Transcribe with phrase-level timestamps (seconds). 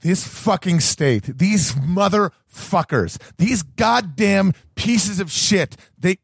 [0.00, 6.18] this fucking state, these motherfuckers, these goddamn pieces of shit, they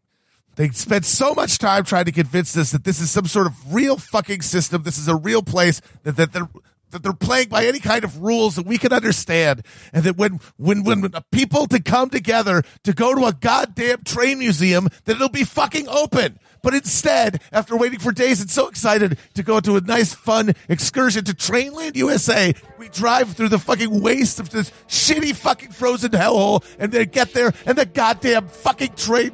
[0.57, 3.75] they spent so much time trying to convince us that this is some sort of
[3.75, 4.83] real fucking system.
[4.83, 6.49] This is a real place that, that they're
[6.91, 9.63] that they're playing by any kind of rules that we can understand,
[9.93, 14.03] and that when when when, when people to come together to go to a goddamn
[14.05, 16.39] train museum, that it'll be fucking open.
[16.63, 20.53] But instead, after waiting for days and so excited to go to a nice, fun
[20.69, 26.11] excursion to Trainland USA, we drive through the fucking waste of this shitty fucking frozen
[26.11, 29.31] hellhole and then get there and the goddamn fucking train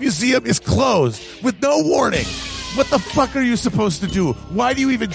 [0.00, 2.26] museum is closed with no warning.
[2.74, 4.32] What the fuck are you supposed to do?
[4.32, 5.10] Why do you even,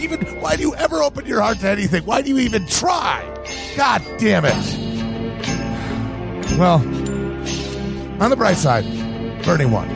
[0.00, 2.04] even, why do you ever open your heart to anything?
[2.04, 3.22] Why do you even try?
[3.76, 4.54] God damn it.
[6.58, 6.80] Well,
[8.22, 8.84] on the bright side,
[9.44, 9.88] Bernie won.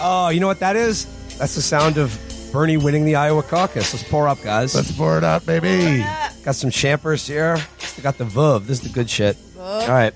[0.00, 1.06] Oh, you know what that is?
[1.38, 2.18] That's the sound of
[2.52, 3.92] Bernie winning the Iowa caucus.
[3.92, 4.74] Let's pour up, guys.
[4.74, 6.04] Let's pour it out, baby.
[6.44, 7.56] Got some champers here.
[7.78, 8.66] Still got the Vuv.
[8.66, 9.36] This is the good shit.
[9.58, 10.14] All right.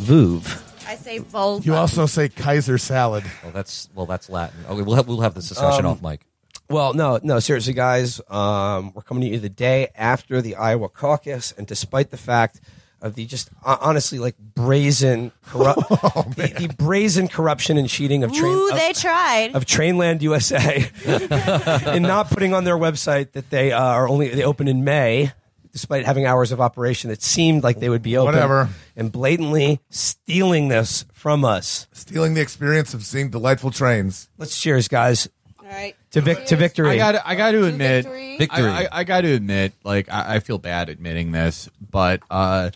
[0.00, 0.60] Vuv.
[0.86, 1.64] I say vulva.
[1.64, 3.24] You also say Kaiser salad.
[3.42, 4.58] Well, that's well, that's Latin.
[4.68, 6.20] Okay, we'll have we'll have this discussion Um, off mic.
[6.68, 8.20] Well, no, no, seriously, guys.
[8.28, 12.60] Um, we're coming to you the day after the Iowa caucus, and despite the fact
[13.04, 18.32] of the just uh, honestly like brazen, corrupt, the, the brazen corruption and cheating of
[18.32, 19.54] train Ooh, of, they tried.
[19.54, 20.90] of Trainland USA,
[21.86, 25.32] and not putting on their website that they uh, are only they open in May,
[25.70, 28.34] despite having hours of operation that seemed like they would be open.
[28.34, 28.70] Whatever.
[28.96, 31.86] and blatantly stealing this from us.
[31.92, 34.30] Stealing the experience of seeing delightful trains.
[34.38, 35.28] Let's cheers, guys,
[35.60, 35.94] All right.
[36.14, 36.90] To vic- to victory.
[36.90, 38.38] I got I got to admit, victory.
[38.38, 38.70] Victory.
[38.70, 42.70] I, I, I got to admit, like I, I feel bad admitting this, but uh,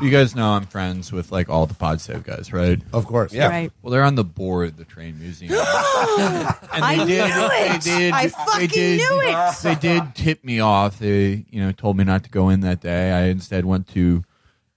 [0.00, 2.80] you guys know I'm friends with like all the Pod Save guys, right?
[2.92, 3.32] Of course.
[3.32, 3.48] Yeah.
[3.48, 3.72] Right.
[3.82, 5.52] Well, they're on the board of the train museum.
[5.52, 5.64] and
[6.72, 7.72] I knew it.
[7.72, 8.12] They did.
[8.12, 9.56] I they fucking did, knew it.
[9.62, 10.98] They did tip me off.
[10.98, 13.12] They, you know, told me not to go in that day.
[13.12, 14.24] I instead went to,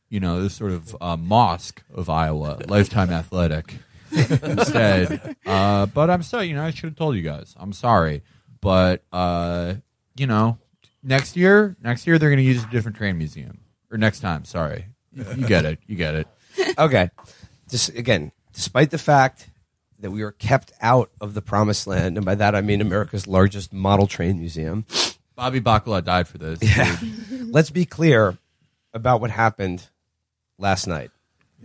[0.09, 3.79] you know, this sort of uh, mosque of Iowa, Lifetime Athletic,
[4.15, 5.35] instead.
[5.45, 6.47] Uh, but I'm sorry.
[6.47, 7.53] You know, I should have told you guys.
[7.57, 8.23] I'm sorry,
[8.61, 9.75] but uh,
[10.15, 10.57] you know,
[11.03, 13.59] next year, next year they're going to use a different train museum.
[13.91, 14.43] Or next time.
[14.43, 15.79] Sorry, you, you get it.
[15.85, 16.27] You get it.
[16.79, 17.11] okay.
[17.69, 19.49] Just again, despite the fact
[19.99, 23.27] that we were kept out of the promised land, and by that I mean America's
[23.27, 24.85] largest model train museum.
[25.35, 26.59] Bobby Bacala died for this.
[26.59, 27.53] dude.
[27.53, 28.37] Let's be clear
[28.93, 29.87] about what happened
[30.57, 31.11] last night.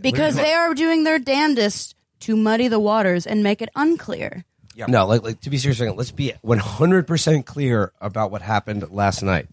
[0.00, 4.44] Because they are doing their damnedest to muddy the waters and make it unclear.
[4.74, 4.86] Yeah.
[4.86, 9.22] No, like, like to be serious, second, let's be 100% clear about what happened last
[9.22, 9.48] night.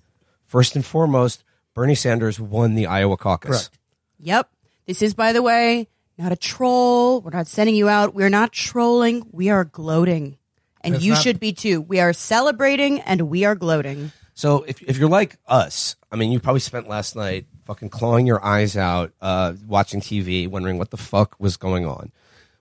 [0.46, 3.50] First and foremost, Bernie Sanders won the Iowa caucus.
[3.68, 3.80] Correct.
[4.20, 4.50] Yep.
[4.86, 7.22] This is, by the way, not a troll.
[7.22, 8.14] We're not sending you out.
[8.14, 9.28] We're not trolling.
[9.32, 10.38] We are gloating.
[10.82, 11.82] And It's you not- should be too.
[11.82, 14.12] We are celebrating and we are gloating.
[14.34, 18.28] So if, if you're like us, I mean, you probably spent last night fucking clawing
[18.28, 22.12] your eyes out, uh, watching TV, wondering what the fuck was going on.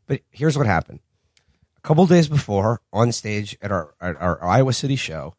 [0.06, 1.00] But here's what happened.
[1.76, 5.34] A couple days before, on stage at our, at our Iowa City show,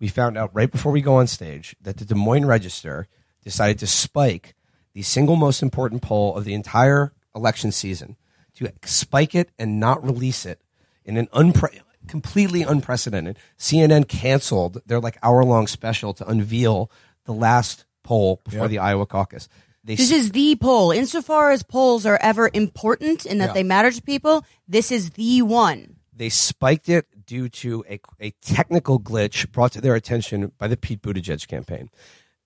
[0.00, 3.06] we found out right before we go on stage that the Des Moines Register
[3.44, 4.54] decided to spike
[4.94, 8.16] the single most important poll of the entire election season,
[8.54, 10.60] to spike it and not release it
[11.04, 13.38] in an unpre- completely unprecedented.
[13.58, 16.90] CNN canceled their like hour long special to unveil
[17.24, 18.70] the last poll before Yep.
[18.70, 19.48] the Iowa caucus.
[19.84, 20.92] They This is the poll.
[20.92, 23.52] Insofar as polls are ever important in that Yeah.
[23.54, 25.96] they matter to people, this is the one.
[26.14, 30.76] they spiked it due to a, a technical glitch brought to their attention by the
[30.76, 31.88] Pete Buttigieg campaign.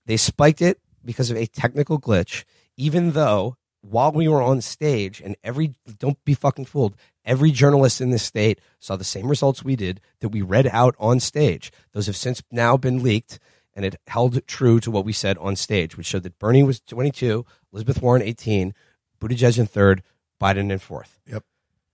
[0.06, 2.44] They spiked it because of a technical glitch,
[2.76, 8.00] even though while we were on stage and every, don't be fucking fooled, every journalist
[8.00, 11.70] in this state saw the same results we did that we read out on stage.
[11.92, 13.38] Those have since now been leaked
[13.76, 16.80] and it held true to what we said on stage, which showed that Bernie was
[16.80, 18.74] 22, Elizabeth Warren 18,
[19.20, 20.02] Buttigieg in third,
[20.40, 21.20] Biden in fourth.
[21.26, 21.44] Yep.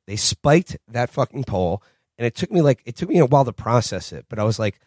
[0.06, 1.82] They spiked that fucking poll,
[2.16, 4.26] and it took me like it took me a while to process it.
[4.28, 4.80] But I was like,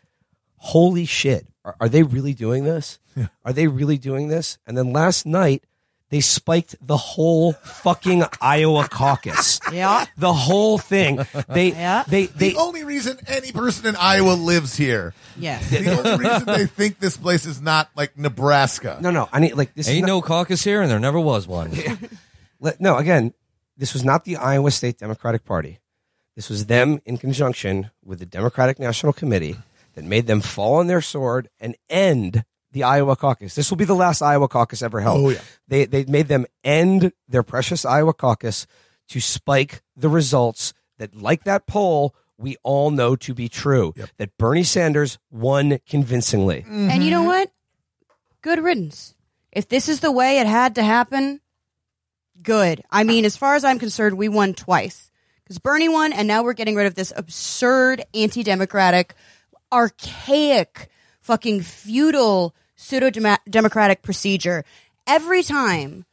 [0.57, 1.47] "Holy shit!
[1.63, 2.99] Are, are they really doing this?
[3.45, 5.63] Are they really doing this?" And then last night,
[6.11, 9.59] they spiked the whole fucking Iowa caucus.
[9.71, 10.05] Yeah.
[10.17, 11.19] The whole thing.
[11.49, 12.03] They Yeah.
[12.07, 15.13] they they the only reason any person in Iowa lives here.
[15.37, 15.69] Yes.
[15.69, 18.99] The only reason they think this place is not like Nebraska.
[19.01, 21.19] no no I need like this is Ain't not- no caucus here, and there never
[21.19, 21.71] was one.
[22.59, 23.33] Let- no, again,
[23.77, 25.79] this was not the Iowa State Democratic Party.
[26.35, 29.55] This was them in conjunction with the Democratic National Committee
[29.95, 32.43] that made them fall on their sword and end
[32.75, 33.55] the Iowa caucus.
[33.55, 35.25] This will be the last Iowa caucus ever held.
[35.25, 35.39] Oh, yeah.
[35.69, 38.67] They they made them end their precious Iowa caucus
[39.07, 43.93] to spike the results that, like that poll, we all know to be true.
[44.17, 46.65] That Bernie Sanders won convincingly.
[46.67, 47.27] And you know mm-hmm.
[47.27, 47.51] what?
[48.41, 49.15] Good riddance.
[49.53, 51.39] If this is the way it had to happen,
[52.43, 52.83] good.
[52.91, 55.09] I mean, as far as I'm concerned, we won twice.
[55.45, 59.13] Because Bernie won, and now we're getting rid of this absurd, anti democratic,
[59.71, 60.89] archaic,
[61.21, 63.09] fucking feudal, pseudo
[63.49, 64.63] democratic procedure.
[65.07, 66.05] Every time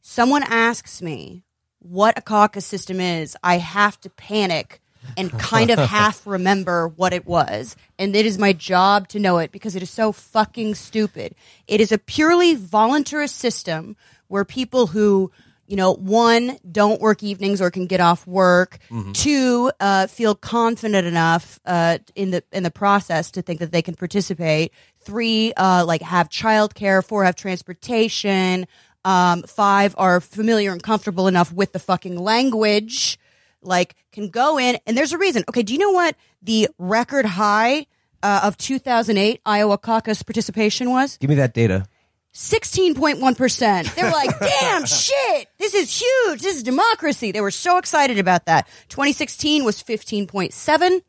[0.00, 1.44] someone asks me
[1.78, 4.80] what a caucus system is, I have to panic
[5.16, 7.76] and kind of half remember what it was.
[7.98, 11.34] And it is my job to know it because it is so fucking stupid.
[11.68, 13.96] It is a purely voluntarist system
[14.28, 15.30] where people who
[15.66, 18.78] you know, one, don't work evenings or can get off work.
[19.12, 23.82] Two, uh, feel confident enough uh, in the in the process to think that they
[23.82, 24.72] can participate.
[24.98, 27.04] Three, uh, like have childcare.
[27.04, 28.66] Four, have transportation.
[29.04, 33.18] Um, five, are familiar and comfortable enough with the fucking language.
[33.60, 35.44] Like, can go in, and there's a reason.
[35.48, 37.86] Okay, do you know what the record high
[38.22, 41.18] uh, of 2008 Iowa caucus participation was?
[41.18, 41.86] Give me that data.
[42.34, 43.94] 16.1%.
[43.94, 46.42] They were like, damn shit, this is huge.
[46.42, 47.32] This is democracy.
[47.32, 48.66] They were so excited about that.
[48.88, 51.02] 2016 was 15.7.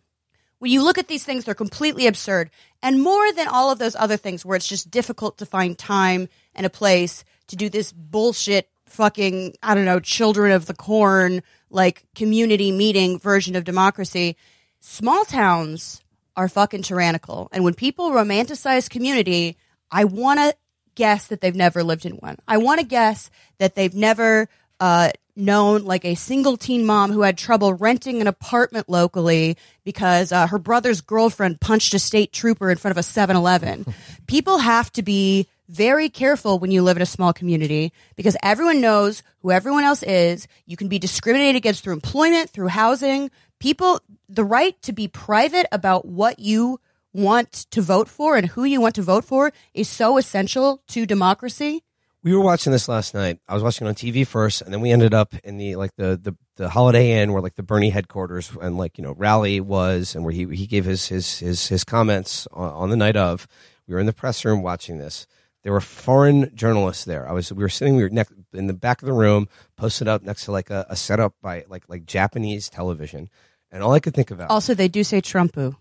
[0.59, 2.51] When you look at these things, they're completely absurd.
[2.81, 6.29] And more than all of those other things where it's just difficult to find time
[6.53, 11.41] and a place to do this bullshit fucking, I don't know, children of the corn,
[11.69, 14.37] like community meeting version of democracy.
[14.79, 16.01] Small towns
[16.37, 17.49] are fucking tyrannical.
[17.51, 19.57] And when people romanticize community,
[19.91, 20.55] I want to
[20.95, 22.37] guess that they've never lived in one.
[22.47, 24.49] I want to guess that they've never
[24.79, 30.31] uh, known like a single teen mom who had trouble renting an apartment locally because
[30.31, 33.85] uh, her brother's girlfriend punched a state trooper in front of a 7 Eleven.
[34.27, 38.81] People have to be very careful when you live in a small community because everyone
[38.81, 40.47] knows who everyone else is.
[40.65, 43.31] You can be discriminated against through employment, through housing.
[43.59, 43.99] People,
[44.29, 46.79] the right to be private about what you
[47.15, 51.05] want to vote for and who you want to vote for is so essential to
[51.05, 51.83] democracy.
[52.23, 53.39] We were watching this last night.
[53.47, 55.95] I was watching it on TV first, and then we ended up in the like
[55.95, 59.61] the the, the Holiday Inn, where like the Bernie headquarters and like you know rally
[59.61, 63.15] was, and where he he gave his his his his comments on, on the night
[63.15, 63.47] of.
[63.87, 65.27] We were in the press room watching this.
[65.61, 67.29] There were foreign journalists there.
[67.29, 69.47] I was we were sitting we were next in the back of the room,
[69.77, 73.29] posted up next to like a, a setup by like like Japanese television,
[73.71, 75.75] and all I could think about Also, they do say Trumpu.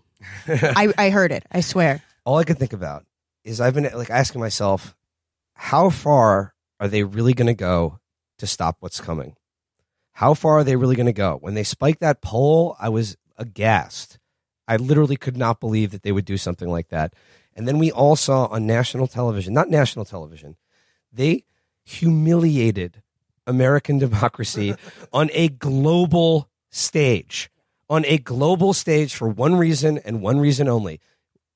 [0.47, 1.45] I, I heard it.
[1.51, 2.01] I swear.
[2.25, 3.05] all I could think about
[3.43, 4.95] is I've been like asking myself,
[5.53, 7.99] how far are they really going to go
[8.39, 9.35] to stop what's coming?
[10.13, 11.37] How far are they really going to go?
[11.41, 14.17] When they spiked that poll, I was aghast.
[14.67, 17.13] I literally could not believe that they would do something like that.
[17.55, 20.57] And then we all saw on national television, not national television,
[21.11, 21.43] they
[21.85, 23.01] humiliated
[23.47, 24.75] American democracy
[25.13, 27.49] on a global stage.
[27.89, 30.99] On a global stage for one reason and one reason only.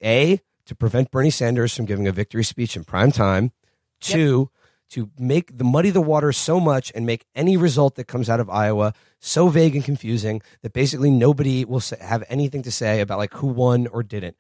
[0.04, 3.52] A, to prevent Bernie Sanders from giving a victory speech in prime time.
[4.00, 4.52] Two,
[4.92, 8.40] to make the muddy the water so much and make any result that comes out
[8.40, 13.20] of Iowa so vague and confusing that basically nobody will have anything to say about
[13.20, 14.38] like who won or didn't.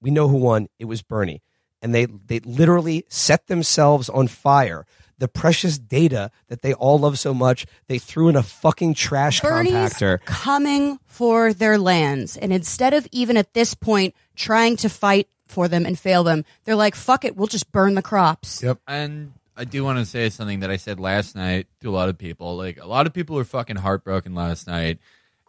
[0.00, 0.68] We know who won.
[0.78, 1.42] It was Bernie.
[1.80, 4.84] And they, they literally set themselves on fire.
[5.18, 9.40] The precious data that they all love so much, they threw in a fucking trash
[9.40, 10.24] Bernie's compactor.
[10.24, 12.36] coming for their lands.
[12.36, 16.44] And instead of even at this point trying to fight for them and fail them,
[16.64, 18.62] they're like, fuck it, we'll just burn the crops.
[18.62, 18.78] Yep.
[18.86, 22.08] And I do want to say something that I said last night to a lot
[22.08, 22.56] of people.
[22.56, 25.00] Like a lot of people were fucking heartbroken last night,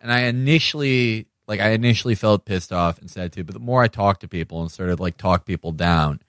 [0.01, 3.43] and I initially, like, I initially felt pissed off and sad too.
[3.43, 6.21] But the more I talked to people and started like talk people down,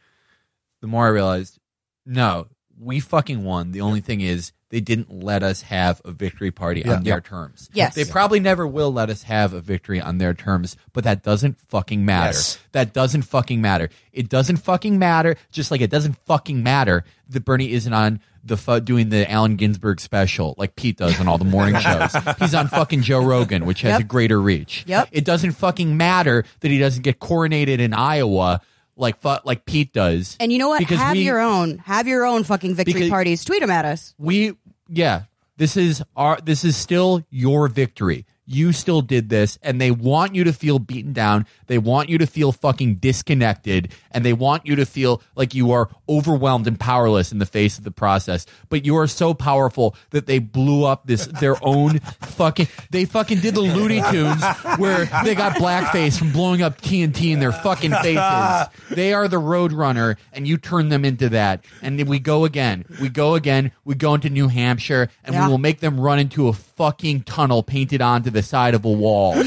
[0.82, 1.58] the more I realized,
[2.04, 2.48] no,
[2.80, 3.72] we fucking won.
[3.72, 7.68] The only thing is they didn't let us have a victory party on their terms.
[7.74, 7.94] Yes.
[7.94, 11.60] They probably never will let us have a victory on their terms, but that doesn't
[11.60, 12.28] fucking matter.
[12.28, 12.58] Yes.
[12.72, 13.90] That doesn't fucking matter.
[14.12, 15.36] It doesn't fucking matter.
[15.50, 19.56] Just like it doesn't fucking matter that Bernie isn't on the fu- doing the Allen
[19.56, 22.14] Ginsberg special like Pete does on all the morning shows.
[22.38, 24.00] He's on fucking Joe Rogan, which has Yep.
[24.00, 24.84] a greater reach.
[24.86, 25.08] Yep.
[25.12, 28.60] It doesn't fucking matter that he doesn't get coronated in Iowa
[29.00, 30.36] like fu- like Pete does.
[30.38, 30.78] And you know what?
[30.78, 31.78] Because have we- your own.
[31.78, 33.44] Have your own fucking victory Because- parties.
[33.44, 34.14] Tweet them at us.
[34.18, 34.52] we
[34.88, 35.22] yeah
[35.56, 40.34] this is our this is still your victory you still did this and they want
[40.34, 41.46] you to feel beaten down.
[41.68, 45.70] They want you to feel fucking disconnected and they want you to feel like you
[45.70, 48.46] are overwhelmed and powerless in the face of the process.
[48.68, 53.38] But you are so powerful that they blew up this their own fucking they fucking
[53.38, 54.42] did the Looney Tunes
[54.78, 58.66] where they got blackface from blowing up TNT in their fucking faces.
[58.90, 61.64] They are the Roadrunner and you turn them into that.
[61.82, 62.84] And then we go again.
[63.00, 63.70] We go again.
[63.84, 65.46] We go into New Hampshire and Yeah.
[65.46, 68.90] we will make them run into a fucking tunnel painted onto the side of a
[68.90, 69.34] wall.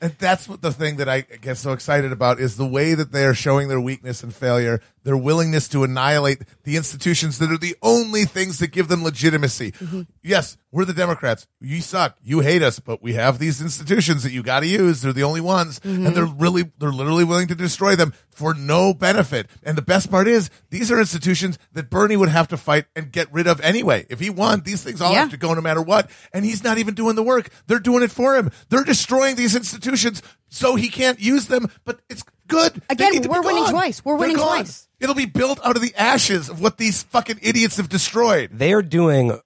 [0.00, 3.12] And that's what the thing that I get so excited about is the way that
[3.12, 7.58] they are showing their weakness and failure, their willingness to annihilate the institutions that are
[7.58, 9.72] the only things that give them legitimacy.
[9.72, 10.02] Mm-hmm.
[10.22, 11.46] Yes, we're the Democrats.
[11.60, 12.16] You suck.
[12.22, 15.02] You hate us, but we have these institutions that you got to use.
[15.02, 16.14] They're the only ones, and mm-hmm.
[16.14, 19.48] they're really, they're literally willing to destroy them for no benefit.
[19.62, 23.12] And the best part is, these are institutions that Bernie would have to fight and
[23.12, 24.06] get rid of anyway.
[24.08, 25.20] If he won, these things all Yeah.
[25.20, 26.10] have to go no matter what.
[26.32, 27.50] And he's not even doing the work.
[27.66, 28.50] They're doing it for him.
[28.68, 32.82] They're destroying these institutions so he can't use them, but it's good.
[32.90, 34.04] Again, need to be we're winning twice.
[34.04, 34.58] We're They're winning gone.
[34.58, 34.88] twice.
[35.00, 38.50] It'll be built out of the ashes of what these fucking idiots have destroyed.
[38.52, 39.40] they are doing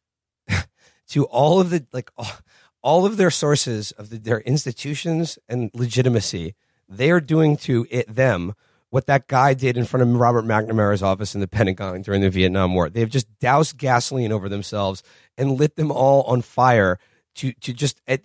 [1.09, 2.31] to all of the like all,
[2.83, 6.55] all of their sources of the, their institutions and legitimacy
[6.89, 8.55] they are doing to it them
[8.91, 12.31] what that guy did in front of Robert McNamara's office in the Pentagon during the
[12.31, 12.89] Vietnam War.
[12.89, 15.03] They've just doused gasoline over themselves
[15.37, 16.99] and lit them all on fire
[17.37, 18.19] to to just a,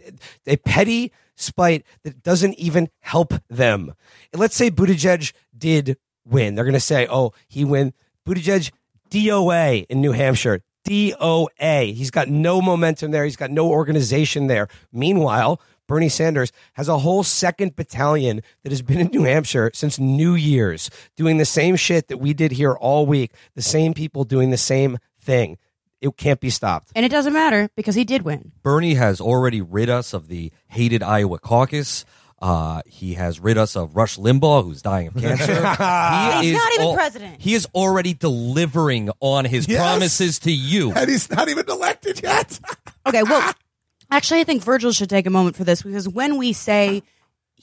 [0.46, 1.12] a petty
[1.42, 3.94] spite that doesn't even help them.
[4.34, 6.56] Let's say Buttigieg did win.
[6.56, 7.94] They're going to say, "Oh, he win."
[8.28, 8.72] Buttigieg
[9.10, 10.62] DOA in New Hampshire.
[10.88, 11.94] DOA.
[11.94, 13.26] He's got no momentum there.
[13.26, 14.68] He's got no organization there.
[14.92, 20.00] Meanwhile, Bernie Sanders has a whole second battalion that has been in New Hampshire since
[20.00, 23.34] New Year's, doing the same shit that we did here all week.
[23.56, 25.58] The same people doing the same thing.
[26.02, 26.92] It can't be stopped.
[26.96, 28.52] And it doesn't matter because he did win.
[28.64, 32.06] Bernie has already rid us of the hated Iowa caucus.
[32.42, 35.46] Uh, he has rid us of Rush Limbaugh, who's dying of cancer.
[36.42, 37.40] he He's is not even al- president.
[37.40, 39.80] He is already delivering on his Yes.
[39.80, 40.92] promises to you.
[40.94, 42.60] And he's not even elected yet.
[43.06, 43.54] Okay, well,
[44.12, 47.04] actually, I think Virgil should take a moment for this because when we say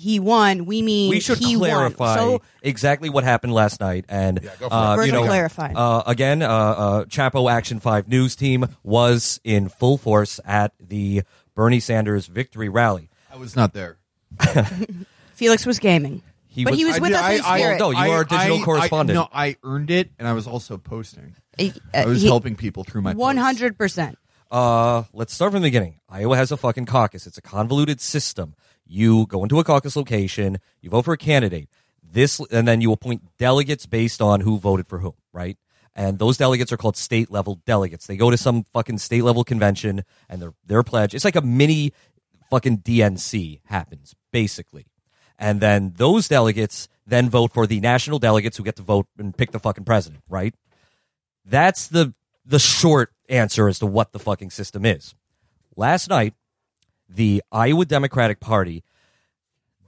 [0.01, 2.39] he won, we mean we should he clarify Won.
[2.39, 4.05] So exactly what happened last night.
[4.09, 4.73] And go for it.
[4.73, 5.73] uh, you know, clarify.
[5.75, 11.23] Uh, again, uh, uh, Chapo Action Five news team was in full force at the
[11.57, 13.11] Bernie Sanders victory rally.
[13.33, 13.99] I was not there.
[15.35, 17.79] Felix was gaming, He but was- he was I with did- us I- in I-
[17.79, 19.17] no, you are a digital correspondent.
[19.17, 21.35] no, I earned it, and I was also posting.
[21.57, 24.15] He- I uh, was he- helping people through my 100%.
[24.51, 26.01] Uh, let's start from the beginning.
[26.09, 27.27] Iowa has a fucking caucus.
[27.27, 28.55] It's a convoluted system.
[28.89, 31.69] You go into a caucus location, you vote for a candidate.
[32.03, 35.59] This, and then you appoint delegates based on who voted for whom, right?
[35.95, 38.07] And those delegates are called state level delegates.
[38.07, 41.15] They go to some fucking state level convention and their their pledge.
[41.15, 41.93] It's like a mini
[42.51, 44.87] fucking DNC happens basically.
[45.39, 49.37] And then those delegates then vote for the national delegates who get to vote and
[49.37, 50.55] pick the fucking president, right?
[51.45, 52.15] That's the
[52.45, 55.15] the short answer as to what the fucking system is.
[55.77, 56.35] Last night,
[57.09, 58.85] the Iowa Democratic Party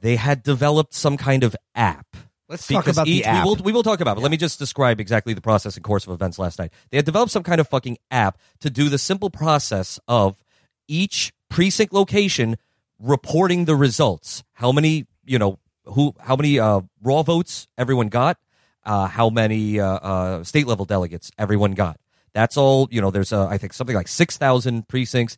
[0.00, 2.16] they had developed some kind of app.
[2.48, 3.44] Let's talk about the each- app.
[3.44, 4.20] We will, we will talk about it.
[4.20, 6.72] Let me just describe exactly the process and course of events last night.
[6.90, 10.42] They had developed some kind of fucking app to do the simple process of
[10.88, 12.56] each precinct location
[12.98, 14.42] reporting the results.
[14.54, 18.38] How many, you know, who, how many uh, raw votes everyone got,
[18.84, 22.00] uh, how many uh, uh, state level delegates everyone got.
[22.32, 22.88] That's all.
[22.90, 25.36] You know, there's uh, I think something like six thousand precincts.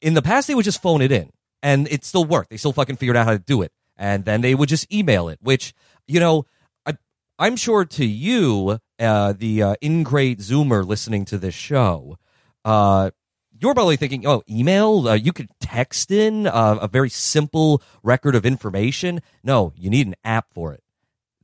[0.00, 1.30] In the past, they would just phone it in,
[1.62, 2.50] and it still worked.
[2.50, 5.28] They still fucking figured out how to do it, and then they would just email
[5.28, 5.38] it.
[5.42, 5.74] Which
[6.06, 6.46] you know,
[6.86, 6.96] I,
[7.38, 12.18] I'm sure to you, uh, the uh, ingrate Zoomer listening to this show,
[12.64, 13.10] uh,
[13.60, 15.08] you're probably thinking, oh, email?
[15.08, 19.20] Uh, you could text in uh, a very simple record of information.
[19.42, 20.82] No, you need an app for it.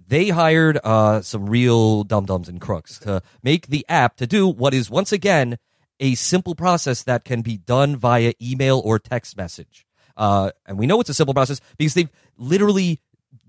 [0.06, 4.46] They hired uh, some real dum dums and crooks to make the app to do
[4.46, 5.58] what is once again
[6.00, 9.86] a simple process that can be done via email or text message.
[10.16, 13.00] Uh, and we know it's a simple process because they've literally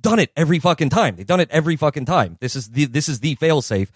[0.02, 1.16] done it every fucking time.
[1.16, 2.38] They've done it every fucking time.
[2.40, 3.92] This is the this is the fail safe.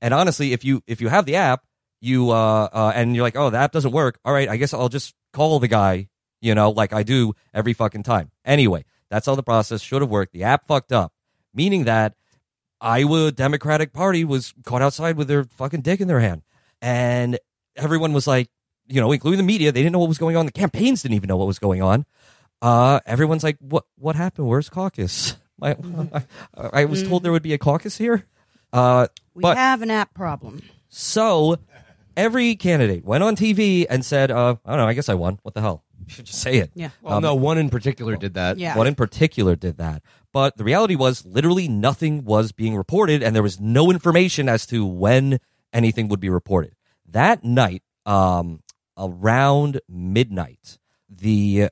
[0.00, 1.64] And honestly, if you if you have the app,
[2.00, 4.18] you uh, uh and you're like, oh, the app doesn't work.
[4.24, 6.08] All right, I guess I'll just call the guy.
[6.40, 8.30] You know, like I do every fucking time.
[8.44, 10.32] Anyway, that's how the process should have worked.
[10.32, 11.12] The app fucked up,
[11.54, 12.14] meaning that
[12.80, 16.42] Iowa Democratic Party was caught outside with their fucking dick in their hand,
[16.82, 17.38] and
[17.76, 18.48] everyone was like,
[18.86, 20.46] you know, including the media, they didn't know what was going on.
[20.46, 22.04] The campaigns didn't even know what was going on.
[22.62, 24.48] Uh, everyone's like, what what happened?
[24.48, 25.36] Where's caucus?
[25.62, 25.76] I,
[26.12, 26.22] I,
[26.72, 28.26] I was told there would be a caucus here.
[28.72, 30.62] Uh, We but have an app problem.
[30.88, 31.56] so
[32.16, 35.38] every candidate went on TV and said, uh, I don't know, I guess I won.
[35.42, 35.84] What the hell?
[36.06, 36.70] should just say it.
[36.74, 36.90] Yeah.
[37.02, 38.58] Well, no, one in particular did that.
[38.58, 38.76] Yeah.
[38.76, 40.02] One in particular did that.
[40.32, 44.66] But the reality was literally nothing was being reported and there was no information as
[44.66, 45.38] to when
[45.72, 46.73] anything would be reported.
[47.14, 48.64] That night, um,
[48.98, 50.78] around midnight,
[51.08, 51.68] the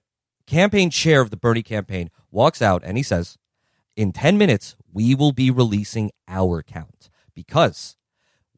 [0.46, 3.36] campaign chair of the Bernie campaign walks out and he says,
[3.96, 7.96] in 10 minutes, we will be releasing our count because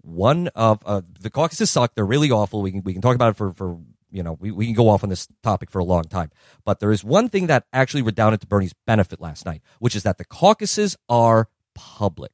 [0.03, 1.95] one of uh, the caucuses suck.
[1.95, 2.61] They're really awful.
[2.61, 3.79] We can we can talk about it for for
[4.11, 6.31] you know we, we can go off on this topic for a long time.
[6.67, 10.03] But there is one thing that actually redounded to Bernie's benefit last night, which is
[10.03, 12.33] that the caucuses are public,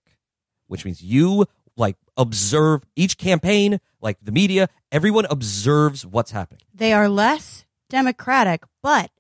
[0.67, 1.47] which means you
[1.81, 6.61] like observe each campaign, like the media, everyone observes what's happening.
[6.75, 9.11] They are less democratic, but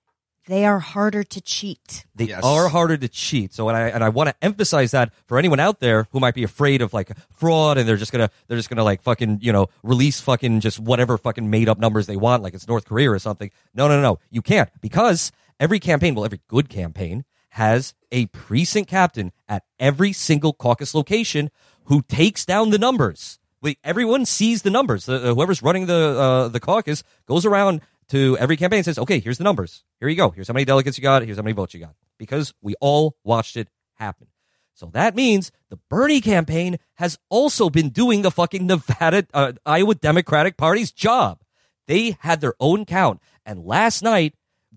[0.46, 2.04] they are harder to cheat.
[2.14, 2.42] They Yes.
[2.44, 3.52] are harder to cheat.
[3.54, 6.34] So, and I and I want to emphasize that for anyone out there who might
[6.34, 9.52] be afraid of like fraud and they're just gonna they're just gonna like fucking you
[9.52, 13.10] know release fucking just whatever fucking made up numbers they want like it's North Korea
[13.10, 13.50] or something.
[13.74, 14.18] No, no, no, no.
[14.30, 17.24] You can't because every campaign, well, every good campaign
[17.54, 21.50] has a precinct captain at every single caucus location
[21.84, 23.38] who takes down the numbers.
[23.62, 25.06] Like everyone sees the numbers.
[25.06, 29.38] Whoever's running the uh, the caucus goes around to every campaign and says, "Okay, here's
[29.38, 29.84] the numbers.
[30.00, 30.30] Here you go.
[30.30, 31.22] Here's how many delegates you got.
[31.22, 34.28] Here's how many votes you got." Because we all watched it happen.
[34.74, 39.94] So that means the Bernie campaign has also been doing the fucking Nevada uh, Iowa
[39.94, 41.42] Democratic Party's job.
[41.86, 44.34] They had their own count, and last night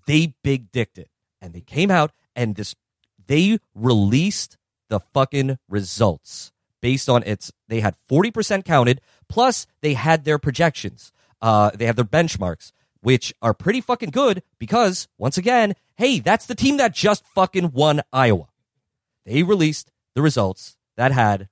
[0.07, 1.09] they big dicked it,
[1.41, 2.75] and they came out and this
[3.25, 4.57] they released
[4.89, 6.52] the fucking results
[6.83, 7.51] based on its.
[7.69, 11.11] They had forty percent counted, plus they had their projections.
[11.41, 16.45] Uh, they have their benchmarks, which are pretty fucking good because once again, hey, that's
[16.45, 18.49] the team that just fucking won Iowa.
[19.25, 21.47] They released the results that had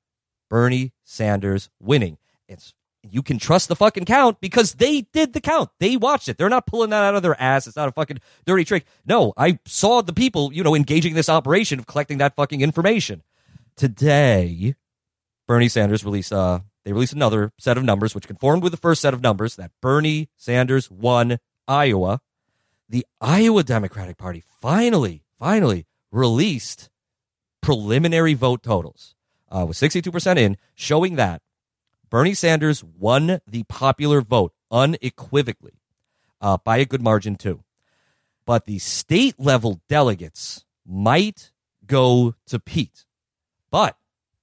[0.50, 2.18] Bernie Sanders winning.
[2.48, 2.74] It's
[3.10, 5.70] you can trust the fucking count because they did the count.
[5.80, 6.38] They watched it.
[6.38, 7.66] They're not pulling that out of their ass.
[7.68, 8.86] It's not a fucking dirty trick.
[9.06, 13.24] No, I saw the people, you know, engaging this operation of collecting that fucking information.
[13.76, 14.76] Today,
[15.48, 19.02] Bernie Sanders released uh they released another set of numbers which conformed with the first
[19.02, 22.22] set of numbers that Bernie Sanders won Iowa.
[22.90, 26.90] The Iowa Democratic Party finally, finally released
[27.62, 29.16] preliminary vote totals
[29.50, 31.42] uh, with 62% in, showing that
[32.10, 35.80] Bernie Sanders won the popular vote unequivocally
[36.42, 37.64] uh, by a good margin, too.
[38.46, 41.52] But the state level delegates might
[41.86, 43.06] go to Pete.
[43.70, 43.96] But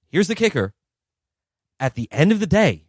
[0.09, 0.73] here's the kicker
[1.79, 2.85] at the end of the day,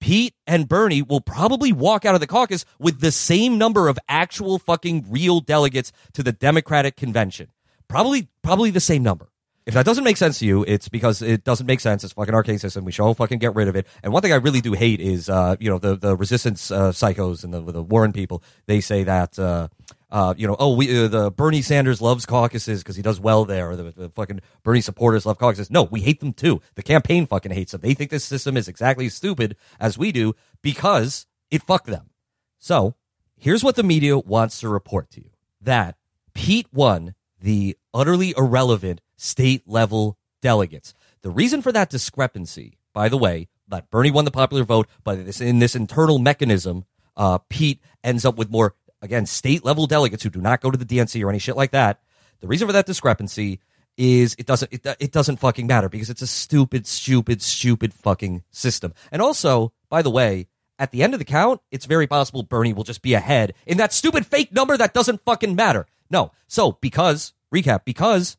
[0.00, 3.98] Pete and Bernie will probably walk out of the caucus with the same number of
[4.08, 7.48] actual fucking real delegates to the Democratic convention.
[7.86, 9.30] Probably, probably the same number.
[9.66, 12.02] If that doesn't make sense to you, it's because it doesn't make sense.
[12.02, 12.84] It's fucking arcane system.
[12.84, 13.86] We should all fucking get rid of it.
[14.02, 16.92] And one thing I really do hate is, uh, you know, the the resistance uh,
[16.92, 18.42] psychos and the the Warren people.
[18.66, 19.68] They say that, uh,
[20.10, 23.44] uh, you know, oh, we uh, the Bernie Sanders loves caucuses because he does well
[23.44, 23.70] there.
[23.70, 25.70] Or the, the fucking Bernie supporters love caucuses.
[25.70, 26.60] No, we hate them too.
[26.74, 27.80] The campaign fucking hates them.
[27.80, 32.10] They think this system is exactly as stupid as we do because it fucked them.
[32.58, 32.96] So
[33.36, 35.96] here's what the media wants to report to you: that
[36.34, 40.94] Pete won the utterly irrelevant state level delegates.
[41.22, 45.18] The reason for that discrepancy, by the way, that Bernie won the popular vote, but
[45.40, 46.84] in this internal mechanism,
[47.16, 50.78] uh, Pete ends up with more, again, state level delegates who do not go to
[50.78, 52.00] the DNC or any shit like that.
[52.40, 53.60] The reason for that discrepancy
[53.96, 58.42] is it doesn't it, it doesn't fucking matter because it's a stupid, stupid, stupid fucking
[58.50, 58.94] system.
[59.12, 62.72] And also, by the way, at the end of the count, it's very possible Bernie
[62.72, 65.86] will just be ahead in that stupid fake number that doesn't fucking matter.
[66.08, 66.32] No.
[66.48, 68.38] So because recap, because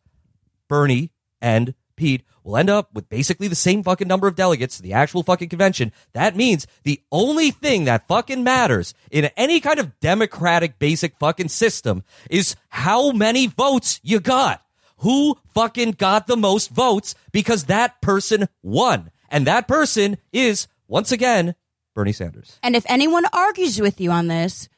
[0.68, 4.82] Bernie and Pete will end up with basically the same fucking number of delegates to
[4.82, 5.92] the actual fucking convention.
[6.14, 11.50] That means the only thing that fucking matters in any kind of democratic basic fucking
[11.50, 14.64] system is how many votes you got.
[14.98, 19.12] Who fucking got the most votes because that person won.
[19.30, 21.54] And that person is, once again,
[21.94, 22.58] Bernie Sanders.
[22.64, 24.70] And if anyone argues with you on this,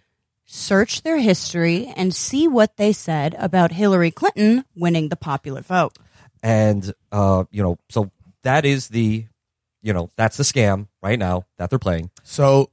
[0.46, 5.98] search their history and see what they said about Hillary Clinton winning the popular vote.
[6.43, 8.12] And, uh, you know, so
[8.43, 9.25] that is the,
[9.82, 12.12] you know, that's the scam right now that they're playing.
[12.21, 12.69] So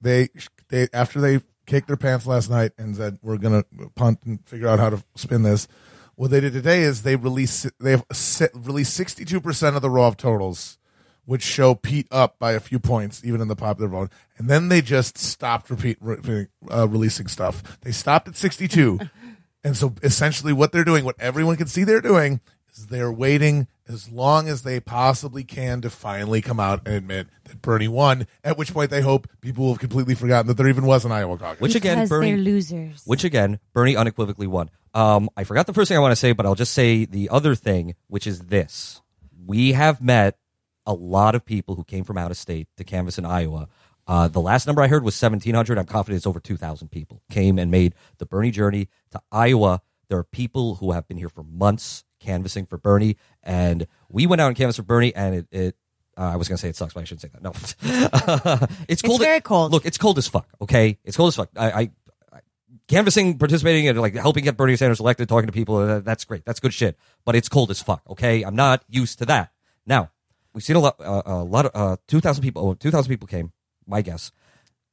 [0.00, 0.28] they
[0.68, 4.68] they after they kicked their pants last night and said we're gonna punt and figure
[4.68, 5.68] out how to spin this.
[6.14, 8.02] What they did today is they released they've
[8.54, 10.78] released sixty two percent of the raw totals,
[11.24, 14.68] which show Pete up by a few points even in the popular vote, and then
[14.68, 17.78] they just stopped repeat re- uh, releasing stuff.
[17.82, 18.98] They stopped at sixty two,
[19.64, 22.40] and so essentially what they're doing, what everyone can see they're doing,
[22.78, 26.94] is is they're waiting as long as they possibly can to finally come out and
[26.94, 28.26] admit that Bernie won.
[28.44, 31.12] At which point they hope people will have completely forgotten that there even was an
[31.12, 31.60] Iowa caucus.
[31.60, 33.02] Which again, because Bernie they're losers.
[33.04, 34.70] Which again, Bernie unequivocally won.
[34.94, 37.28] Um, I forgot the first thing I want to say, but I'll just say the
[37.30, 39.02] other thing, which is this:
[39.46, 40.38] we have met
[40.86, 43.68] a lot of people who came from out of state to canvass in Iowa.
[44.06, 45.78] Uh, the last number I heard was seventeen hundred.
[45.78, 49.82] I'm confident it's over two thousand people came and made the Bernie journey to Iowa.
[50.08, 54.40] There are people who have been here for months canvassing for Bernie, and we went
[54.40, 55.46] out and canvassed for Bernie, and it.
[55.50, 55.76] it
[56.16, 57.42] uh, I was gonna say it sucks, but I shouldn't say that.
[57.42, 57.52] No,
[58.88, 59.20] it's cold.
[59.20, 59.70] It's very cold.
[59.70, 60.48] Look, it's cold as fuck.
[60.60, 61.48] Okay, it's cold as fuck.
[61.56, 61.90] I, I
[62.88, 65.76] canvassing, participating, and like helping get Bernie Sanders elected, talking to people.
[65.76, 66.44] uh, That's great.
[66.44, 66.96] That's good shit.
[67.24, 68.02] But it's cold as fuck.
[68.10, 69.52] Okay, I'm not used to that.
[69.86, 70.10] Now
[70.52, 72.66] we've seen a lot, uh, a lot of uh, two thousand people.
[72.68, 73.52] Oh, two thousand people came,
[73.86, 74.32] my guess,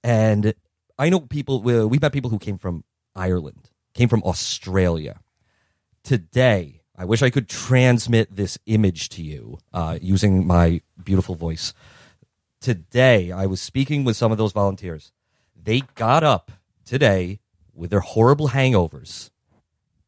[0.04, 0.54] and
[1.00, 1.62] I know people.
[1.64, 2.84] we- We've met people who came from
[3.16, 5.22] Ireland, came from Australia.
[6.04, 11.74] Today, I wish I could transmit this image to you uh, using my beautiful voice.
[12.62, 15.12] Today, I was speaking with some of those volunteers.
[15.62, 16.52] They got up
[16.86, 17.40] today
[17.74, 19.30] with their horrible hangovers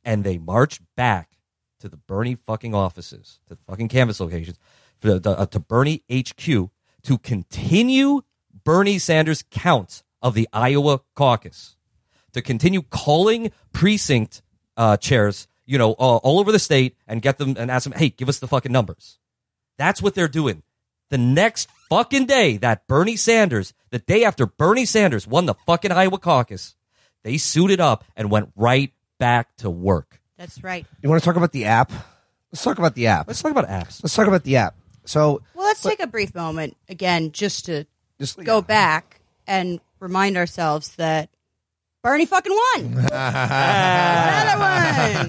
[0.03, 1.31] and they marched back
[1.79, 4.57] to the Bernie fucking offices, to the fucking canvas locations,
[5.01, 6.69] the, uh, to Bernie HQ
[7.03, 8.21] to continue
[8.63, 11.75] Bernie Sanders' count of the Iowa caucus,
[12.33, 14.41] to continue calling precinct
[14.75, 17.93] uh, chairs, you know, uh, all over the state and get them and ask them,
[17.93, 19.19] hey, give us the fucking numbers.
[19.77, 20.63] That's what they're doing.
[21.09, 25.91] The next fucking day that Bernie Sanders, the day after Bernie Sanders won the fucking
[25.91, 26.75] Iowa caucus,
[27.23, 30.19] they suited up and went right back to work.
[30.37, 30.85] That's right.
[31.01, 31.91] You want to talk about the app?
[32.51, 33.27] Let's talk about the app.
[33.27, 34.01] Let's talk about apps.
[34.03, 34.75] Let's talk about the app.
[35.05, 37.85] So Well, let's take a brief moment again, just to
[38.19, 41.29] just go back and remind ourselves that
[42.07, 42.85] Bernie fucking won.
[43.11, 45.27] Another one.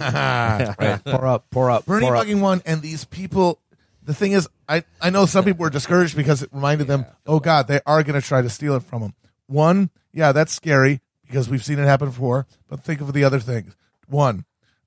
[0.78, 2.22] Right, pour up, pour up, Bernie pour up.
[2.22, 3.60] fucking won, and these people.
[4.04, 7.40] The thing is, I, I know some people were discouraged because it reminded them, oh
[7.40, 9.14] God, they are going to try to steal it from them.
[9.48, 12.46] One, yeah, that's scary because we've seen it happen before.
[12.68, 13.74] But think of the other things.
[14.06, 14.44] One,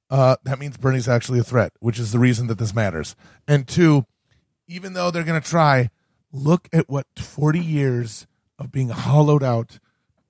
[0.09, 3.17] uh, that means Bernie's actually a threat, which is the reason that this matters.
[3.49, 4.05] And two,
[4.65, 5.89] even though they're going to try,
[6.31, 8.27] look at what 40 years
[8.57, 9.79] of being hollowed out,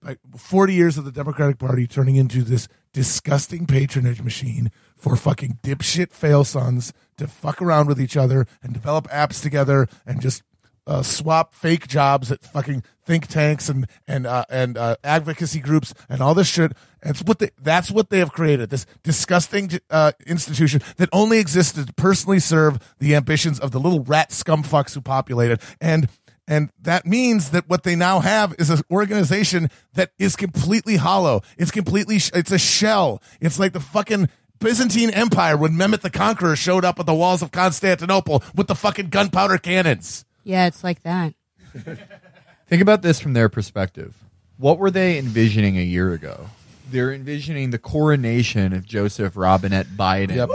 [0.03, 5.59] like 40 years of the Democratic Party turning into this disgusting patronage machine for fucking
[5.63, 10.43] dipshit fail sons to fuck around with each other and develop apps together and just
[10.87, 15.93] uh, swap fake jobs at fucking think tanks and and uh, and uh, advocacy groups
[16.09, 16.73] and all this shit.
[17.01, 18.69] That's what they that's what they have created.
[18.69, 24.03] This disgusting uh, institution that only existed to personally serve the ambitions of the little
[24.03, 25.61] rat scumfucks who populate it.
[25.79, 26.09] And
[26.51, 31.43] and that means that what they now have is an organization that is completely hollow.
[31.57, 33.23] It's completely, it's a shell.
[33.39, 34.27] It's like the fucking
[34.59, 38.75] Byzantine Empire when Mehmet the Conqueror showed up at the walls of Constantinople with the
[38.75, 40.25] fucking gunpowder cannons.
[40.43, 41.35] Yeah, it's like that.
[42.67, 44.13] Think about this from their perspective.
[44.57, 46.49] What were they envisioning a year ago?
[46.91, 50.35] They're envisioning the coronation of Joseph Robinette Biden.
[50.35, 50.49] Yep.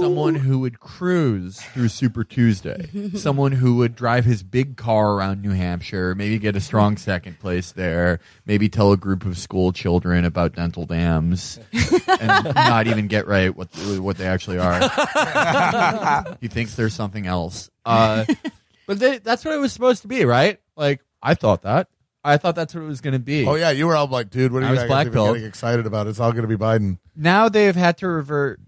[0.00, 3.10] Someone who would cruise through Super Tuesday.
[3.14, 7.38] Someone who would drive his big car around New Hampshire, maybe get a strong second
[7.38, 13.06] place there, maybe tell a group of school children about dental dams, and not even
[13.06, 14.80] get right what what they actually are.
[16.40, 17.70] he thinks there's something else.
[17.84, 18.24] Uh,
[18.86, 20.58] but they, that's what it was supposed to be, right?
[20.76, 21.88] Like I thought that.
[22.22, 23.46] I thought that's what it was going to be.
[23.46, 25.34] Oh yeah, you were all like, dude, what are I you was guys even belt.
[25.34, 26.06] getting excited about?
[26.06, 26.98] It's all going to be Biden.
[27.16, 28.60] Now they've had to revert.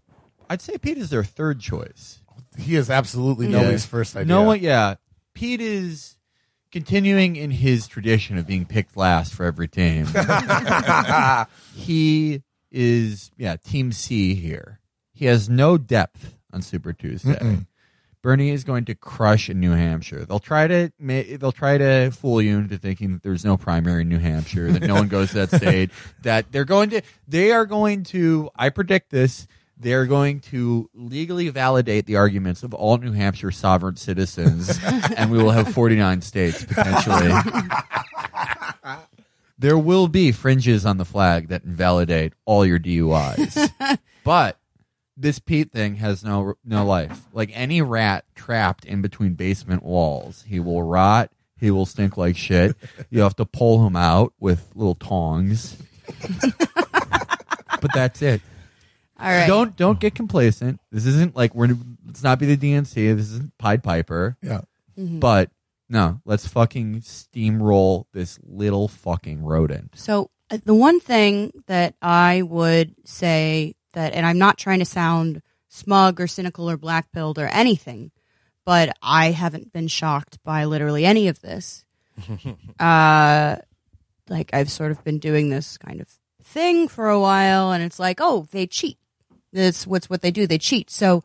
[0.53, 2.19] I'd say Pete is their third choice.
[2.59, 3.59] He is absolutely Yeah.
[3.61, 4.27] nobody's first idea.
[4.27, 4.97] No one, yeah.
[5.33, 6.17] Pete is
[6.71, 10.07] continuing in his tradition of being picked last for every team.
[11.75, 14.81] he is, yeah, Team C here.
[15.15, 17.61] He has no depth on Super Tuesday.
[18.23, 20.25] Bernie is going to crush in New Hampshire.
[20.25, 24.03] They'll try to ma- they'll try to fool you into thinking that there's no primary
[24.03, 25.91] in New Hampshire, that no one goes to that state,
[26.23, 29.49] that they're going to they are going to I predict this
[29.83, 34.79] they're going to legally validate the arguments of all New Hampshire sovereign citizens,
[35.17, 37.33] and we will have 49 states potentially.
[39.59, 44.59] there will be fringes on the flag that invalidate all your DUIs, but
[45.17, 47.27] this Pete thing has no no life.
[47.33, 51.31] Like any rat trapped in between basement walls, he will rot.
[51.59, 52.75] He will stink like shit.
[53.09, 55.77] You have to pull him out with little tongs.
[57.81, 58.43] but that's it.
[59.23, 59.47] All right.
[59.47, 60.81] Don't don't get complacent.
[60.91, 61.77] This isn't like we're.
[62.05, 62.95] Let's not be the DNC.
[63.17, 64.37] This isn't Pied Piper.
[64.43, 64.63] Yeah.
[64.97, 65.51] But
[65.89, 69.93] no, let's fucking steamroll this little fucking rodent.
[69.95, 74.85] So uh, the one thing that I would say that, and I'm not trying to
[74.85, 78.11] sound smug or cynical or black pilled or anything,
[78.65, 81.85] but I haven't been shocked by literally any of this.
[82.81, 83.57] uh,
[84.29, 86.09] like I've sort of been doing this kind of
[86.43, 88.99] thing for a while, and it's like, oh, they cheat.
[89.53, 90.47] That's what's what they do.
[90.47, 90.91] They cheat.
[90.91, 91.25] So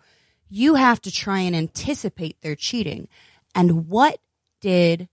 [0.50, 3.08] you have to try and anticipate their cheating.
[3.56, 4.20] And what
[4.62, 5.08] did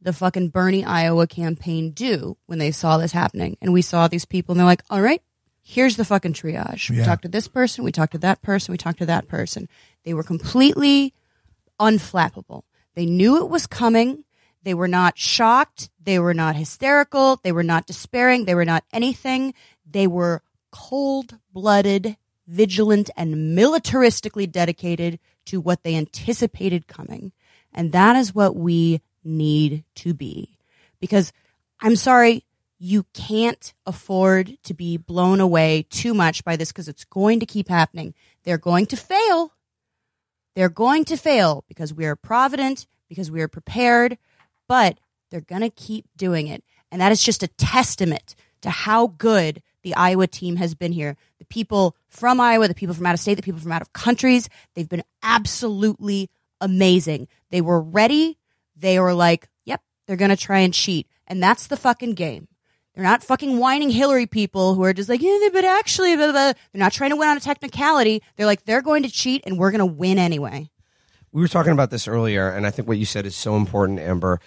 [0.00, 3.56] the fucking Bernie Iowa campaign do when they saw this happening?
[3.60, 5.22] And we saw these people, and they're like, all right,
[5.62, 6.90] here's the fucking triage.
[6.90, 7.04] We Yeah.
[7.06, 9.68] talked to this person, we talked to that person, we talked to that person.
[10.04, 11.12] They were completely
[11.80, 12.62] unflappable.
[12.94, 14.24] They knew it was coming.
[14.62, 15.90] They were not shocked.
[16.02, 17.38] They were not hysterical.
[17.42, 18.44] They were not despairing.
[18.44, 19.54] They were not anything.
[19.88, 27.32] They were cold blooded, vigilant, and militaristically dedicated to what they anticipated coming.
[27.72, 30.58] And that is what we need to be.
[31.00, 31.32] Because
[31.80, 32.44] I'm sorry,
[32.78, 37.46] you can't afford to be blown away too much by this because it's going to
[37.46, 38.14] keep happening.
[38.44, 39.52] They're going to fail.
[40.54, 44.18] They're going to fail because we are provident, because we are prepared,
[44.68, 44.98] but
[45.30, 46.64] they're going to keep doing it.
[46.90, 51.16] And that is just a testament to how good the Iowa team has been here.
[51.48, 53.92] The people from Iowa, the people from out of state, the people from out of
[53.92, 56.28] countries, they've been absolutely
[56.60, 57.28] amazing.
[57.50, 58.38] They were ready.
[58.76, 61.06] They were like, yep, they're going to try and cheat.
[61.26, 62.48] And that's the fucking game.
[62.94, 66.52] They're not fucking whining Hillary people who are just like, yeah, but actually, blah, blah,
[66.52, 68.22] they're not trying to win on a technicality.
[68.36, 70.70] They're like, they're going to cheat and we're going to win anyway.
[71.32, 74.00] we were talking about this earlier, and I think what you said is so important,
[74.00, 74.40] Amber.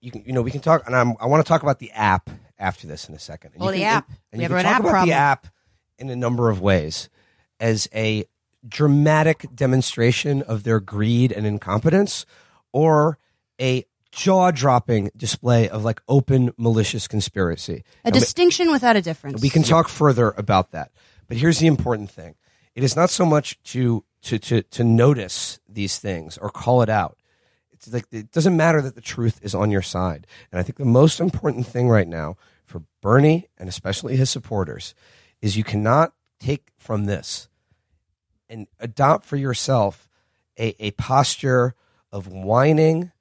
[0.00, 1.90] You can, you know, we can talk, and I'm, I want to talk about the
[1.92, 3.52] app after this in a second.
[3.54, 4.08] And Oh, you the can- app.
[4.08, 5.08] And We you have can an talk app about problem.
[5.08, 5.46] the app
[6.02, 7.08] in a number of ways
[7.60, 8.26] as a
[8.68, 12.26] dramatic demonstration of their greed and incompetence,
[12.72, 13.18] or
[13.60, 17.82] a jaw-dropping display of like open malicious conspiracy.
[18.04, 19.40] A And we- distinction without a difference.
[19.40, 20.90] we can talk further about that.
[21.28, 22.34] But here's the important thing.
[22.74, 26.88] It is not so much to to to to notice these things or call it
[26.88, 27.16] out.
[27.72, 30.26] It's like it doesn't matter that the truth is on your side.
[30.50, 34.94] And I think the most important thing right now for Bernie and especially his supporters
[35.42, 37.48] is you cannot take from this
[38.48, 40.08] and adopt for yourself
[40.58, 41.74] a, a posture
[42.10, 43.12] of whining,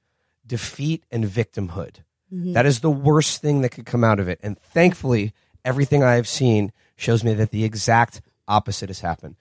[0.46, 1.98] defeat, and victimhood.
[2.34, 2.54] Mm-hmm.
[2.54, 4.40] That is the worst thing that could come out of it.
[4.44, 5.34] And thankfully,
[5.66, 9.36] everything I have seen shows me that the exact opposite has happened.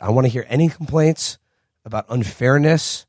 [0.00, 1.38] I want to hear any complaints
[1.84, 3.06] about unfairness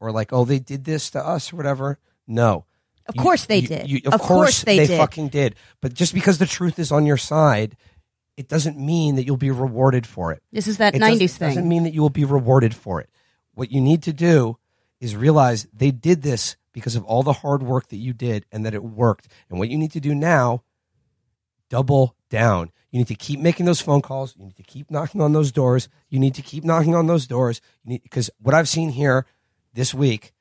[0.00, 1.98] or like, oh, they did this to us or whatever.
[2.26, 2.64] No.
[3.08, 3.90] Of You- course they you- did.
[3.90, 4.98] you- of, Of course they did.
[4.98, 5.54] fucking did.
[5.80, 7.76] But just because the truth is on your side,
[8.36, 10.42] it doesn't mean that you'll be rewarded for it.
[10.52, 13.08] This is that It doesn't- 90s Doesn't mean that you will be rewarded for it.
[13.54, 14.58] What you need to do
[15.00, 18.66] is realize they did this because of all the hard work that you did and
[18.66, 19.28] that it worked.
[19.48, 20.62] And what you need to do now,
[21.70, 22.70] double down.
[22.90, 24.34] You need to keep making those phone calls.
[24.36, 25.88] You need to keep knocking on those doors.
[26.08, 27.60] You need to keep knocking on those doors.
[27.86, 29.26] Because what I've seen here
[29.74, 30.32] this week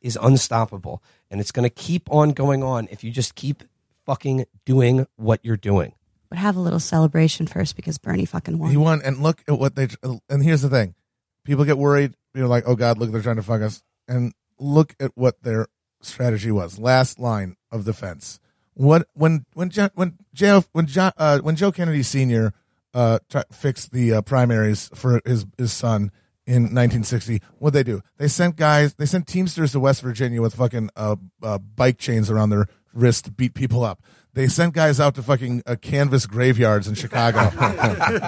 [0.00, 3.64] is unstoppable, and it's going to keep on going on if you just keep
[4.04, 5.94] fucking doing what you're doing.
[6.28, 8.70] But have a little celebration first because Bernie fucking won.
[8.70, 9.88] He won, and look at what they.
[10.28, 10.94] And here's the thing:
[11.44, 12.14] people get worried.
[12.34, 15.66] You're like, "Oh God, look, they're trying to fuck us." And look at what their
[16.02, 16.78] strategy was.
[16.78, 18.40] Last line of defense.
[18.74, 22.52] What when when when Joe when John uh, when Joe Kennedy Senior
[22.92, 23.18] uh,
[23.52, 26.12] fixed the uh, primaries for his his son
[26.46, 28.02] in 1960, what they do?
[28.18, 28.94] They sent guys.
[28.94, 33.24] They sent Teamsters to West Virginia with fucking uh, uh, bike chains around their wrist
[33.26, 34.02] to beat people up.
[34.36, 37.50] They sent guys out to fucking uh, canvas graveyards in Chicago.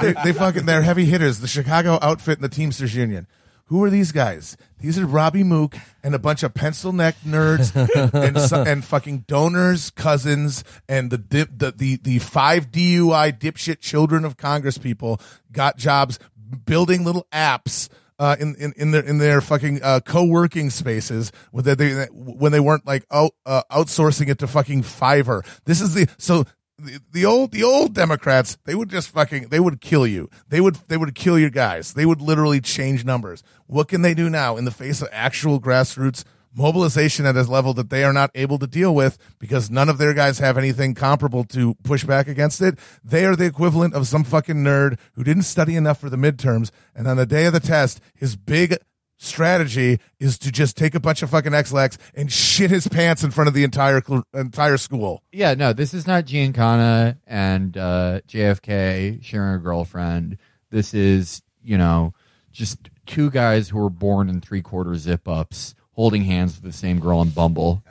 [0.00, 1.38] they, they fucking they're heavy hitters.
[1.40, 3.26] The Chicago outfit and the Teamsters Union.
[3.66, 4.56] Who are these guys?
[4.80, 7.76] These are Robbie Mook and a bunch of pencil neck nerds
[8.14, 13.80] and so- and fucking donors, cousins, and the dip, the the the five DUI dipshit
[13.80, 15.20] children of Congress people
[15.52, 16.18] got jobs
[16.64, 21.64] building little apps uh, in, in in their in their fucking uh, co-working spaces when
[21.64, 25.46] they, when they weren't like out, uh, outsourcing it to fucking Fiverr.
[25.64, 26.44] This is the so
[26.78, 30.28] the, the old the old Democrats they would just fucking they would kill you.
[30.48, 31.94] They would they would kill your guys.
[31.94, 33.42] They would literally change numbers.
[33.66, 36.24] What can they do now in the face of actual grassroots
[36.54, 39.98] mobilization at a level that they are not able to deal with because none of
[39.98, 42.78] their guys have anything comparable to push back against it.
[43.04, 46.70] They are the equivalent of some fucking nerd who didn't study enough for the midterms
[46.94, 48.76] and on the day of the test, his big
[49.18, 53.30] strategy is to just take a bunch of fucking Ex-Lax and shit his pants in
[53.30, 55.22] front of the entire entire school.
[55.32, 60.38] Yeah, no, this is not Giancana and uh, JFK sharing a girlfriend.
[60.70, 62.14] This is, you know,
[62.52, 66.72] just two guys who were born in three quarter zip ups holding hands with the
[66.78, 67.82] same girl in Bumble.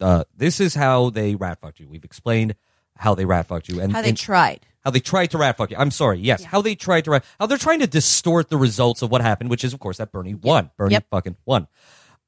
[0.00, 1.88] Uh, this is how they rat fucked you.
[1.88, 2.56] We've explained
[2.96, 4.66] how they rat fucked you and How they and tried.
[4.84, 5.76] how they tried to rat fuck you.
[5.78, 6.18] I'm sorry.
[6.18, 7.24] Yes, how they tried to rat.
[7.38, 10.10] How they're trying to distort the results of what happened, which is of course that
[10.12, 10.70] Bernie won.
[10.76, 11.06] Bernie Yep.
[11.10, 11.68] fucking won.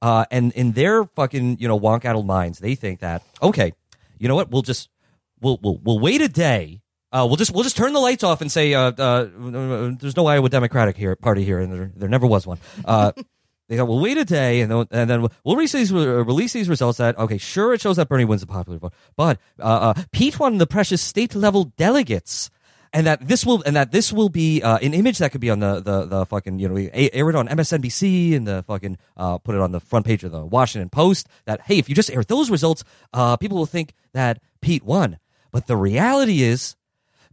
[0.01, 3.73] Uh, and in their fucking you know wonk addled minds, they think that okay,
[4.19, 4.51] you know what?
[4.51, 4.89] We'll just
[5.41, 6.81] we'll we'll we'll wait a day.
[7.11, 9.27] Uh, we'll just we'll just turn the lights off and say uh, uh,
[9.99, 12.59] there's no Iowa Democratic here party here, and there, there never was one.
[12.85, 13.13] Uh,
[13.69, 16.53] they thought we'll wait a day and then, and then we'll release these uh, release
[16.53, 16.99] these results.
[16.99, 20.39] That okay, sure, it shows that Bernie wins the popular vote, but uh, uh, Pete
[20.41, 22.51] won the precious state level delegates.
[22.91, 25.51] And that this will and that this will be uh, an image that could be
[25.51, 29.37] on the, the, the fucking you know air it on MSNBC and the fucking uh,
[29.37, 32.11] put it on the front page of the Washington Post that hey if you just
[32.11, 35.19] air those results uh, people will think that Pete won
[35.53, 36.77] but the reality is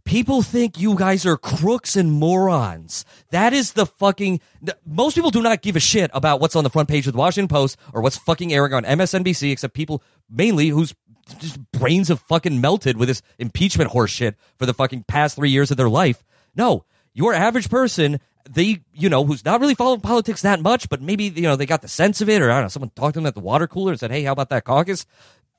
[0.06, 3.04] People think you guys are crooks and morons.
[3.30, 4.40] That is the fucking.
[4.86, 7.18] Most people do not give a shit about what's on the front page of the
[7.18, 10.94] Washington Post or what's fucking airing on MSNBC, except people mainly whose
[11.38, 15.50] just brains have fucking melted with this impeachment horse shit for the fucking past three
[15.50, 16.24] years of their life.
[16.54, 21.02] No, your average person, they, you know, who's not really following politics that much, but
[21.02, 23.14] maybe, you know, they got the sense of it, or I don't know, someone talked
[23.14, 25.04] to them at the water cooler and said, hey, how about that caucus?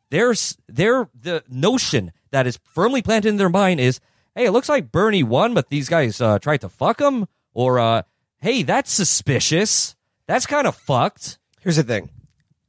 [0.10, 4.00] there's their the notion that is firmly planted in their mind is,
[4.38, 7.80] hey, it looks like Bernie won, but these guys uh, tried to fuck him, or
[7.80, 8.04] uh,
[8.40, 9.96] hey, that's suspicious.
[10.28, 11.40] That's kind of fucked.
[11.62, 12.10] Here's the thing,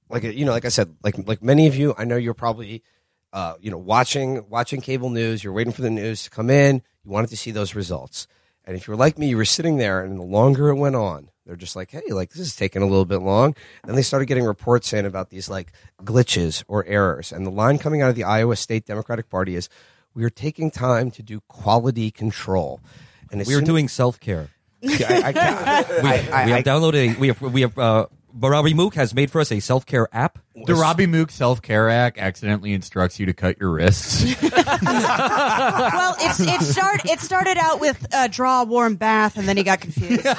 [0.08, 2.82] like you know, like I said, like like many of you, I know you're probably,
[3.32, 5.44] uh, you know, watching watching cable news.
[5.44, 6.82] You're waiting for the news to come in.
[7.04, 8.26] You wanted to see those results,
[8.64, 11.30] and if you're like me, you were sitting there, and the longer it went on,
[11.44, 13.54] they're just like, hey, like this is taking a little bit long.
[13.84, 17.78] And they started getting reports in about these like glitches or errors, and the line
[17.78, 19.68] coming out of the Iowa State Democratic Party is,
[20.18, 22.80] we are taking time to do quality control.
[23.30, 24.48] And We are doing self care.
[24.84, 28.74] I, I, We, I- I- we have downloaded a we have we have uh, Barabi
[28.74, 30.40] Mook has made for us a self care app.
[30.66, 34.24] The Robby Mook Self Care Act accidentally instructs you to cut your wrists.
[34.80, 39.56] Well, it's, it start it started out with uh, draw a warm bath, and then
[39.56, 40.22] he got confused.
[40.24, 40.38] Damn it!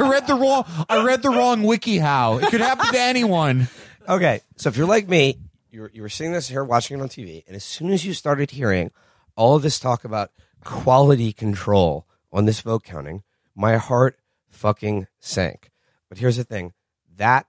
[0.00, 0.64] I read the wrong.
[0.88, 1.98] I read the wrong wiki.
[1.98, 3.68] How it could happen to anyone.
[4.08, 5.38] Okay, so if you're like me,
[5.72, 8.04] you were, you were seeing this here, watching it on TV, and as soon as
[8.04, 8.90] you started hearing
[9.36, 10.30] all this talk about
[10.62, 13.22] quality control on this vote counting,
[13.56, 14.18] my heart
[14.50, 15.70] fucking sank.
[16.08, 16.74] But here's the thing
[17.16, 17.46] that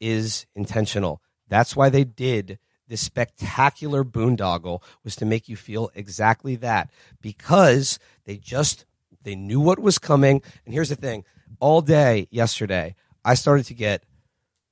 [0.00, 1.22] is intentional.
[1.48, 2.58] That's why they did
[2.88, 6.90] this spectacular boondoggle was to make you feel exactly that
[7.22, 8.84] because they just
[9.22, 10.42] they knew what was coming.
[10.66, 11.24] And here's the thing:
[11.58, 14.04] all day yesterday, I started to get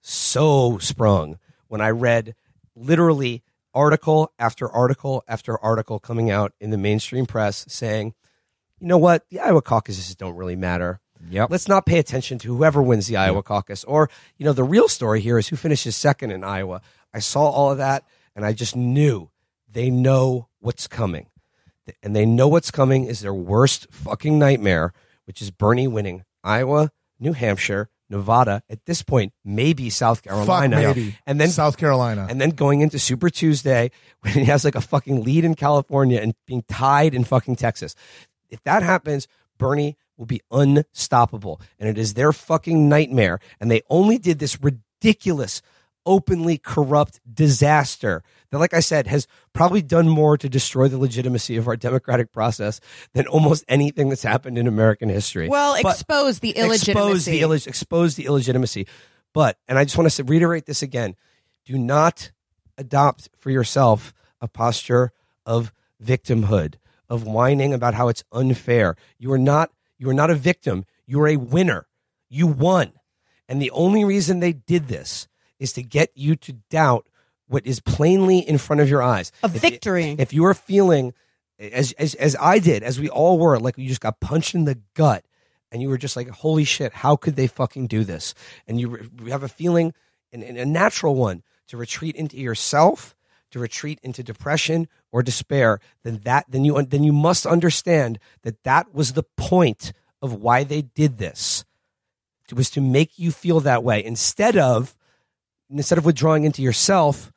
[0.02, 2.34] so sprung when I read
[2.74, 8.14] literally article after article after article coming out in the mainstream press saying,
[8.78, 11.00] you know what, the Iowa caucuses don't really matter.
[11.28, 11.50] Yep.
[11.50, 13.84] Let's not pay attention to whoever wins the Iowa caucus.
[13.84, 16.80] Or, you know, the real story here is who finishes second in Iowa.
[17.12, 18.04] I saw all of that
[18.34, 19.30] and I just knew
[19.70, 21.26] they know what's coming.
[22.02, 24.92] And they know what's coming is their worst fucking nightmare,
[25.24, 30.76] which is Bernie winning Iowa, New Hampshire, Nevada, at this point, maybe South Carolina.
[30.76, 31.16] maybe.
[31.26, 32.26] And then South Carolina.
[32.28, 36.20] and then going into Super Tuesday when he has like a fucking lead in California
[36.20, 37.94] and being tied in fucking Texas.
[38.50, 41.60] If that happens, Bernie will be unstoppable.
[41.78, 43.38] And it is their fucking nightmare.
[43.60, 45.62] And they only did this ridiculous,
[46.06, 51.56] openly corrupt disaster that, like I said, has probably done more to destroy the legitimacy
[51.56, 52.80] of our democratic process
[53.12, 55.48] than almost anything that's happened in American history.
[55.48, 56.90] Well, But- expose the illegitimacy.
[56.92, 58.86] expose the illeg- expose the illegitimacy.
[59.32, 61.14] But and I just want to reiterate this again:
[61.64, 62.32] do not
[62.76, 65.12] adopt for yourself a posture
[65.46, 66.74] of victimhood,
[67.08, 68.96] of whining about how it's unfair.
[69.18, 69.70] You are not.
[69.98, 70.84] You are not a victim.
[71.06, 71.86] You are a winner.
[72.28, 72.92] You won,
[73.48, 75.28] and the only reason they did this
[75.60, 77.06] is to get you to doubt
[77.46, 79.30] what is plainly in front of your eyes.
[79.42, 80.16] A victory.
[80.18, 81.14] if you are feeling
[81.58, 84.64] as, as as I did, as we all were, like you just got punched in
[84.64, 85.24] the gut,
[85.70, 86.92] and you were just like, "Holy shit!
[86.92, 88.34] How could they fucking do this?"
[88.66, 89.92] And you, you have a feeling,
[90.32, 93.14] and, and a natural one, to retreat into yourself,
[93.50, 95.80] to retreat into depression or despair.
[96.02, 99.92] Then that, then you, then you must understand that that was the point
[100.22, 101.64] of why they did this.
[102.48, 104.96] It was to make you feel that way instead of
[105.70, 107.32] instead of withdrawing into yourself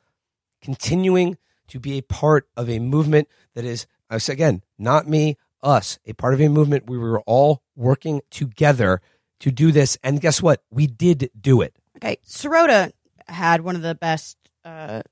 [0.62, 1.36] continuing
[1.68, 5.98] to be a part of a movement that is, I say again, not me, us,
[6.06, 9.00] a part of a movement where we were all working together
[9.40, 9.96] to do this.
[10.02, 10.62] And guess what?
[10.70, 11.74] We did do it.
[11.96, 12.92] Okay, Sirota
[13.28, 15.02] had one of the best uh,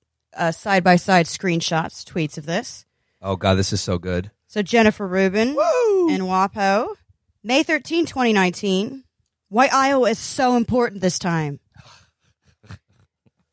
[0.51, 2.85] side by side screenshots, tweets of this.
[3.21, 4.31] Oh God, this is so good.
[4.47, 6.95] So Jennifer Rubin in WAPO,
[7.43, 9.05] May 13, 2019.
[9.49, 11.61] Why Iowa is so important this time.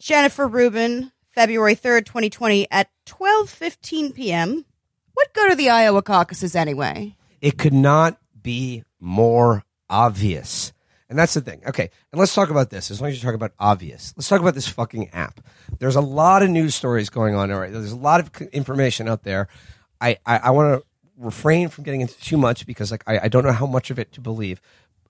[0.09, 4.65] Jennifer Rubin, February 3rd, 2020 at 12:15 p.m.
[5.13, 7.15] What go to the Iowa caucuses anyway?
[7.41, 10.73] It could not be more obvious.
[11.09, 11.61] And that's the thing.
[11.63, 11.91] Okay.
[12.11, 12.89] And let's talk about this.
[12.89, 15.41] As long as you talk about obvious, let's talk about this fucking app.
[15.77, 17.51] There's a lot of news stories going on.
[17.51, 17.71] All right.
[17.71, 19.47] There's a lot of information out there.
[20.01, 20.87] I, I, I want to
[21.19, 23.99] refrain from getting into too much because like I, I don't know how much of
[23.99, 24.59] it to believe.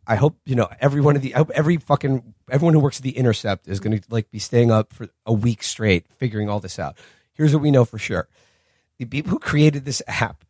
[0.10, 2.98] I hope you know every one of the I hope every fucking everyone who works
[2.98, 6.50] at the Intercept is going to like be staying up for a week straight figuring
[6.50, 6.98] all this out.
[7.34, 8.28] Here's what we know for sure:
[8.98, 10.44] the people who created this app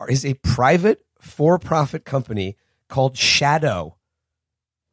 [0.00, 2.56] are, is a private for-profit company
[2.88, 3.94] called Shadow.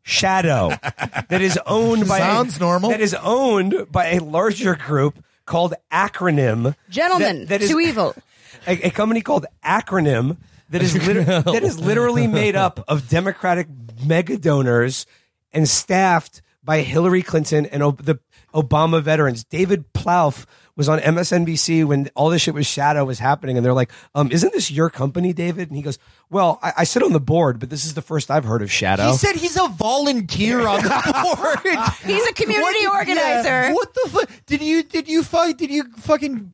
[0.03, 0.69] Shadow
[1.29, 2.91] that is owned by Sounds a, normal.
[2.91, 6.75] that is owned by a larger group called Acronym.
[6.89, 8.15] Gentlemen, that- that is- too evil.
[8.67, 10.37] a, a company called Acronym
[10.69, 13.67] that is lit- that is literally made up of Democratic
[14.05, 15.05] mega donors
[15.53, 18.19] and staffed by Hillary Clinton and o- the
[18.53, 19.43] Obama veterans.
[19.43, 20.45] David Plouffe
[20.77, 24.29] was on MSNBC when all this shit was shadow was happening, and they're like, um,
[24.31, 25.97] "Isn't this your company, David?" And he goes,
[26.29, 28.71] "Well, I, I sit on the board, but this is the first I've heard of
[28.71, 30.89] shadow." He said he's a volunteer on the
[31.63, 31.77] board.
[32.05, 33.47] He's a community organizer.
[33.49, 34.29] Yeah, what the fuck?
[34.45, 35.57] Did you did you fight?
[35.57, 36.51] Did you fucking?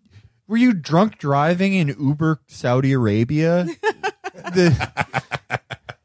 [0.51, 3.67] Were you drunk driving in Uber Saudi Arabia?
[4.33, 4.91] the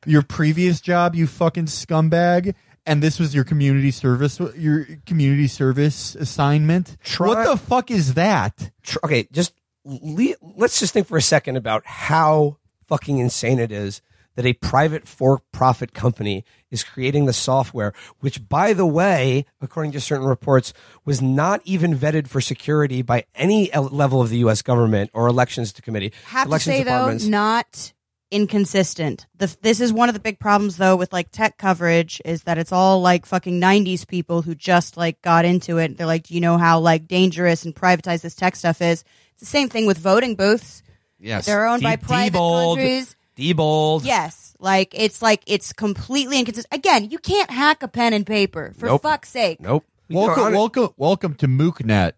[0.07, 2.55] your previous job, you fucking scumbag.
[2.87, 6.97] And this was your community service, your community service assignment.
[7.03, 8.71] Try- what the fuck is that?
[8.85, 9.53] tr- okay, just
[9.85, 14.01] le- let's just think for a second about how fucking insane it is
[14.37, 20.01] that a private for-profit company is creating the software, which, by the way, according to
[20.01, 20.73] certain reports,
[21.05, 24.63] was not even vetted for security by any level of the U.S.
[24.63, 26.13] government or elections to committee.
[26.27, 27.93] Have to say though, not
[28.31, 29.27] inconsistent.
[29.37, 32.59] The, this is one of the big problems though with like tech coverage is that
[32.59, 35.97] it's all like fucking 90s people who just like got into it.
[35.97, 39.05] They're like, do you know how like dangerous and privatized this tech stuff is?
[39.33, 40.83] It's the same thing with voting booths.
[41.19, 43.17] yes, They're owned by De- private Diebold, countries.
[43.37, 44.05] Diebold.
[44.05, 44.55] Yes.
[44.59, 46.73] Like it's like it's completely inconsistent.
[46.75, 49.03] Again, you can't hack a pen and paper for Nope.
[49.03, 49.61] fuck's sake.
[49.61, 49.85] Nope.
[50.09, 52.13] Welcome, welcome, welcome to MookNet.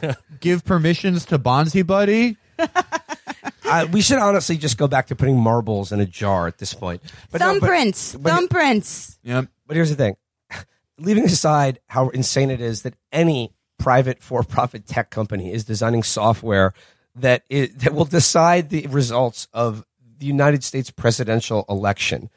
[0.40, 2.38] Give permissions to Bonzi Buddy.
[2.58, 6.72] uh, we should honestly just go back to putting marbles in a jar at this
[6.72, 7.02] point.
[7.30, 8.22] But no, but- Thumbprints.
[8.22, 9.18] but- thumbprints.
[9.24, 9.48] Yep.
[9.66, 10.16] But here's the thing
[10.98, 16.02] leaving aside how insane it is that any private for profit tech company is designing
[16.02, 16.72] software
[17.16, 19.84] that is, that will decide the results of
[20.24, 22.30] the United States presidential election.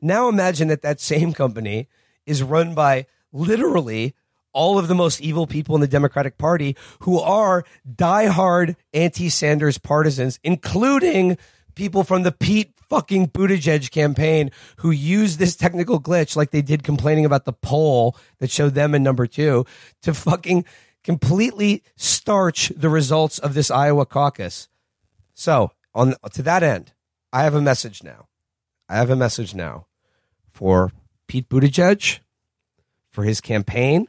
[0.00, 1.86] Now imagine that that same company
[2.24, 4.14] is run by literally
[4.54, 9.76] all of the most evil people in the Democratic Party who are diehard anti Sanders
[9.76, 11.36] partisans, including
[11.74, 16.84] people from the Pete fucking Buttigieg campaign who used this technical glitch like they did
[16.84, 19.66] complaining about the poll that showed them in number two
[20.00, 20.64] to fucking
[21.04, 24.68] completely starch the results of this Iowa caucus.
[25.34, 26.92] So, on to that end,
[27.32, 28.28] I have a message now.
[28.88, 29.86] I have a message now
[30.50, 30.92] for
[31.26, 32.20] Pete Buttigieg,
[33.10, 34.06] for his campaign,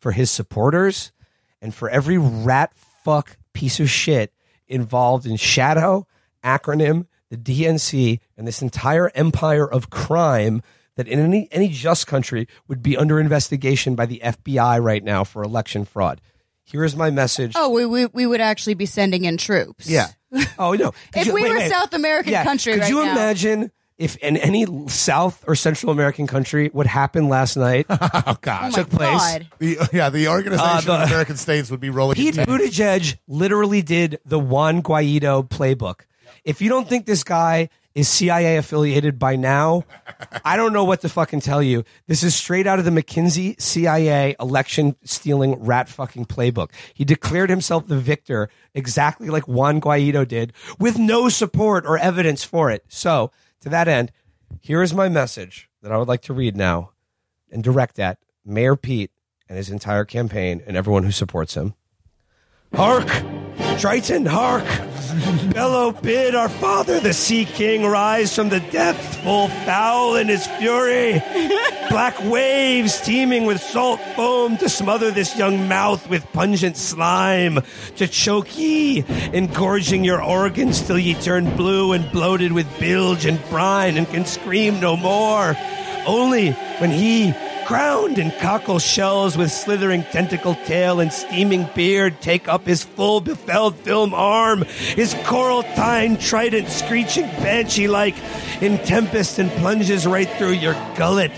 [0.00, 1.12] for his supporters,
[1.60, 2.72] and for every rat
[3.04, 4.32] fuck piece of shit
[4.66, 6.06] involved in Shadow,
[6.44, 10.62] Acronym, the DNC, and this entire empire of crime
[10.96, 15.24] that in any, any just country would be under investigation by the FBI right now
[15.24, 16.20] for election fraud.
[16.64, 17.52] Here is my message.
[17.56, 19.88] Oh, we, we we would actually be sending in troops.
[19.88, 20.08] Yeah.
[20.58, 20.90] Oh no.
[21.12, 21.70] Could If you- we wait, were wait.
[21.70, 22.44] South American Yeah.
[22.44, 23.12] country Could right you now.
[23.12, 28.36] imagine if in any South or Central American country what happened last night Oh Oh
[28.40, 28.62] God.
[28.62, 29.08] my took place?
[29.20, 29.46] God.
[29.58, 32.14] The, yeah, the Organization Uh, the- of American States would be rolling.
[32.16, 32.48] Pete in tape.
[32.48, 36.00] Buttigieg literally did the Juan Guaido playbook.
[36.44, 37.68] If you don't think this guy
[37.98, 39.82] is CIA affiliated by now,
[40.44, 41.82] I don't know what to fucking tell you.
[42.06, 46.70] This is straight out of the McKinsey CIA election stealing rat fucking playbook.
[46.94, 52.44] He declared himself the victor exactly like Juan Guaido did with no support or evidence
[52.44, 52.84] for it.
[52.86, 53.32] So,
[53.62, 54.12] to that end,
[54.60, 56.92] here is my message that I would like to read now
[57.50, 59.10] and direct at Mayor Pete
[59.48, 61.74] and his entire campaign and everyone who supports him.
[62.72, 63.08] Hark!
[63.78, 64.64] Triton, hark!
[65.54, 70.44] Bellow bid our father, the Sea King, rise from the depths, full foul in his
[70.46, 71.22] fury.
[71.88, 77.60] Black waves teeming with salt foam to smother this young mouth with pungent slime,
[77.96, 83.40] to choke ye, engorging your organs till ye turn blue and bloated with bilge and
[83.48, 85.56] brine and can scream no more.
[86.04, 86.50] Only
[86.80, 87.32] when he
[87.68, 93.20] crowned in cockle shells with slithering tentacle tail and steaming beard, take up his full
[93.20, 98.14] befelled film arm, his coral tine trident screeching banshee like
[98.62, 101.30] in tempest and plunges right through your gullet,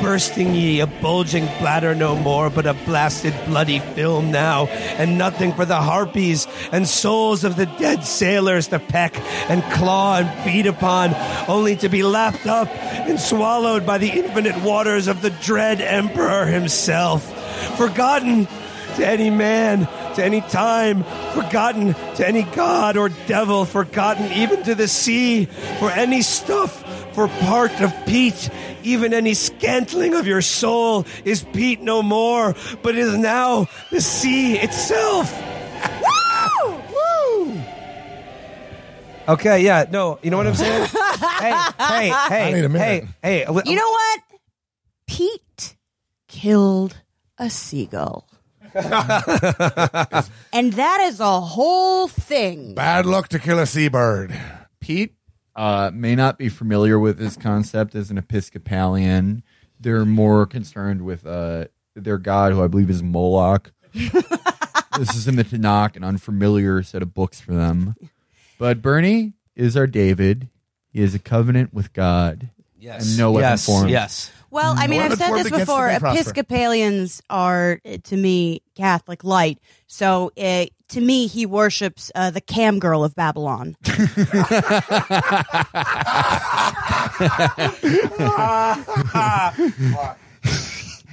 [0.00, 4.66] bursting ye a bulging bladder no more, but a blasted bloody film now,
[4.96, 9.14] and nothing for the harpies and souls of the dead sailors to peck
[9.50, 11.14] and claw and feed upon,
[11.46, 16.46] only to be lapped up and swallowed by the infinite waters of the dread emperor
[16.46, 17.22] himself.
[17.76, 18.46] Forgotten
[18.96, 24.74] to any man, to any time, forgotten to any god or devil, forgotten even to
[24.74, 25.46] the sea,
[25.78, 26.82] for any stuff,
[27.14, 28.50] for part of Pete,
[28.82, 34.58] even any scantling of your soul is Pete no more, but is now the sea
[34.58, 35.32] itself.
[36.62, 36.72] Woo!
[36.72, 37.60] Woo!
[39.26, 40.86] Okay, yeah, no, you know what I'm saying?
[41.40, 43.08] hey, hey, hey, I need a minute.
[43.22, 43.62] hey, hey.
[43.64, 44.20] You know what?
[45.14, 45.76] Pete
[46.26, 46.96] killed
[47.38, 48.28] a seagull.
[48.74, 52.74] and that is a whole thing.
[52.74, 54.36] Bad luck to kill a seabird.
[54.80, 55.14] Pete
[55.54, 59.44] uh, may not be familiar with this concept as an Episcopalian.
[59.78, 63.70] They're more concerned with uh, their god, who I believe is Moloch.
[63.92, 67.94] this is in the Tanakh, an unfamiliar set of books for them.
[68.58, 70.48] But Bernie is our David.
[70.92, 72.50] He has a covenant with God.
[72.84, 73.08] Yes.
[73.08, 73.88] And no weapon yes, formed.
[73.90, 74.30] Yes.
[74.50, 75.86] Well, I mean, Weapon I've said this before.
[75.86, 76.20] them may prosper.
[76.20, 79.58] Episcopalians are, uh, to me, Catholic light.
[79.86, 83.76] So, uh, to me, he worships uh, the cam girl of Babylon.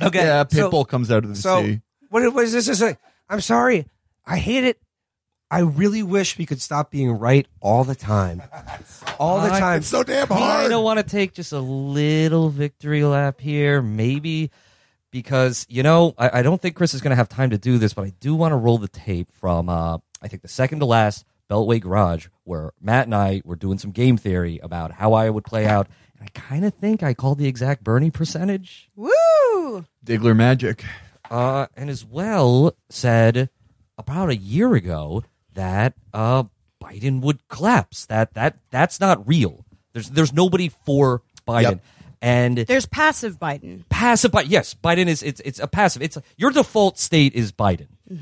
[0.03, 0.17] Okay.
[0.17, 1.81] Yeah, so- Pitbull comes out of the So sea.
[2.09, 2.67] what was this?
[2.67, 2.81] Is
[3.29, 3.85] I'm sorry.
[4.25, 4.79] I hate it.
[5.51, 8.41] I really wish we could stop being right all the time.
[9.19, 9.79] All the time.
[9.79, 10.65] It's so damn hard.
[10.65, 14.49] I don't want to take just a little victory lap here, maybe
[15.11, 17.77] because you know I, I don't think Chris is going to have time to do
[17.77, 20.79] this, but I do want to roll the tape from uh, I think the second
[20.79, 25.11] to last Beltway Garage, where Matt and I were doing some game theory about how
[25.11, 25.87] I would play out,
[26.17, 29.85] and I kind of think I called the exact Bernie percentage, Woo!
[30.05, 30.85] Diggler magic.
[31.29, 33.49] uh, and as well said
[33.97, 36.43] about a year ago that uh,
[36.81, 38.05] Biden would collapse.
[38.07, 39.65] That that that's not real.
[39.93, 41.63] There's there's nobody for Biden.
[41.63, 41.83] Yep.
[42.23, 43.83] And There's passive Biden.
[43.89, 44.45] passive Biden.
[44.49, 46.03] Yes, Biden is it's it's a passive.
[46.03, 47.87] It's your default state is Biden.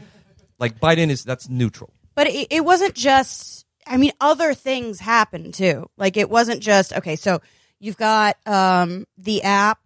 [0.59, 1.93] Like Biden is that's neutral.
[2.15, 5.89] But it, it wasn't just, I mean, other things happened too.
[5.95, 7.39] Like, it wasn't just, okay, so
[7.79, 9.79] you've got um, the app,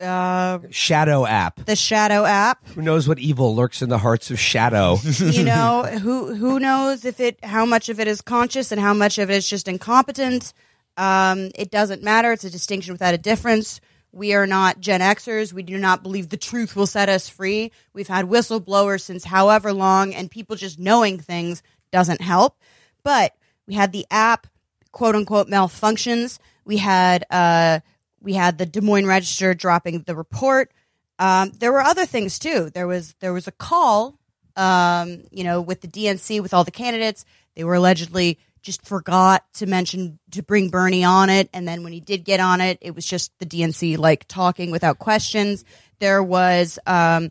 [0.00, 1.64] uh, Shadow app.
[1.64, 2.66] the Shadow app.
[2.68, 4.98] Who knows what evil lurks in the hearts of Shadow?
[5.18, 8.94] you know who who knows if it how much of it is conscious and how
[8.94, 10.52] much of it is just incompetent
[10.96, 12.32] um, it doesn't matter.
[12.32, 13.80] It's a distinction without a difference.
[14.12, 15.52] We are not gen xers.
[15.52, 17.72] We do not believe the truth will set us free.
[17.94, 22.58] We've had whistleblowers since however long and people just knowing things doesn't help.
[23.02, 23.34] But
[23.66, 24.46] we had the app
[24.92, 26.38] quote unquote malfunctions.
[26.64, 27.80] We had uh,
[28.22, 30.72] we had the des moines register dropping the report
[31.18, 34.20] um, there were other things too there was there was a call
[34.56, 37.24] um, you know, with the DNC, with all the candidates.
[37.56, 41.48] They were allegedly just forgot to mention to bring Bernie on it.
[41.54, 44.70] And then when he did get on it, it was just the DNC like talking
[44.70, 45.64] without questions.
[45.98, 47.30] There was, um,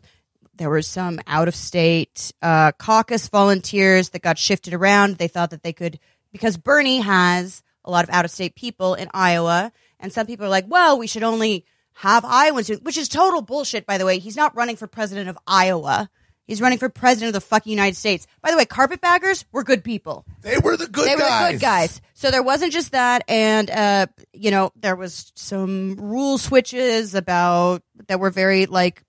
[0.56, 5.16] there was some out of state uh, caucus volunteers that got shifted around.
[5.16, 6.00] They thought that they could,
[6.32, 9.72] because Bernie has a lot of out of state people in Iowa.
[10.00, 13.86] And some people are like, well, we should only have Iowans, which is total bullshit,
[13.86, 14.18] by the way.
[14.18, 16.08] He's not running for president of Iowa.
[16.46, 18.26] He's running for president of the fucking United States.
[18.42, 20.24] By the way, carpetbaggers were good people.
[20.40, 21.46] They were the good they were guys.
[21.46, 22.00] the good guys.
[22.14, 27.84] So there wasn't just that, and uh, you know, there was some rule switches about
[28.08, 29.04] that were very like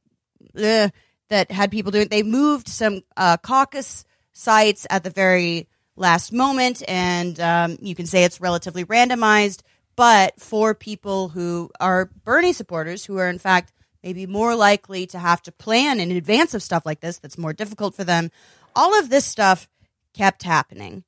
[0.56, 0.90] eh,
[1.30, 2.10] that had people doing.
[2.10, 8.06] They moved some uh, caucus sites at the very last moment, and um, you can
[8.06, 9.62] say it's relatively randomized.
[10.02, 13.72] But for people who are Bernie supporters, who are in fact
[14.02, 17.54] maybe more likely to have to plan in advance of stuff like this, that's more
[17.54, 18.32] difficult for them.
[18.76, 19.70] All of this stuff
[20.16, 21.04] kept happening.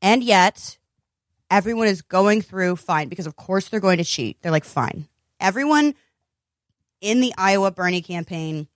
[0.00, 0.78] And yet,
[1.50, 4.40] everyone is going through fine because, of course, they're going to cheat.
[4.40, 5.08] They're like, fine.
[5.40, 5.96] Everyone
[7.00, 8.68] in the Iowa Bernie campaign,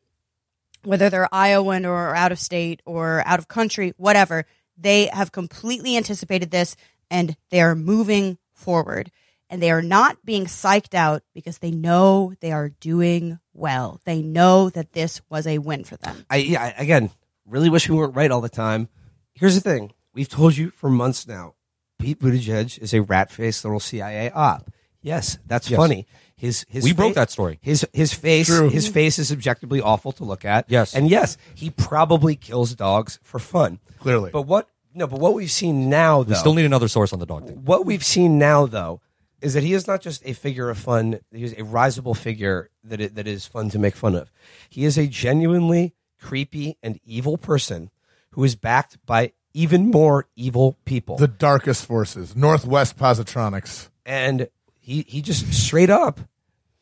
[0.82, 4.46] whether they're Iowan or out of state or out of country, whatever,
[4.76, 6.74] they have completely anticipated this
[7.08, 9.12] and they are moving forward.
[9.50, 14.00] And they are not being psyched out because they know they are doing well.
[14.04, 16.24] They know that this was a win for them.
[16.30, 17.10] I, yeah, I- again,
[17.46, 18.88] really wish we weren't right all the time.
[19.34, 21.54] Here's the thing: we've told you for months now.
[21.98, 24.70] Pete Buttigieg is a rat-faced little CIA op.
[25.02, 25.76] Yes, that's Yes.
[25.78, 26.06] funny.
[26.36, 27.58] His his We broke that story.
[27.62, 28.68] His his face True.
[28.70, 30.64] his face is objectively awful to look at.
[30.68, 30.94] Yes.
[30.94, 33.78] and yes, he probably kills dogs for fun.
[34.00, 34.30] Clearly.
[34.32, 34.68] but what?
[34.94, 37.46] No, but what we've seen now, though, We still need another source on the dog
[37.46, 37.64] thing.
[37.64, 39.00] what we've seen now, though,
[39.44, 41.20] is that he is not just a figure of fun.
[41.30, 44.32] He is a risible figure that it, that is fun to make fun of.
[44.70, 47.90] He is a genuinely creepy and evil person
[48.30, 51.16] who is backed by even more evil people.
[51.16, 53.88] the darkest forces, Northwest Positronics.
[54.06, 54.48] and
[54.80, 56.20] he he just straight up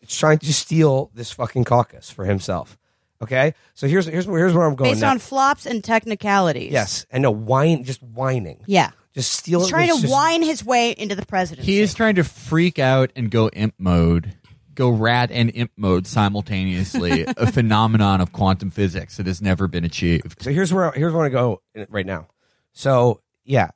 [0.00, 2.78] is trying to steal this fucking caucus for himself.
[3.20, 4.92] Okay, so here's here's where here's where I'm going.
[4.92, 5.10] Based now.
[5.10, 6.72] on flops and technicalities.
[6.72, 8.64] yes, and no whine, just whining.
[8.66, 8.90] Yeah.
[9.14, 9.60] Just steal.
[9.60, 9.70] He's it.
[9.70, 11.70] trying to just- whine his way into the presidency.
[11.72, 14.34] He is trying to freak out and go imp mode,
[14.74, 19.84] go rat and imp mode simultaneously, a phenomenon of quantum physics that has never been
[19.84, 20.42] achieved.
[20.42, 22.28] So here's where here's where I go right now.
[22.72, 23.70] So yeah,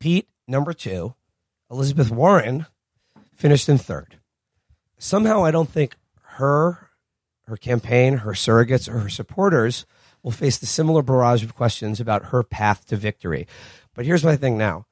[0.00, 1.14] Pete number two,
[1.70, 2.66] Elizabeth Warren
[3.34, 4.18] finished in third.
[4.98, 6.90] Somehow I don't think her,
[7.46, 9.86] her campaign, her surrogates, or her supporters
[10.22, 13.46] will face the similar barrage of questions about her path to victory.
[13.98, 14.86] But here's my thing now: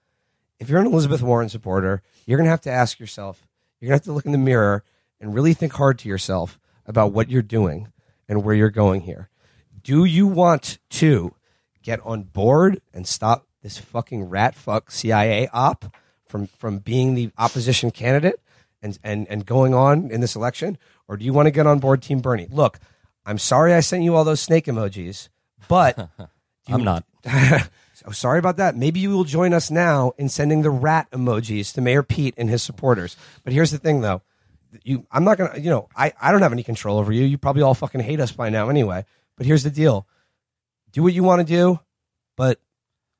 [0.58, 3.46] if you're an Elizabeth Warren supporter, you're gonna have to ask yourself,
[3.78, 4.82] you're gonna have to look in the mirror
[5.20, 7.92] and really think hard to yourself about what you're doing
[8.28, 9.30] and where you're going here.
[9.80, 11.36] Do you want to
[11.84, 15.94] get on board and stop this fucking rat fuck CIA op
[16.24, 18.40] from from being the opposition candidate
[18.82, 21.78] and and and going on in this election, or do you want to get on
[21.78, 22.48] board Team Bernie?
[22.50, 22.80] Look,
[23.24, 25.28] I'm sorry I sent you all those snake emojis,
[25.68, 26.10] but
[26.66, 27.04] I'm not.
[28.06, 28.76] so sorry about that.
[28.76, 32.48] Maybe you will join us now in sending the rat emojis to Mayor Pete and
[32.48, 33.16] his supporters.
[33.44, 34.22] But here's the thing, though.
[34.84, 35.58] You, I'm not gonna.
[35.58, 37.24] You know, I, I don't have any control over you.
[37.24, 39.04] You probably all fucking hate us by now anyway.
[39.36, 40.06] But here's the deal:
[40.92, 41.80] do what you want to do,
[42.36, 42.60] but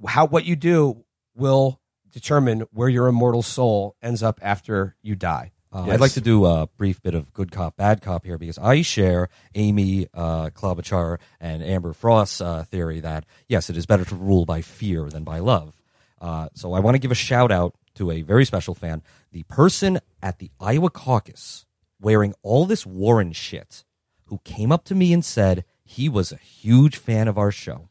[0.07, 1.81] how what you do will
[2.11, 5.53] determine where your immortal soul ends up after you die.
[5.77, 5.95] Uh, Yes.
[5.95, 8.81] I'd like to do a brief bit of good cop, bad cop here because I
[8.83, 14.15] share Amy uh, Klobuchar and Amber Frost's uh, theory that, yes, it is better to
[14.15, 15.81] rule by fear than by love.
[16.21, 19.03] Uh, so I want to give a shout out to a very special fan,
[19.33, 21.67] the person at the Iowa caucus
[22.01, 23.85] wearing all this Warren shit
[24.27, 27.91] who came up to me and said he was a huge fan of our show.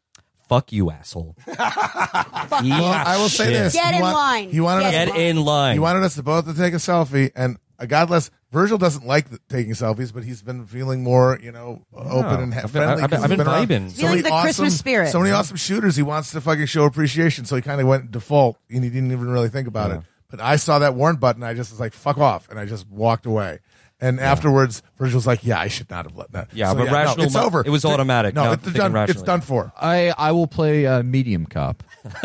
[0.50, 1.36] Fuck you, asshole.
[1.48, 3.54] Well, I will say shit.
[3.54, 4.50] this: Get he in want- line.
[4.52, 5.18] He wanted Get us.
[5.18, 5.74] In line.
[5.74, 8.30] He wanted us to both to take a selfie, and God bless.
[8.52, 12.54] Virgil doesn't like the, taking selfies, but he's been feeling more, you know, open and
[12.54, 13.04] ha- I've been- friendly.
[13.04, 13.90] I've been- 'cause I've he's been around vibing.
[13.92, 15.12] so Feeling many the awesome, Christmas spirit.
[15.12, 15.96] So many awesome shooters.
[15.98, 19.12] He wants to fucking show appreciation, so he kind of went default, and he didn't
[19.12, 20.02] even really think about it.
[20.30, 22.88] But I saw that Warren button, I just was like, "Fuck off," and I just
[22.90, 23.60] walked away.
[24.02, 26.92] And afterwards, Virgil's like, "Yeah, I should not have let that." Yeah, So, but no,
[26.94, 27.62] rational it's mi- over.
[27.66, 28.36] it was automatic.
[28.36, 28.92] No, Now it's thinking done.
[28.92, 29.26] It's rationally.
[29.26, 29.72] done for.
[29.80, 31.82] I I will play uh, Medium Cop.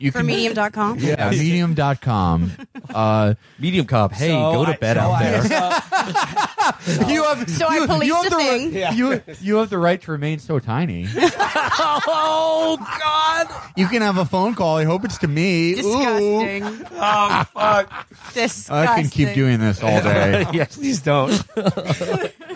[0.00, 0.98] you for medium.com.
[0.98, 2.52] Yeah, medium.com.
[2.94, 5.42] Uh, Medium cop, hey, So go to I- bed so out I- there.
[7.08, 8.74] you have So I you, policed you have the the thing.
[8.74, 11.06] Right, you you have the right to remain so tiny.
[11.16, 13.70] oh God!
[13.76, 14.76] You can have a phone call.
[14.76, 15.72] I hope it's to me.
[15.72, 15.76] Ooh.
[15.76, 16.86] Disgusting.
[16.92, 18.08] Oh fuck!
[18.34, 18.74] Disgusting.
[18.76, 20.46] I can keep doing this all day.
[20.52, 21.32] yes, please don't.
[21.56, 21.64] all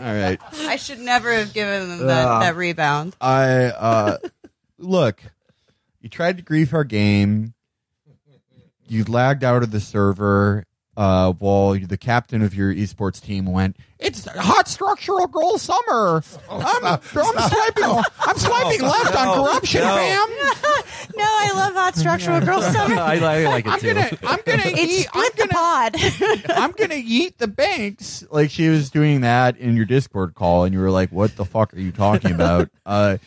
[0.00, 0.38] right.
[0.60, 3.16] I should never have given them that, that rebound.
[3.20, 4.16] I uh
[4.78, 5.22] look,
[6.02, 7.54] you tried to grief our game.
[8.86, 13.78] You lagged out of the server uh while the captain of your esports team went,
[13.98, 16.22] It's hot structural girl summer.
[16.50, 17.84] I'm, I'm swiping
[18.20, 19.94] I'm swiping left on corruption, no.
[19.96, 20.28] fam.
[21.16, 22.96] No, I love hot structural girl summer.
[22.96, 23.94] I, I like it I'm too.
[23.94, 25.96] gonna I'm gonna It's eat I'm the gonna pod.
[26.58, 28.24] I'm gonna eat the banks.
[28.30, 31.44] Like she was doing that in your Discord call, and you were like, "What the
[31.44, 33.18] fuck are you talking about?" uh,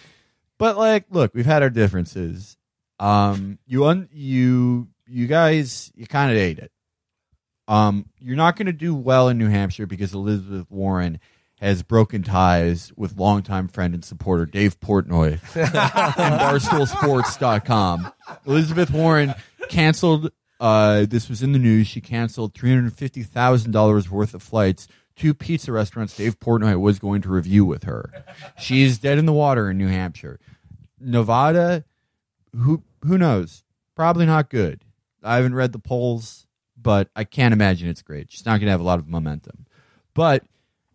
[0.57, 2.57] but like, look, we've had our differences.
[2.99, 6.71] Um, you un you you guys you kind of ate it.
[7.67, 11.19] Um, you're not going to do well in New Hampshire because Elizabeth Warren
[11.59, 18.11] has broken ties with longtime friend and supporter Dave Portnoy and BarstoolSports.com.
[18.45, 19.33] Elizabeth Warren
[19.69, 20.31] canceled.
[20.59, 21.87] Uh, this was in the news.
[21.87, 24.87] She canceled three hundred fifty thousand dollars worth of flights
[25.17, 28.11] to pizza restaurants Dave Portnoy was going to review with her.
[28.59, 30.39] She's dead in the water in New Hampshire.
[30.99, 31.85] Nevada,
[32.57, 33.63] who who knows?
[33.95, 34.83] Probably not good.
[35.23, 36.47] I haven't read the polls,
[36.79, 38.31] but I can't imagine it's great.
[38.31, 39.65] She's not going to have a lot of momentum.
[40.13, 40.43] But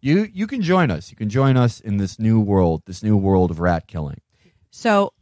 [0.00, 1.10] you you can join us.
[1.10, 4.20] You can join us in this new world, this new world of rat killing.
[4.70, 5.12] So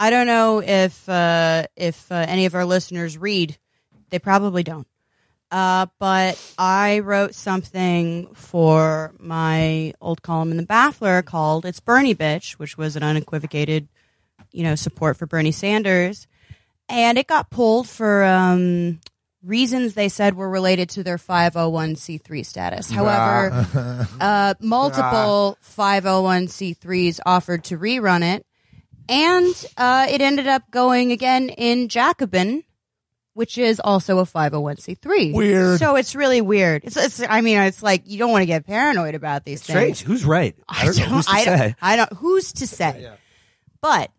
[0.00, 3.58] I don't know if uh, if uh, any of our listeners read.
[4.10, 4.86] They probably don't.
[5.50, 12.14] Uh, but I wrote something for my old column in the Baffler called "It's Bernie
[12.14, 13.88] Bitch," which was an unequivocated,
[14.52, 16.26] you know, support for Bernie Sanders,
[16.88, 19.00] and it got pulled for um,
[19.42, 22.90] reasons they said were related to their 501c3 status.
[22.90, 28.46] However, uh, multiple 501c3s offered to rerun it,
[29.08, 32.64] and uh, it ended up going again in Jacobin,
[33.34, 35.32] which is also a 501c3.
[35.32, 35.78] Weird.
[35.78, 36.84] So it's really weird.
[36.84, 39.98] It's, it's I mean, it's like you don't want to get paranoid about these Strange.
[39.98, 40.00] things.
[40.00, 40.56] Who's right?
[40.68, 41.04] I don't know.
[41.04, 41.76] Who's to I don't, say?
[41.80, 42.12] I don't.
[42.14, 43.10] Who's to say?
[43.80, 44.10] But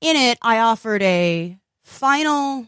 [0.00, 2.66] in it, I offered a final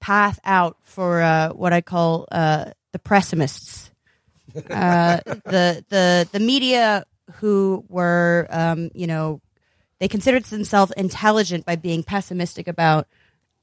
[0.00, 3.90] path out for uh, what I call uh, the pessimists,
[4.54, 7.04] uh, the the the media
[7.34, 9.40] who were, um, you know,
[9.98, 13.06] they considered themselves intelligent by being pessimistic about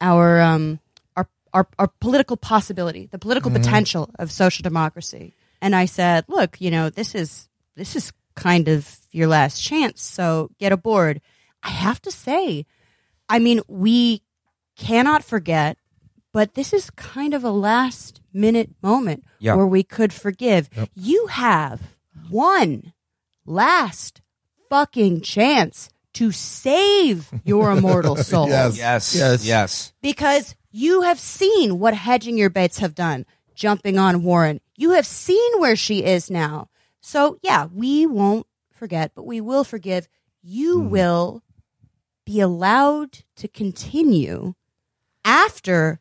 [0.02, 0.80] our um,
[1.16, 5.36] our, our our political possibility, the political potential of social democracy.
[5.62, 10.02] And I said, look, you know, this is this is kind of your last chance,
[10.02, 11.22] so get aboard.
[11.62, 12.66] I have to say,
[13.30, 14.23] I mean, we
[14.75, 15.77] cannot forget,
[16.34, 19.55] but this is kind of a last minute moment Yeah.
[19.55, 20.69] where we could forgive.
[20.95, 21.95] You have
[22.30, 22.93] one
[23.45, 24.21] last
[24.69, 28.77] fucking chance to save your immortal soul Yes.
[28.77, 29.15] Yes.
[29.15, 29.45] Yes.
[29.45, 29.93] Yes.
[30.01, 33.25] because you have seen what hedging your bets have done,
[33.55, 34.61] jumping on Warren.
[34.77, 36.69] You have seen where she is now.
[37.01, 40.07] So, yeah, we won't forget, but we will forgive.
[40.41, 40.89] You mm.
[40.89, 41.43] will
[42.30, 44.53] be allowed to continue
[45.25, 45.99] after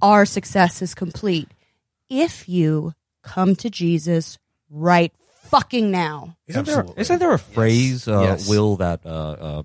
[0.00, 1.48] our success is complete
[2.08, 2.94] if you
[3.24, 4.38] come to Jesus
[4.70, 6.36] right fucking now.
[6.46, 7.00] Isn't there, Absolutely.
[7.00, 8.48] isn't there a phrase, uh, Yes.
[8.48, 9.62] Will, that, uh, uh,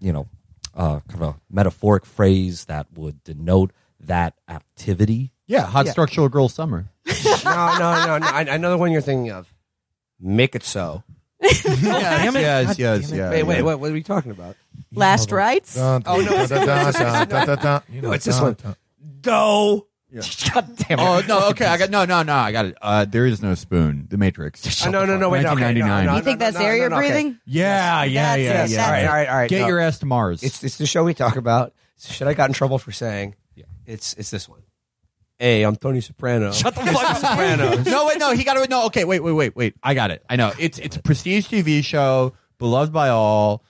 [0.00, 0.26] you know,
[0.74, 3.70] uh, kind of a metaphoric phrase that would denote
[4.00, 5.30] that activity?
[5.46, 6.86] Yeah, hot structural girl summer.
[7.44, 8.26] no, no, no, no.
[8.26, 9.54] I, I know the one you're thinking of.
[10.18, 11.04] Make it so.
[11.82, 13.30] yes, yes, yes, yeah.
[13.30, 13.62] wait, wait, yeah.
[13.62, 14.56] what, what are we talking about?
[14.92, 15.74] Last rites?
[15.74, 17.82] Dun, Oh, no, dun, dun, dun, dun, dun, dun, dun.
[17.90, 18.54] You know, it's this dun, one.
[18.54, 18.76] dun.
[19.20, 19.86] Do.
[20.54, 21.02] God damn it.
[21.02, 21.48] Oh no!
[21.50, 22.34] Okay, I got no, no, no.
[22.34, 22.78] I got it.
[22.80, 24.06] Uh, there is no spoon.
[24.08, 24.86] The Matrix.
[24.86, 26.06] Uh, no, no, no, wait, no, okay, no, 1999.
[26.06, 27.08] no, you think no, that's no, air no, you're no, okay.
[27.08, 27.40] breathing?
[27.44, 28.52] Yeah, yeah, That's yeah, it, yeah.
[28.52, 29.50] that's All right, all right, all right.
[29.50, 29.66] Get no.
[29.66, 30.42] your ass to Mars.
[30.42, 31.74] It's it's the show we talk about.
[31.96, 33.34] It's the shit I got in trouble for saying.
[33.84, 34.62] It's it's this one.
[35.38, 36.50] Hey, I'm Tony Soprano.
[36.52, 37.76] Shut the fuck up, Soprano.
[37.90, 38.32] no, wait, no.
[38.34, 38.70] He got it.
[38.70, 39.74] No, okay, wait, wait, wait, wait.
[39.82, 40.24] I got it.
[40.30, 40.52] I know.
[40.58, 43.62] It's it's a prestige TV show, beloved by all.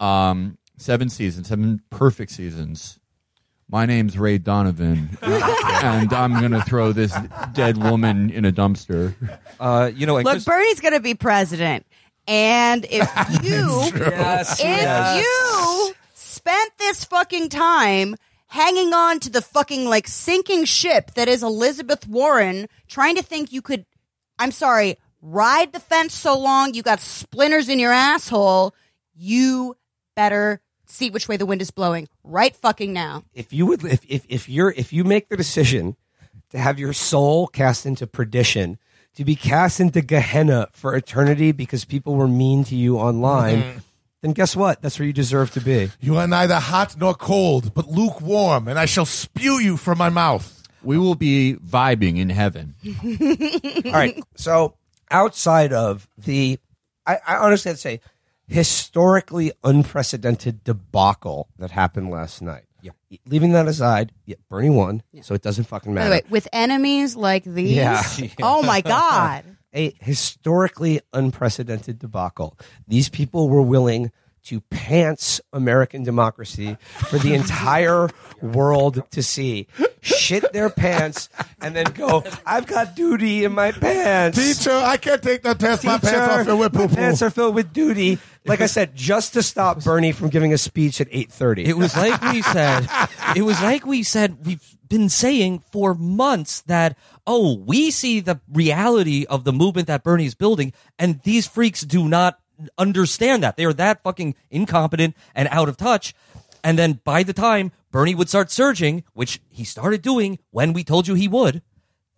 [0.00, 2.98] Um, seven seasons, seven perfect seasons.
[3.70, 7.14] My name's Ray Donovan, and I'm gonna throw this
[7.52, 9.14] dead woman in a dumpster.
[9.60, 11.86] Uh, you know, and Look, Chris- Bernie's going to be president.
[12.26, 13.08] And if
[13.42, 13.68] you
[14.00, 15.22] Yes, if yes.
[15.22, 18.16] you spent this fucking time
[18.54, 23.52] hanging on to the fucking like sinking ship that is Elizabeth Warren, trying to think
[23.52, 23.84] you could,
[24.38, 28.72] I'm sorry, ride the fence so long you got splinters in your asshole,
[29.12, 29.76] you
[30.14, 33.24] better see which way the wind is blowing right fucking now.
[33.34, 35.96] if you would if, if if you're if you make the decision
[36.50, 38.78] to have your soul cast into perdition
[39.16, 43.78] to be cast into gehenna for eternity because people were mean to you online mm-hmm.
[44.24, 47.74] Then guess what that's where you deserve to be You are neither hot nor cold,
[47.74, 50.62] but lukewarm, and I shall spew you from my mouth.
[50.82, 52.74] We will be vibing in heaven.
[53.86, 54.74] all right so
[55.10, 56.58] outside of the
[57.06, 58.00] i, I honestly have to say
[58.48, 62.92] historically unprecedented debacle that happened last night yeah
[63.26, 66.48] leaving that aside yeah, bernie won so it doesn't fucking By matter the way, with
[66.52, 68.02] enemies like these, Yeah.
[68.42, 69.44] oh my God.
[69.74, 72.58] A historically unprecedented debacle.
[72.86, 74.10] These people were willing
[74.44, 76.76] to pants American democracy
[77.08, 78.10] for the entire
[78.42, 79.66] world to see.
[80.02, 81.30] Shit their pants
[81.62, 84.36] and then go, I've got duty in my pants.
[84.36, 85.84] Teacher, I can't take the test.
[85.84, 86.94] My pants are filled with my poo poo.
[86.94, 88.18] pants are filled with duty.
[88.44, 91.66] Like I said, just to stop Bernie from giving a speech at 8.30.
[91.66, 92.86] It was like we said.
[93.34, 94.44] It was like we said.
[94.44, 94.62] We've
[94.94, 100.36] been saying for months that oh, we see the reality of the movement that Bernie's
[100.36, 102.38] building, and these freaks do not
[102.78, 103.56] understand that.
[103.56, 106.14] They are that fucking incompetent and out of touch.
[106.62, 110.84] And then by the time Bernie would start surging, which he started doing when we
[110.84, 111.62] told you he would,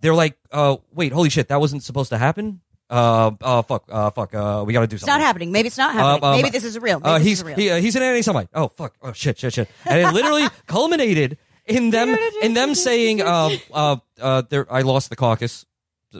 [0.03, 2.61] they're like, uh, wait, holy shit, that wasn't supposed to happen.
[2.91, 5.14] Uh, uh, fuck, uh, fuck, uh, we gotta do something.
[5.14, 5.51] It's not happening.
[5.51, 6.22] Maybe it's not happening.
[6.22, 7.01] Um, um, Maybe this is real.
[7.01, 7.57] Maybe uh, he's real.
[7.57, 8.49] he, uh, he's an anti-Semite.
[8.55, 8.95] Oh fuck!
[9.03, 9.39] Oh shit!
[9.39, 9.55] Shit!
[9.55, 9.68] Shit!
[9.87, 15.11] And it literally culminated in them in them saying, um, uh, uh, there, I lost
[15.11, 15.67] the caucus.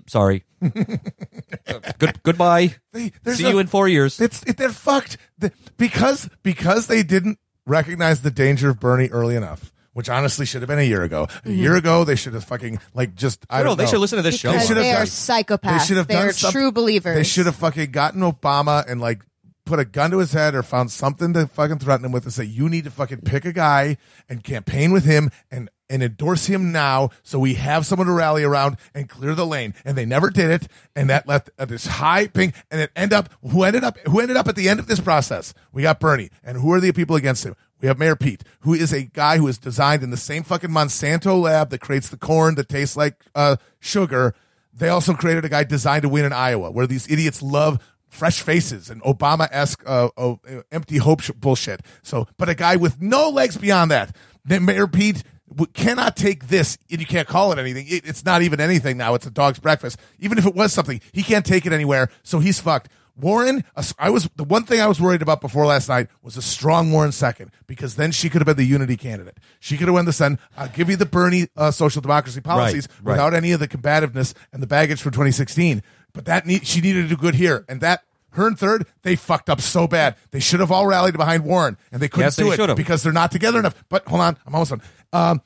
[0.09, 0.44] Sorry.
[0.62, 0.68] Uh,
[1.99, 2.74] Good goodbye.
[2.92, 4.20] They- there's See a- you in four years.
[4.20, 9.36] It's it, they're fucked The- because because they didn't recognize the danger of Bernie early
[9.36, 11.28] enough, which honestly should have been a year ago.
[11.44, 13.90] A year ago, they should have fucking like just I no, don't no, they know.
[13.90, 14.53] should listen to this show.
[14.53, 15.78] They should have they are done- psychopaths.
[15.78, 17.16] They should have They done are something- true believers.
[17.16, 19.22] They should have fucking gotten Obama and like
[19.66, 22.32] put a gun to his head or found something to fucking threaten him with and
[22.32, 23.98] say, you need to fucking pick a guy
[24.28, 28.42] and campaign with him and and endorse him now so we have someone to rally
[28.42, 29.72] around and clear the lane.
[29.84, 30.68] And they never did it.
[30.96, 34.36] And that left this high ping and it end up who ended up who ended
[34.36, 35.54] up at the end of this process.
[35.72, 36.30] We got Bernie.
[36.42, 37.54] And who are the people against him?
[37.80, 40.70] We have Mayor Pete, who is a guy who is designed in the same fucking
[40.70, 44.34] Monsanto lab that creates the corn that tastes like uh, sugar.
[44.72, 47.82] They also created a guy designed to win in Iowa, where these idiots love
[48.16, 50.36] fresh faces and Obama esque uh, uh,
[50.72, 51.80] empty hope sh- bullshit.
[52.02, 54.16] So, but a guy with no legs beyond that.
[54.44, 57.86] Then Mayor Pete w- cannot take this, and you can't call it anything.
[57.88, 59.14] It, it's not even anything now.
[59.14, 59.98] It's a dog's breakfast.
[60.18, 62.08] Even if it was something, he can't take it anywhere.
[62.22, 62.88] So he's fucked.
[63.18, 63.64] Warren,
[63.98, 66.92] I was the one thing I was worried about before last night was a strong
[66.92, 69.38] Warren second because then she could have been the unity candidate.
[69.58, 70.38] She could have won the Senate.
[70.54, 73.12] I'll give you the Bernie uh, social democracy policies right.
[73.12, 75.82] without any of the combativeness and the baggage from 2016.
[76.12, 78.02] But that need, she needed to do good here, and that
[78.37, 80.16] her and third they fucked up so bad.
[80.30, 82.68] They should have all rallied behind Warren, and they couldn't Yes, they do it should
[82.68, 82.76] have.
[82.76, 83.74] because they're not together enough.
[83.89, 84.82] But hold on, I'm almost done.
[85.12, 85.43] Um,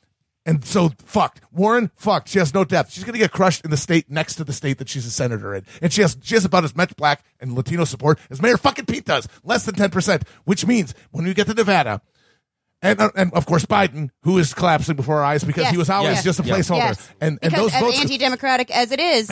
[0.46, 1.42] and so fucked.
[1.52, 2.28] Warren fucked.
[2.28, 2.92] She has no depth.
[2.92, 5.54] She's gonna get crushed in the state next to the state that she's a senator
[5.54, 5.64] in.
[5.82, 8.86] And she has she has about as much black and Latino support as Mayor fucking
[8.86, 9.28] Pete does.
[9.44, 10.24] Less than ten percent.
[10.44, 12.00] Which means when you get to Nevada,
[12.82, 15.72] and uh, and of course Biden, who is collapsing before our eyes because Yes.
[15.72, 16.24] he was always Yes.
[16.24, 16.54] just a Yeah.
[16.56, 16.78] placeholder.
[16.78, 17.08] Yes.
[17.20, 19.30] And and because those as votes anti-democratic as it is,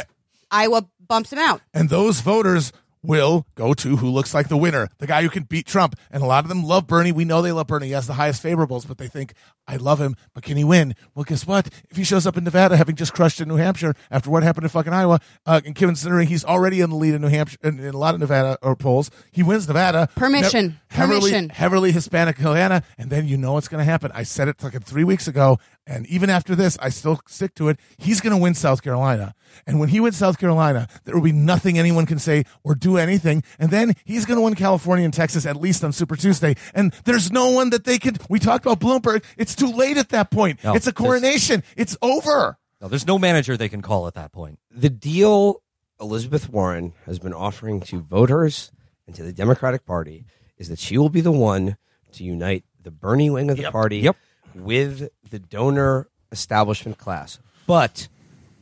[0.50, 1.62] Iowa bumps him out.
[1.72, 2.70] and those voters
[3.02, 5.94] will go to who looks like the winner, the guy who can beat Trump.
[6.10, 7.12] And a lot of them love Bernie.
[7.12, 7.86] We know they love Bernie.
[7.86, 9.34] He has the highest favorables, but they think,
[9.66, 10.94] I love him, but can he win?
[11.14, 11.68] Well, guess what?
[11.90, 14.64] If he shows up in Nevada, having just crushed in New Hampshire after what happened
[14.64, 17.78] in fucking Iowa, uh, and considering he's already in the lead in New Hampshire, in,
[17.78, 20.08] in a lot of Nevada or polls, he wins Nevada.
[20.16, 20.68] Permission.
[20.68, 21.48] Ne- heavily, Permission.
[21.50, 24.10] heavily Hispanic Atlanta, and then you know what's going to happen.
[24.14, 25.58] I said it fucking three weeks ago,
[25.88, 27.80] and even after this, I still stick to it.
[27.96, 29.34] He's going to win South Carolina,
[29.66, 32.98] and when he wins South Carolina, there will be nothing anyone can say or do
[32.98, 36.54] anything, and then he's going to win California and Texas at least on Super Tuesday,
[36.74, 38.18] and there's no one that they could.
[38.28, 39.24] We talked about Bloomberg.
[39.36, 40.62] It's too late at that point.
[40.62, 41.62] No, it's a coronation.
[41.76, 42.58] It's over.
[42.80, 44.58] No, there's no manager they can call at that point.
[44.70, 45.62] the deal
[46.00, 48.70] Elizabeth Warren has been offering to voters
[49.06, 50.26] and to the Democratic Party
[50.58, 51.76] is that she will be the one
[52.12, 54.16] to unite the Bernie wing of the party Yep.
[54.54, 58.08] with the donor establishment class, but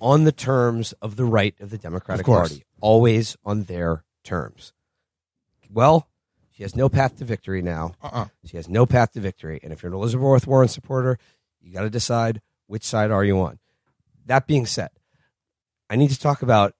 [0.00, 2.32] on the terms of the right of the Democratic Of.
[2.32, 4.72] Party, always on their terms.
[5.70, 6.08] Well,
[6.52, 7.92] she has no path to victory now.
[8.02, 8.26] Uh-uh.
[8.44, 9.60] She has no path to victory.
[9.62, 11.18] And if you're an Elizabeth Warren supporter,
[11.60, 13.58] you got to decide which side are you on.
[14.24, 14.90] That being said,
[15.90, 16.74] I need to talk about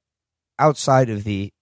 [0.58, 1.52] outside of the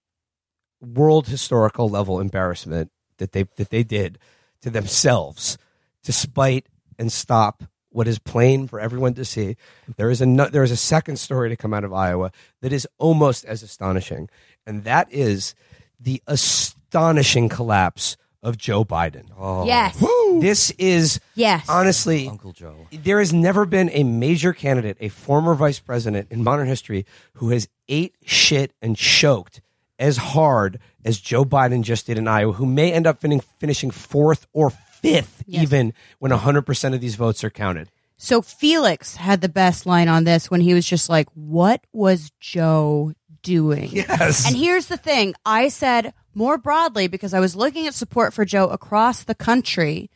[0.81, 4.19] world historical level embarrassment that they that they did
[4.61, 5.57] to themselves
[6.03, 6.67] to spite
[6.97, 7.63] and stop
[7.95, 9.55] what is plain for everyone to see.
[9.95, 12.31] There is a no- there is a second story to come out of Iowa
[12.61, 14.29] that is almost as astonishing,
[14.67, 15.55] and that is
[15.99, 19.25] the astonishing collapse of Joe Biden.
[19.39, 19.65] Oh.
[19.65, 19.97] Yes.
[20.41, 21.65] This is Yes.
[21.69, 22.87] honestly Uncle Joe.
[22.91, 27.49] there has never been a major candidate, a former vice president in modern history, who
[27.51, 29.61] has ate shit and choked
[29.97, 33.89] as hard as Joe Biden just did in Iowa, who may end up fin- finishing
[33.91, 34.69] fourth or
[35.13, 35.63] fifth, Yes.
[35.63, 37.89] even when 100% of these votes are counted.
[38.17, 42.31] So Felix had the best line on this when he was just like, "What was
[42.39, 44.47] Joe doing?" Yes.
[44.47, 48.45] And here's the thing: I said more broadly because I was looking at support for
[48.45, 50.09] Joe across the country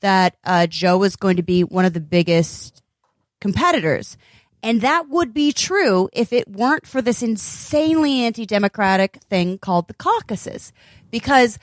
[0.00, 2.82] that uh, Joe was going to be one of the biggest
[3.40, 4.16] competitors.
[4.62, 9.88] And that would be true if it weren't for this insanely anti democratic thing called
[9.88, 10.72] the caucuses.
[11.10, 11.58] Because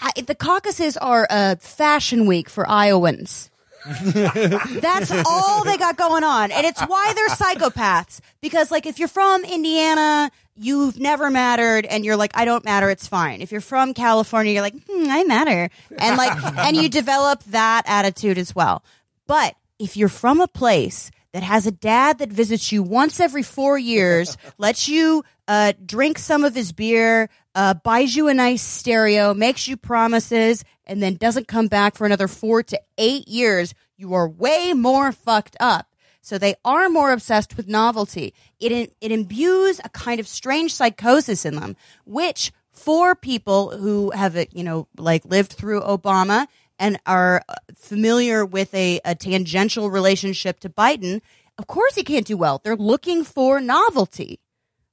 [0.00, 3.50] I, the caucuses are a fashion week for Iowans.
[4.04, 6.50] That's all they got going on.
[6.50, 8.20] And it's why they're psychopaths.
[8.40, 12.90] Because, like, if you're from Indiana, you've never mattered, and you're like, I don't matter,
[12.90, 13.42] it's fine.
[13.42, 15.70] If you're from California, you're like, hmm, I matter.
[15.98, 18.82] And, like, and you develop that attitude as well.
[19.26, 23.42] But if you're from a place that has a dad that visits you once every
[23.42, 28.62] four years, lets you uh, drink some of his beer, uh, buys you a nice
[28.62, 33.74] stereo, makes you promises, and then doesn't come back for another four to eight years,
[33.96, 35.88] you are way more fucked up.
[36.20, 38.34] So they are more obsessed with novelty.
[38.58, 44.36] It it imbues a kind of strange psychosis in them, which for people who have
[44.52, 50.58] you know like lived through Obama and are uh, familiar with a, a tangential relationship
[50.60, 51.20] to Biden,
[51.58, 52.60] of course he can't do well.
[52.62, 54.40] They're looking for novelty.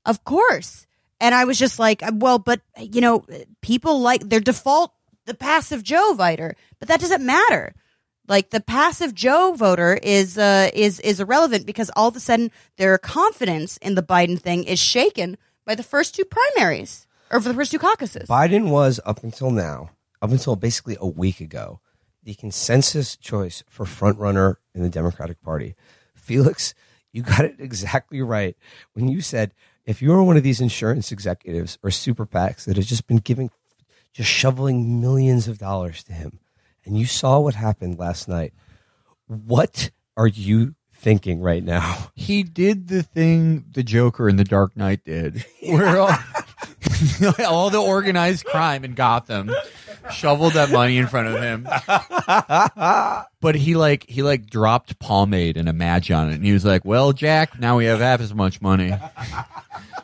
[0.05, 0.85] Of course.
[1.19, 3.25] And I was just like, well, but you know,
[3.61, 4.93] people like their default
[5.25, 7.73] the passive Joe voter, but that doesn't matter.
[8.27, 12.51] Like the passive Joe voter is uh, is is irrelevant because all of a sudden
[12.77, 17.49] their confidence in the Biden thing is shaken by the first two primaries or for
[17.49, 18.29] the first two caucuses.
[18.29, 19.91] Biden was, up until now,
[20.21, 21.81] up until basically a week ago,
[22.23, 25.75] the consensus choice for frontrunner in the Democratic Party.
[26.15, 26.73] Felix,
[27.11, 28.55] you got it exactly right
[28.93, 29.53] when you said
[29.85, 33.49] if you're one of these insurance executives or super PACs that has just been giving,
[34.13, 36.39] just shoveling millions of dollars to him,
[36.85, 38.53] and you saw what happened last night,
[39.27, 42.11] what are you thinking right now?
[42.15, 46.15] he did the thing the Joker in The Dark Knight did, where all,
[47.47, 49.51] all the organized crime in Gotham
[50.11, 51.63] shoveled that money in front of him.
[53.41, 56.65] But he like he like dropped pomade and a match on it, and he was
[56.65, 58.93] like, "Well, Jack, now we have half as much money."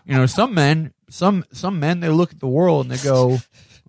[0.05, 3.39] You know, some men, some some men, they look at the world and they go.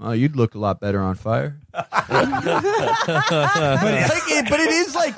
[0.02, 1.60] Oh, you'd look a lot better on fire.
[1.72, 2.08] but, like,
[4.28, 5.14] it, but it is like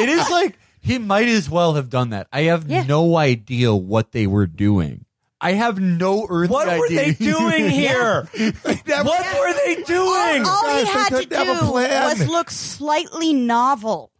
[0.00, 2.26] it is like he might as well have done that.
[2.32, 2.84] I have Yeah.
[2.84, 5.04] no idea what they were doing.
[5.40, 7.04] I have no earthly What were idea.
[7.04, 8.22] they doing here?
[8.62, 8.86] what
[9.38, 10.44] were they doing?
[10.44, 12.18] All he Guys, they had to couldn't have a do plan.
[12.18, 14.10] was look slightly novel.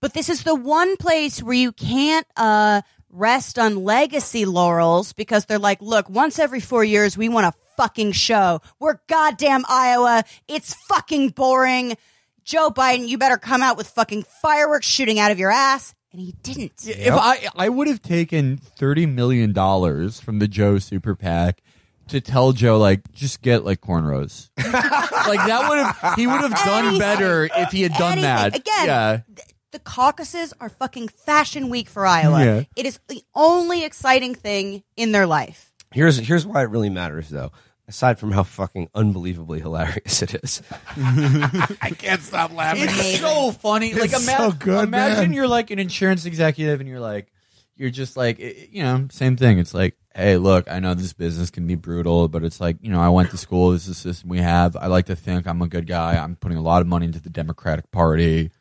[0.00, 5.44] But this is the one place where you can't uh, rest on legacy laurels because
[5.44, 8.60] they're like, look, once every four years, we want a fucking show.
[8.80, 10.24] We're goddamn Iowa.
[10.48, 11.96] It's fucking boring.
[12.44, 15.94] Joe Biden, you better come out with fucking fireworks shooting out of your ass.
[16.12, 16.72] And he didn't.
[16.86, 21.62] If I I would have taken thirty million dollars from the Joe Super PAC
[22.08, 26.54] to tell Joe like just get like cornrows, like that would have he would have
[26.64, 26.98] done Anything.
[26.98, 28.22] better if he had done Anything.
[28.24, 28.56] that.
[28.56, 29.20] Again, yeah.
[29.34, 32.44] th- the caucuses are fucking fashion week for Iowa.
[32.44, 32.62] Yeah.
[32.76, 35.72] It is the only exciting thing in their life.
[35.92, 37.52] Here's here's why it really matters, though.
[37.92, 40.62] Aside from how fucking unbelievably hilarious it is,
[40.96, 42.84] I can't stop laughing.
[42.84, 43.92] It's so funny.
[43.92, 45.32] Like It's imagine, so good, imagine man.
[45.34, 47.30] you're like an insurance executive and you're like
[47.76, 49.58] you're just like you know same thing.
[49.58, 52.90] It's like hey, look, I know this business can be brutal, but it's like you
[52.90, 53.72] know I went to school.
[53.72, 54.74] This is the system we have.
[54.74, 56.16] I like to think I'm a good guy.
[56.16, 58.52] I'm putting a lot of money into the Democratic Party,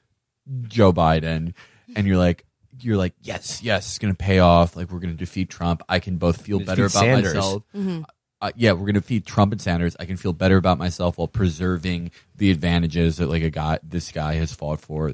[0.63, 1.53] Joe Biden,
[1.95, 2.45] and you're like.
[2.83, 4.75] You're like, yes, yes, it's gonna pay off.
[4.75, 5.83] Like, we're gonna defeat Trump.
[5.87, 7.35] I can both feel better about Sanders.
[7.35, 8.01] myself mm-hmm.
[8.41, 9.95] Uh, yeah, we're gonna feed Trump and Sanders.
[9.99, 14.11] I can feel better about myself while preserving the advantages that like a guy, this
[14.11, 15.13] guy has fought for,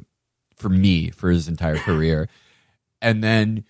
[0.55, 2.29] for me for his entire career.
[3.01, 3.65] And then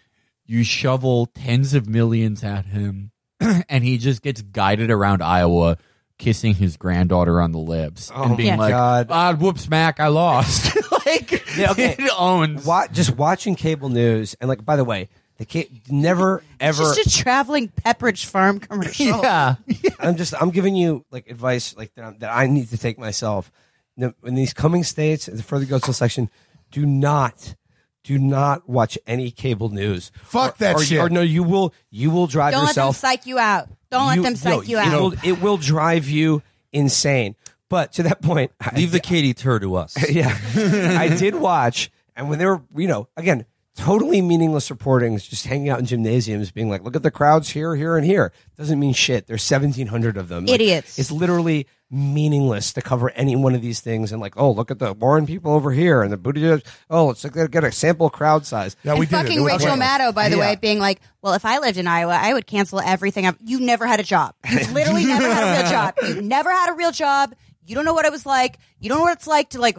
[0.46, 5.78] you shovel tens of millions at him, and he just gets guided around Iowa,
[6.18, 9.08] kissing his granddaughter on the lips Oh and being like, God.
[9.10, 11.96] "Ah, whoops, smack, I lost." like, Yeah, okay.
[12.00, 12.66] it owns.
[12.92, 16.84] Just watching cable news, and like, by the way, the ca- never ever.
[16.96, 19.08] Just a traveling Pepperidge Farm commercial.
[19.24, 19.56] Yeah,
[20.00, 22.98] I'm just I'm giving you like advice like that, I'm- that I need to take
[23.00, 23.52] myself.
[23.96, 26.30] No, In these coming states, the further it goes to the section,
[26.72, 27.56] do not,
[28.04, 30.12] do not watch any cable news.
[30.24, 31.00] Fuck Or- that or, shit.
[31.00, 32.96] Or no, you will you will drive Don't let them yourself.
[32.98, 33.70] psych you out.
[33.90, 35.02] Don't let them psych no, you it out.
[35.02, 37.36] Will, it will drive you insane.
[37.70, 39.96] But to that point, I- Leave the Katie Tur to us.
[40.12, 43.46] yeah, I did watch, and when they were, you know, again,
[43.78, 47.76] totally meaningless reportings, just hanging out in gymnasiums, being like, "Look at the crowds here,
[47.76, 49.28] here, and here." Doesn't mean shit.
[49.28, 50.46] There's 1,700 of them.
[50.46, 50.98] Like, Idiots.
[51.00, 54.12] it's literally meaningless to cover any one of these things.
[54.12, 56.66] And like, oh, look at the Warren people over here, and the Buttigieg.
[56.90, 58.76] Oh, let's get get a sample crowd size.
[58.84, 59.38] Yeah, we and did it.
[59.38, 59.70] It Rachel.
[59.78, 60.42] Maddow, by the Yeah.
[60.42, 63.60] way, being like, "Well, if I lived in Iowa, I would cancel everything." I've, you
[63.60, 64.34] never had a job.
[64.50, 65.94] You literally never had a real job.
[66.04, 67.34] You never had a real job.
[67.66, 68.58] You don't know what it was like.
[68.80, 69.78] You don't know what it's like to like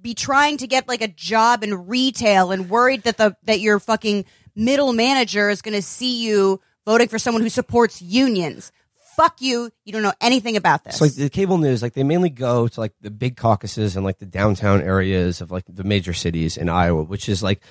[0.00, 3.78] be trying to get like a job in retail and worried that the that your
[3.78, 4.24] fucking
[4.54, 8.72] middle manager is going to see you voting for someone who supports unions.
[9.16, 9.70] Fuck you.
[9.84, 10.96] You don't know anything about this.
[10.96, 14.04] So like the cable news, like they mainly go to like the big caucuses and
[14.04, 17.62] like the downtown areas of like the major cities in Iowa, which is like,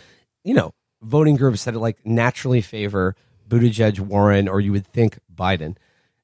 [0.44, 3.16] you know, voting groups that like naturally favor
[3.48, 5.76] Buttigieg, Warren, or you would think Biden.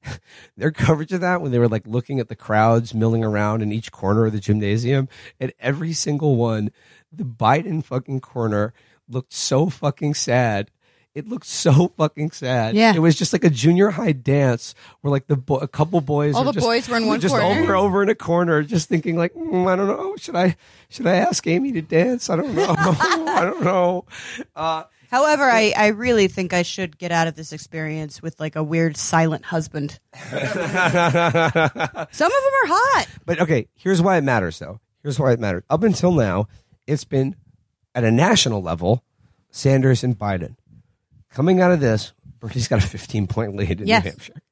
[0.56, 3.72] Their coverage of that when they were like looking at the crowds milling around in
[3.72, 5.08] each corner of the gymnasium,
[5.40, 6.70] and every single one,
[7.12, 8.72] the Biden fucking corner
[9.08, 10.70] looked so fucking sad.
[11.14, 12.74] It looked so fucking sad.
[12.74, 12.92] Yeah.
[12.94, 16.34] it was just like a junior high dance where like the bo- a couple boys,
[16.34, 17.62] All the just- boys were in one just corner.
[17.62, 20.56] over over in a corner, just thinking like, "Mm, I don't know, should I
[20.90, 22.28] should I ask Amy to dance?
[22.28, 24.04] I don't know, I don't know.
[24.54, 28.56] Uh, However, I, I really think I should get out of this experience with like
[28.56, 29.98] a weird silent husband.
[30.30, 30.42] Some of
[32.12, 33.06] them are hot.
[33.24, 34.80] But okay, here's why it matters though.
[35.02, 35.62] Here's why it matters.
[35.70, 36.48] Up until now,
[36.86, 37.36] it's been
[37.94, 39.02] at a national level,
[39.50, 40.56] Sanders and Biden.
[41.30, 44.04] Coming out of this, Bernie's got a 15 point lead in Yes.
[44.04, 44.42] New Hampshire.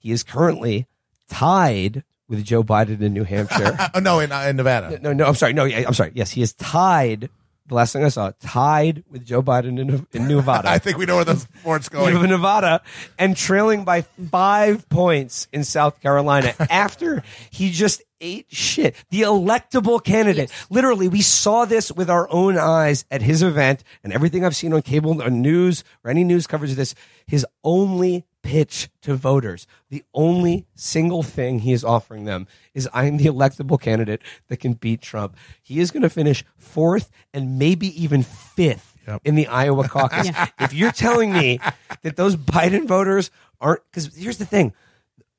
[0.00, 0.86] He is currently
[1.28, 3.76] tied with Joe Biden in New Hampshire.
[3.94, 4.98] Oh, no, in, uh, in Nevada.
[5.00, 5.52] no, no, I'm sorry.
[5.52, 6.12] No, I'm sorry.
[6.14, 7.28] Yes, he is tied
[7.70, 10.68] the last thing I saw, tied with Joe Biden in, in Nevada.
[10.70, 12.20] I think we know where the sport's going.
[12.20, 12.82] Nevada
[13.18, 18.94] and trailing by five points in South Carolina after he just ate shit.
[19.10, 20.52] The electable candidate.
[20.68, 24.72] Literally, we saw this with our own eyes at his event and everything I've seen
[24.72, 26.94] on cable or news or any news coverage of this.
[27.26, 33.16] His only pitch to voters, the only single thing he is offering them is I'm
[33.16, 35.36] the electable candidate that can beat Trump.
[35.62, 39.22] He is going to finish fourth and maybe even fifth Yep.
[39.24, 40.30] in the Iowa caucus.
[40.60, 41.58] If you're telling me
[42.02, 43.30] that those Biden voters
[43.60, 44.74] aren't, because here's the thing,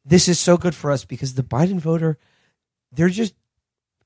[0.03, 2.17] this is so good for us because the Biden voter,
[2.91, 3.35] they're just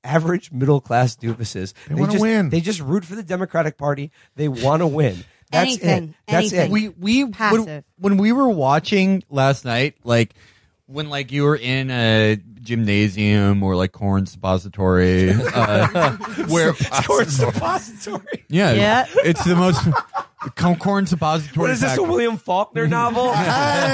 [0.04, 1.74] average middle class doofuses.
[1.88, 2.50] They, wanna win.
[2.50, 4.12] They just root for the Democratic Party.
[4.36, 5.24] They want to win.
[5.56, 6.16] That's Anything, it.
[6.32, 6.66] That's anything.
[6.66, 6.72] it.
[6.72, 7.84] we we when, Passive.
[7.98, 10.34] when we were watching last night, like
[10.88, 16.12] when like you were in a gymnasium or like corn suppository, uh,
[16.48, 16.74] where
[17.06, 18.46] Corn suppository.
[18.50, 19.06] yeah, Yeah.
[19.24, 19.82] it's the most
[20.56, 21.62] corn- corn suppository.
[21.62, 23.32] What is this, a fact- William Faulkner novel?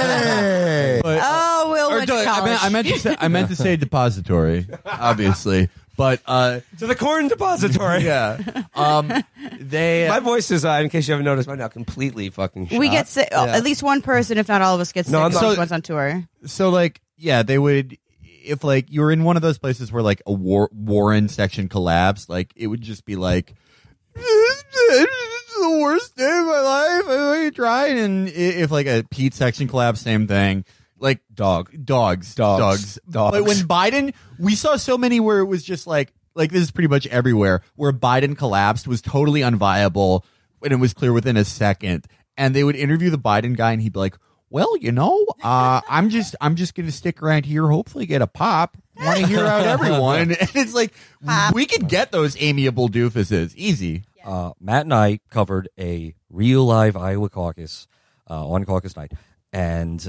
[0.02, 1.00] Hey!
[1.04, 2.46] but- Oh, Will or went to do- I, college.
[2.50, 5.70] meant, I meant to say I meant to say depository, obviously,
[6.02, 8.04] but uh, to the corn depository.
[8.04, 8.40] yeah,
[8.74, 9.12] um,
[9.60, 12.80] they My voice is, uh, in case you haven't noticed by now, completely fucking shot.
[12.80, 13.30] we get sick.
[13.32, 13.56] oh, Yeah.
[13.58, 15.14] At least one person, if not all of us, gets sick.
[15.14, 16.24] No, I'm No, not- once on tour.
[16.46, 17.98] so like yeah they would
[18.44, 21.70] if like you were in one of those places where like a war warren section
[21.70, 23.54] collapsed like it would just be like
[24.16, 25.06] this is
[25.62, 29.68] the worst day of my life i tried and i- if like a pete section
[29.68, 30.66] collapsed same thing
[31.02, 31.72] like dog.
[31.84, 32.36] dogs.
[32.36, 32.60] Dogs.
[32.60, 33.00] dogs.
[33.10, 33.38] Dogs.
[33.38, 36.72] but when biden we saw so many where it was just like like this is
[36.72, 40.24] pretty much everywhere where biden collapsed was totally unviable
[40.64, 42.06] and it was clear within a second.
[42.38, 44.16] And they would interview the biden guy and he'd be like
[44.52, 48.28] well, you know, uh, I'm just I'm just gonna stick around here, hopefully get a
[48.28, 48.78] pop.
[48.98, 50.94] Want to hear out everyone, and it's like
[51.54, 53.56] we could get those amiable doofuses.
[53.56, 54.04] Easy.
[54.26, 57.88] uh, Matt and I covered a real live Iowa caucus
[58.30, 59.14] uh, on caucus night,
[59.54, 60.08] and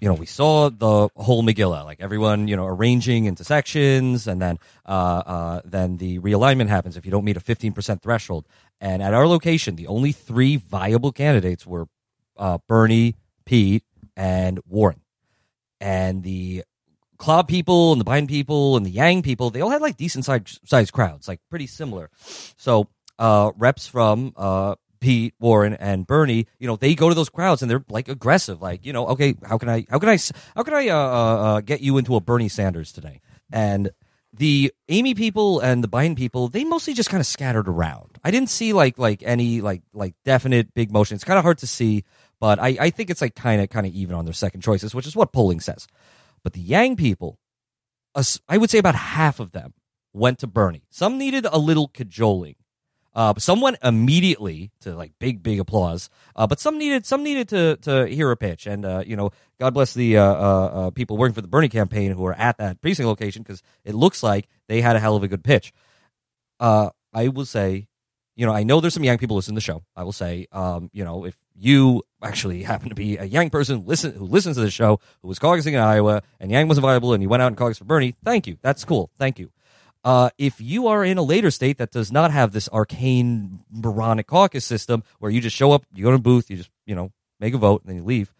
[0.00, 4.40] you know we saw the whole Megillah, like everyone you know arranging into sections, and
[4.40, 8.46] then uh, uh, then the realignment happens if you don't meet a fifteen percent threshold.
[8.80, 11.88] And at our location, the only three viable candidates were
[12.36, 13.82] uh, Bernie, Pete,
[14.16, 15.00] and Warren,
[15.80, 16.64] and the
[17.18, 20.24] Club people and the Biden people and the Yang people, they all had like decent
[20.24, 22.10] sized sized crowds, like pretty similar.
[22.56, 22.88] So
[23.18, 27.62] uh, reps from uh, Pete, Warren, and Bernie, you know, they go to those crowds
[27.62, 30.18] and they're like aggressive, like you know, okay, how can I, how can I,
[30.54, 33.20] how can I uh, uh, uh, get you into a Bernie Sanders today?
[33.52, 33.90] And
[34.32, 38.18] the Amy people and the Biden people, they mostly just kind of scattered around.
[38.22, 41.14] I didn't see like like any like like definite big motion.
[41.14, 42.04] It's kind of hard to see,
[42.40, 44.94] but I, I think it's like kind of kind of even on their second choices,
[44.94, 45.86] which is what polling says.
[46.42, 47.38] But the Yang people,
[48.48, 49.74] I would say about half of them
[50.12, 50.84] went to Bernie.
[50.90, 52.56] Some needed a little cajoling.
[53.18, 56.08] Uh, but some went immediately to like big, big applause.
[56.36, 58.64] Uh, but some needed some needed to to hear a pitch.
[58.64, 61.68] And uh, you know, God bless the uh, uh, uh, people working for the Bernie
[61.68, 65.16] campaign who are at that precinct location because it looks like they had a hell
[65.16, 65.72] of a good pitch.
[66.60, 67.88] Uh, I will say,
[68.36, 69.82] you know, I know there's some young people listening to the show.
[69.96, 73.84] I will say, um, you know, if you actually happen to be a young person
[73.84, 77.14] listen who listens to the show who was caucusing in Iowa and Yang wasn't viable
[77.14, 78.58] and you went out and caucused for Bernie, thank you.
[78.62, 79.10] That's cool.
[79.18, 79.50] Thank you.
[80.04, 84.26] Uh, if you are in a later state that does not have this arcane moronic
[84.26, 86.94] caucus system where you just show up, you go to a booth, you just you
[86.94, 88.32] know make a vote and then you leave.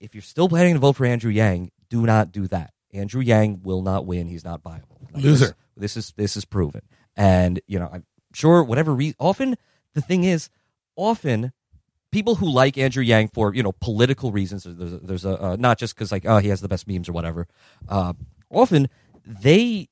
[0.00, 2.72] If you're still planning to vote for Andrew Yang, do not do that.
[2.92, 4.26] Andrew Yang will not win.
[4.26, 5.00] He's not viable.
[5.12, 5.46] Like, Loser.
[5.46, 6.82] This, this is this is proven.
[7.16, 9.16] And you know, I'm sure whatever reason.
[9.18, 9.56] Often
[9.94, 10.50] the thing is,
[10.96, 11.52] often
[12.12, 14.64] people who like Andrew Yang for you know political reasons.
[14.64, 17.08] There's a, there's a uh, not just because like oh he has the best memes
[17.08, 17.46] or whatever.
[17.88, 18.12] Uh,
[18.50, 18.88] often
[19.24, 19.88] they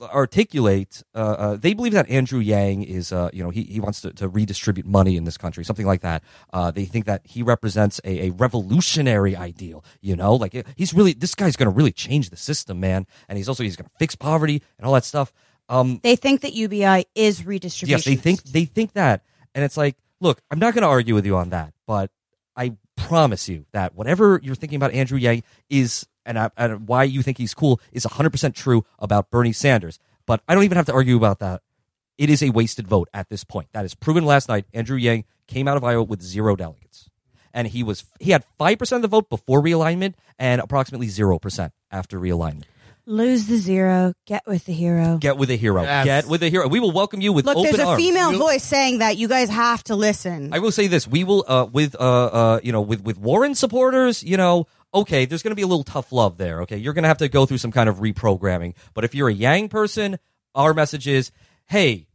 [0.00, 4.00] articulate uh, uh, they believe that Andrew Yang is uh, you know he, he wants
[4.02, 6.22] to, to redistribute money in this country something like that.
[6.52, 10.34] Uh, they think that he represents a, a revolutionary ideal you know?
[10.34, 13.06] Like he's really this guy's going to really change the system man.
[13.28, 15.32] And he's also he's going to fix poverty and all that stuff.
[15.68, 17.98] Um, They think that UBI is redistribution.
[17.98, 19.22] Yes, they think they think that,
[19.54, 22.10] and it's like, look, I'm not going to argue with you on that, but
[22.56, 27.04] I promise you that whatever you're thinking about Andrew Yang is, and, I, and why
[27.04, 29.98] you think he's cool is 100 percent true about Bernie Sanders.
[30.26, 31.62] But I don't even have to argue about that.
[32.18, 33.68] It is a wasted vote at this point.
[33.72, 34.66] That is proven last night.
[34.74, 37.08] Andrew Yang came out of Iowa with zero delegates,
[37.54, 41.38] and he was he had five percent of the vote before realignment and approximately zero
[41.38, 42.64] percent after realignment.
[43.06, 45.16] Lose the zero, get with the hero.
[45.18, 45.82] Get with a hero.
[45.82, 46.04] Yes.
[46.04, 46.68] Get with a hero.
[46.68, 48.00] We will welcome you with Look, open there's a arms.
[48.00, 49.16] female voice saying that.
[49.16, 50.52] You guys have to listen.
[50.52, 53.54] I will say this: we will, uh, with, uh, uh, you know, with with Warren
[53.56, 56.62] supporters, you know, okay, there's going to be a little tough love there.
[56.62, 58.74] Okay, you're going to have to go through some kind of reprogramming.
[58.94, 60.18] But if you're a Yang person,
[60.54, 61.30] our message is,
[61.66, 62.06] hey,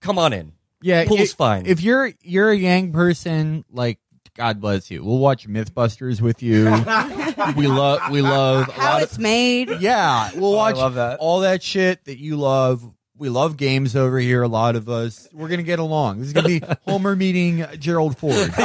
[0.00, 0.52] come on in.
[0.80, 1.66] Yeah, Pool's if, fine.
[1.66, 3.98] If you're you're a Yang person, like
[4.38, 5.04] God bless you.
[5.04, 6.64] We'll watch MythBusters with you.
[7.56, 9.68] we love we love a How lot it's made.
[9.80, 10.30] yeah.
[10.36, 11.18] We'll oh, watch love that.
[11.18, 12.88] all that shit that you love.
[13.18, 14.42] We love games over here.
[14.42, 15.28] A lot of us.
[15.32, 16.18] We're gonna get along.
[16.20, 18.34] This is gonna be Homer meeting Gerald Ford.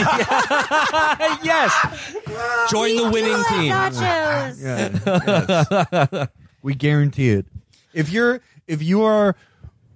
[1.44, 2.16] yes.
[2.70, 3.72] Join the winning team.
[3.72, 4.62] Nachos.
[4.62, 6.28] Yeah, yes.
[6.62, 7.46] we guarantee it.
[7.94, 9.36] If you're if you are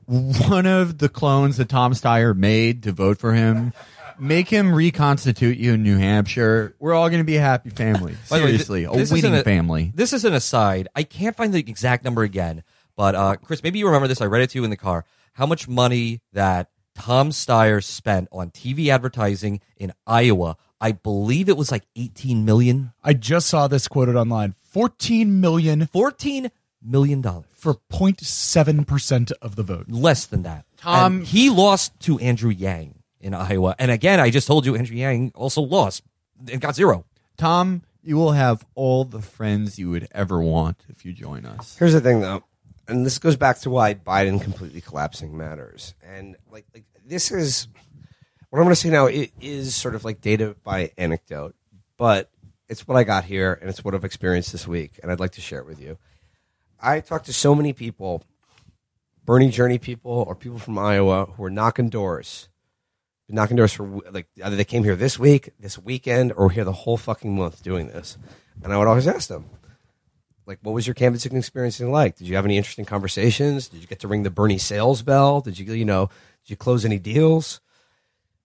[0.08, 3.74] one of the clones that Tom Steyer made to vote for him,
[4.18, 6.76] make him reconstitute you in New Hampshire.
[6.80, 8.16] We're all going to be a happy family.
[8.30, 9.92] By the way, Seriously, th- a this isn't winning a- family.
[9.94, 10.88] This is an aside.
[10.96, 12.64] I can't find the exact number again,
[12.98, 14.20] but uh, Chris, maybe you remember this.
[14.20, 15.06] I read it to you in the car.
[15.34, 20.58] How much money that Tom Steyer spent on TV advertising in Iowa?
[20.82, 24.54] I believe it was like eighteen million, I just saw this quoted online.
[24.72, 26.52] 14 million fourteen
[26.84, 29.86] million dollars, for 0.7% of the vote.
[29.90, 30.66] less than that.
[30.78, 34.76] Tom- And he lost to Andrew Yang in Iowa, and again, I just told you
[34.76, 36.04] Andrew Yang also lost
[36.52, 37.06] and got zero.
[37.38, 41.76] Tom, you will have all the friends you would ever want if you join us.
[41.78, 42.44] Here's the thing, though,
[42.88, 45.94] and this goes back to why Biden completely collapsing matters.
[46.04, 47.68] And like, like this is
[48.50, 49.08] what I'm going to say now.
[49.08, 51.56] It is sort of like data by anecdote,
[51.98, 52.30] but
[52.70, 55.32] it's what I got here, and it's what I've experienced this week, and I'd like
[55.34, 55.98] to share it with you.
[56.80, 58.24] I talked to so many people,
[59.26, 62.50] Bernie Journey people, or people from Iowa who are knocking doors,
[63.28, 66.64] been knocking doors for like either they came here this week, this weekend, or here
[66.64, 68.18] the whole fucking month doing this.
[68.64, 69.50] And I would always ask them,
[70.48, 72.16] like what was your canvassing experience like?
[72.16, 73.68] Did you have any interesting conversations?
[73.68, 75.42] Did you get to ring the bernie sales bell?
[75.42, 76.08] Did you you know
[76.44, 77.60] did you close any deals?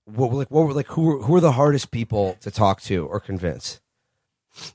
[0.04, 3.06] What like what were like who were, who are the hardest people to talk to
[3.06, 3.80] or convince?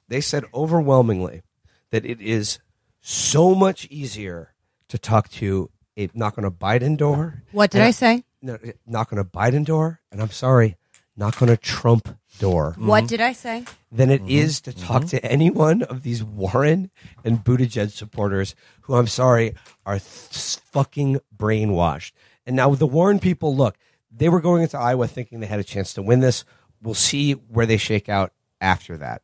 [0.07, 1.43] They said overwhelmingly
[1.91, 2.59] that it is
[2.99, 4.53] so much easier
[4.89, 8.23] to talk to a knock on a biden door What did I say?
[8.41, 10.77] no, knock on a biden door and i'm sorry
[11.15, 13.65] knock on a trump door What did I say?
[13.91, 14.29] than it mm-hmm.
[14.29, 15.17] is to talk mm-hmm.
[15.17, 16.91] to any one of these Warren
[17.23, 19.55] and Buttigieg supporters who I'm sorry
[19.85, 22.11] are th- fucking brainwashed.
[22.45, 23.77] And now the Warren people, look,
[24.11, 26.45] they were going into Iowa thinking they had a chance to win this.
[26.81, 28.31] We'll see where they shake out
[28.61, 29.21] after that.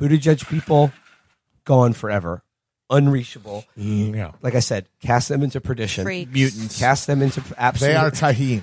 [0.00, 0.92] Buttigieg people,
[1.64, 2.42] gone forever,
[2.90, 3.64] unreachable.
[3.78, 4.32] Mm, yeah.
[4.42, 6.04] Like I said, cast them into perdition.
[6.04, 6.32] Freaks.
[6.32, 6.78] Mutants.
[6.78, 7.92] Cast them into absolute.
[7.92, 8.62] They are tahine.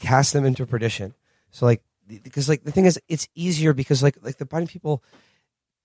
[0.00, 1.14] cast them into perdition.
[1.50, 5.02] So like because like the thing is it's easier because like like the Biden people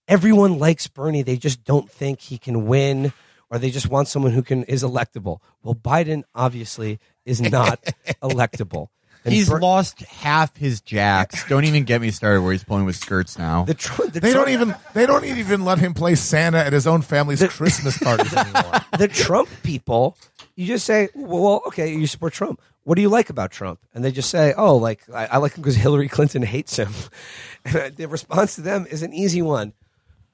[0.08, 1.22] everyone likes Bernie.
[1.22, 3.14] They just don't think he can win
[3.52, 5.40] or they just want someone who can is electable.
[5.64, 7.82] Well, Biden obviously is not
[8.22, 8.88] electable.
[9.26, 11.46] And He's Ber- lost half his jacks.
[11.50, 13.66] Don't even get me started where he's playing with skirts now.
[13.66, 16.88] the, tr- the They don't even they don't even let him play Santa at his
[16.88, 18.80] own family's Christmas parties anymore.
[18.98, 20.16] the Trump people,
[20.56, 22.62] you just say, well, okay, you support Trump.
[22.90, 23.80] What do you like about Trump?
[23.94, 26.91] And they just say, oh, like I, I like him because Hillary Clinton hates him.
[27.66, 29.74] And the response to them is an easy one.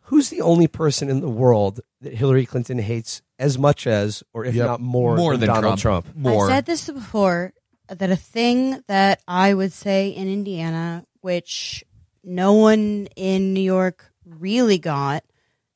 [0.03, 4.45] Who's the only person in the world that Hillary Clinton hates as much as, or
[4.45, 4.67] if Yep.
[4.67, 6.05] not more, More than Donald Trump.
[6.05, 6.17] Trump?
[6.17, 6.45] More.
[6.45, 7.51] I said this before
[7.89, 11.83] that a thing that I would say in Indiana, which
[12.23, 15.25] no one in New York really got,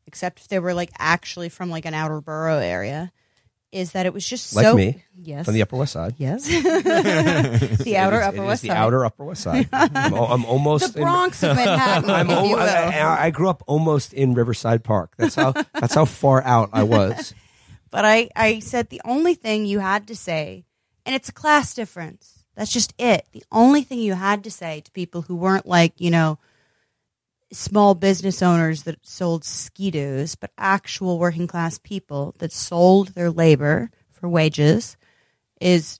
[0.05, 3.11] except if they were like actually from like an outer borough area,
[3.71, 6.15] is that it was just Like so me, yes From the Upper West Side.
[6.17, 9.69] yes the outer is- upper west the side the outer Upper West Side.
[9.71, 12.61] I'm, I'm almost the in- Bronx of Manhattan I'm if al- you will.
[12.61, 15.13] I, I grew up almost in Riverside Park.
[15.17, 15.51] That's how.
[15.73, 17.33] that's how far out I was.
[17.91, 20.65] But I, I said the only thing you had to say,
[21.05, 22.43] and it's a class difference.
[22.55, 23.25] That's just it.
[23.31, 26.37] The only thing you had to say to people who weren't like, you know,
[27.51, 33.89] small business owners that sold Ski-Doos, but actual working class people that sold their labor
[34.11, 34.97] for wages
[35.59, 35.99] is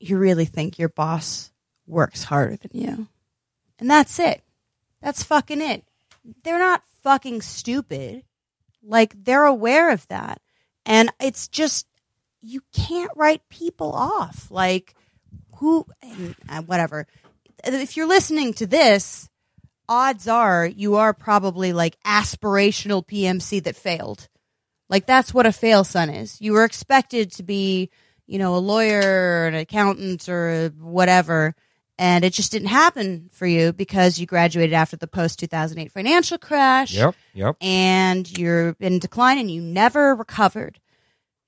[0.00, 1.52] you really think your boss
[1.86, 3.08] works harder than you.
[3.78, 4.42] And that's it.
[5.02, 5.84] That's fucking it.
[6.42, 8.22] They're not fucking stupid.
[8.82, 10.40] Like they're aware of that.
[10.84, 11.86] And it's just
[12.40, 14.50] you can't write people off.
[14.50, 14.94] Like
[15.56, 15.86] who
[16.66, 17.06] whatever.
[17.64, 19.28] If you're listening to this,
[19.88, 24.28] odds are you are probably like aspirational PMC that failed.
[24.88, 26.40] Like that's what a fail son is.
[26.40, 27.90] You were expected to be,
[28.26, 31.54] you know, a lawyer or an accountant or whatever,
[31.98, 36.38] and it just didn't happen for you because you graduated after the post 2008 financial
[36.38, 37.56] crash Yep, Yep.
[37.60, 40.78] and you're in decline and you never recovered.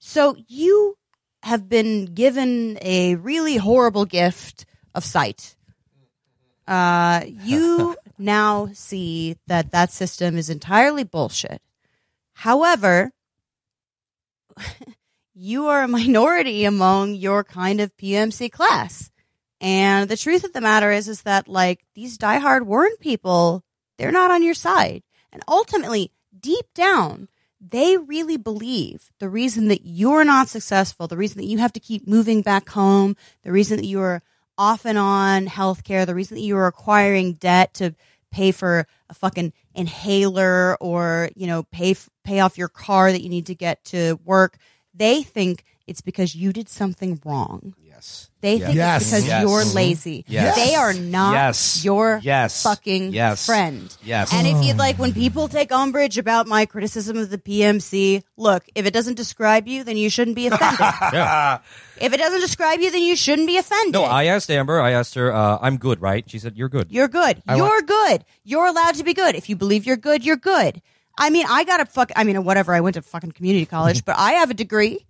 [0.01, 0.97] So you
[1.43, 5.55] have been given a really horrible gift of sight.
[6.67, 11.63] Uh, you now see that that system is entirely bullshit.
[12.33, 13.13] However,
[15.35, 19.11] you are a minority among your kind of PMC class.
[19.61, 23.65] And the truth of the matter is, is that like these diehard Warren people,
[23.97, 25.03] they're not on your side.
[25.33, 27.29] And ultimately, deep down,
[27.61, 31.81] they really believe the reason that you're not successful, the reason that you have to
[31.81, 34.23] keep moving back home, the reason that you're
[34.57, 37.95] off and on healthcare, the reason that you're acquiring debt to
[38.31, 41.95] pay for a fucking inhaler or, you know, pay,
[42.25, 44.59] pay off your car that you need to get to work.
[44.95, 47.75] They think it's because you did something wrong.
[47.83, 48.31] Yes.
[48.43, 49.03] They think Yes.
[49.03, 49.43] it's because Yes.
[49.43, 50.25] you're lazy.
[50.29, 50.55] Yes.
[50.55, 51.85] They are not Yes.
[51.85, 52.63] your Yes.
[52.63, 53.45] fucking Yes.
[53.45, 53.97] friend.
[54.05, 54.33] Yes.
[54.33, 58.63] And if you'd like, when people take umbrage about my criticism of the PMC, look,
[58.77, 60.79] if it doesn't describe you, then you shouldn't be offended.
[61.13, 61.59] Yeah.
[62.01, 63.95] if it doesn't describe you, then you shouldn't be offended.
[63.95, 64.81] No, I asked Amber.
[64.81, 65.35] I asked her.
[65.35, 66.25] Uh, I'm good, right?
[66.31, 66.87] She said you're good.
[66.91, 67.43] You're good.
[67.49, 68.25] you're good.
[68.45, 69.35] You're allowed to be good.
[69.35, 70.81] If you believe you're good, you're good.
[71.21, 72.13] I mean, I got a fuck.
[72.15, 72.73] I mean, whatever.
[72.73, 75.05] I went to fucking community college, but I have a degree.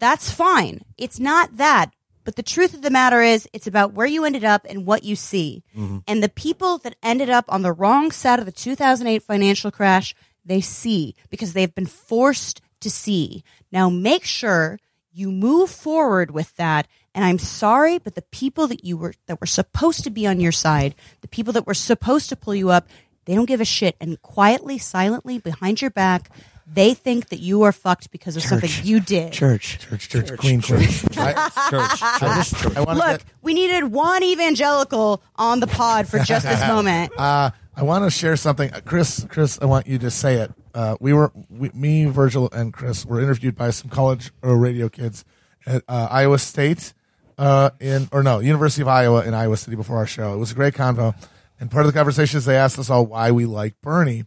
[0.00, 0.80] That's fine.
[0.98, 1.92] It's not that.
[2.24, 5.04] But the truth of the matter is, it's about where you ended up and what
[5.04, 5.62] you see.
[5.76, 5.98] Mm-hmm.
[6.06, 10.14] And the people that ended up on the wrong side of the 2008 financial crash,
[10.44, 13.44] they see because they've been forced to see.
[13.72, 14.78] Now make sure
[15.12, 16.86] you move forward with that.
[17.14, 20.40] And I'm sorry, but the people that you were, that were supposed to be on
[20.40, 22.88] your side, the people that were supposed to pull you up,
[23.24, 23.96] they don't give a shit.
[24.00, 26.30] And quietly, silently, behind your back,
[26.72, 29.32] they think that you are fucked because of something you did.
[29.32, 29.78] Church.
[29.80, 30.88] Church, church, queen, queen.
[31.16, 32.00] I, Church.
[32.02, 36.46] I just, I want to Look, we needed one evangelical on the pod for just
[36.46, 37.12] this moment.
[37.18, 39.26] Uh, I want to share something, Uh, Chris.
[39.28, 40.52] Chris, I want you to say it.
[40.74, 44.88] Uh, we were, we, me, Virgil, and Chris were interviewed by some college uh, radio
[44.88, 45.24] kids
[45.66, 46.92] at uh, Iowa State,
[47.38, 50.32] uh, in or no, University of Iowa in Iowa City before our show.
[50.34, 51.14] It was a great convo,
[51.58, 54.24] and part of the conversation is they asked us all why we like Bernie,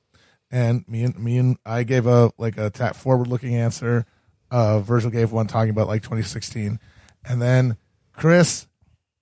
[0.53, 4.05] and me and me and I gave a like a ta- forward-looking answer.
[4.51, 6.79] Uh, Virgil gave one talking about like 2016,
[7.25, 7.75] and then
[8.13, 8.67] Chris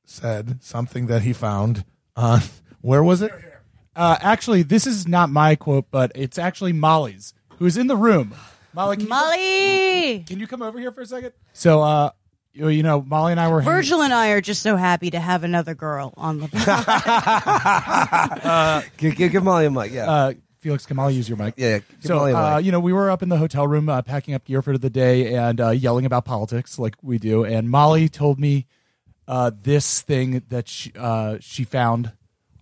[0.06, 1.86] said something that he found
[2.18, 2.42] on
[2.82, 3.32] where was it?
[3.96, 8.36] Uh, actually, this is not my quote, but it's actually Molly's, who's in the room.
[8.74, 10.26] Molly, can, Molly!
[10.28, 11.32] can you come over here for a second?
[11.54, 12.10] So, uh,
[12.54, 15.12] you, you know, Molly and I were hanging- Virgil and I are just so happy
[15.12, 16.72] to have another girl on the pod.
[18.98, 19.92] Give, give, give Molly a mic.
[19.94, 20.34] Yeah.
[20.62, 21.56] Felix, can Molly use your mic?
[21.58, 21.80] yeah.
[21.80, 24.46] Give So, uh, you know, we were up in the hotel room uh, packing up
[24.46, 27.44] gear for the day and uh, yelling about politics like we do.
[27.44, 28.68] And Molly told me
[29.28, 32.12] uh, this thing that she, uh, she found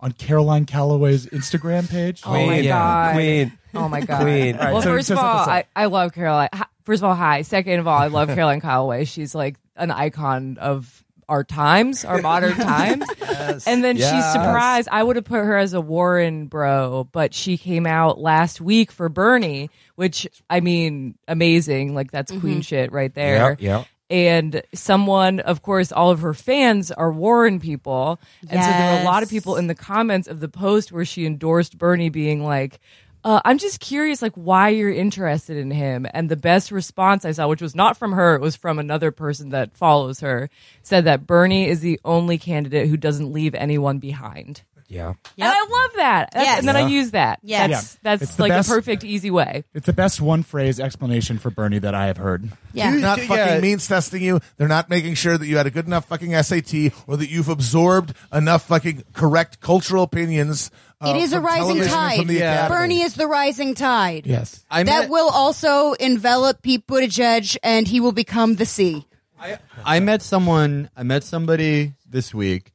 [0.00, 2.22] on Caroline Calloway's Instagram page.
[2.24, 2.64] Oh my Queen.
[2.64, 3.14] god.
[3.14, 3.52] Queen.
[3.74, 4.22] Oh my god.
[4.22, 4.56] Queen.
[4.56, 5.24] All right, well, so- first of all.
[5.48, 6.48] I, I love Caroline.
[6.84, 7.42] First of all, hi.
[7.42, 9.04] Second of all, I love Caroline Calloway.
[9.04, 13.06] She's like an icon of our times, our modern times.
[13.66, 14.88] And then she's surprised.
[14.90, 18.90] I would have put her as a Warren bro, but she came out last week
[18.90, 21.94] for Bernie, which I mean, amazing.
[21.94, 22.60] Like that's queen mm-hmm.
[22.60, 23.56] shit right there.
[23.58, 28.20] Yeah, And someone, of course, all of her fans are Warren people.
[28.42, 31.04] And so there were a lot of people in the comments of the post where
[31.04, 32.80] she endorsed Bernie being like,
[33.24, 36.06] uh, I'm just curious, like, why you're interested in him.
[36.12, 39.10] And the best response I saw, which was not from her, it was from another
[39.10, 40.48] person that follows her,
[40.82, 44.62] said that Bernie is the only candidate who doesn't leave anyone behind.
[44.90, 45.08] Yeah.
[45.10, 46.30] And I love that.
[46.32, 46.58] That's- Yes.
[46.58, 47.38] And then I use that.
[47.44, 47.60] Yes.
[47.70, 47.98] That's, Yeah.
[48.02, 49.62] that's It's the best- a perfect, easy way.
[49.72, 52.50] It's the best one phrase explanation for Bernie that I have heard.
[52.72, 52.90] Yeah.
[52.90, 53.26] They're not Yeah.
[53.28, 54.40] fucking means testing you.
[54.56, 57.48] They're not making sure that you had a good enough fucking SAT or that you've
[57.48, 60.72] absorbed enough fucking correct cultural opinions.
[61.00, 62.18] Uh, It is a rising tide.
[62.18, 62.76] From the Academy.
[62.76, 64.26] Bernie is the rising tide.
[64.26, 64.64] Yes.
[64.70, 69.06] I that met, will also envelop Pete Buttigieg, and he will become the sea.
[69.40, 70.90] I, I met someone.
[70.96, 72.72] I met somebody this week.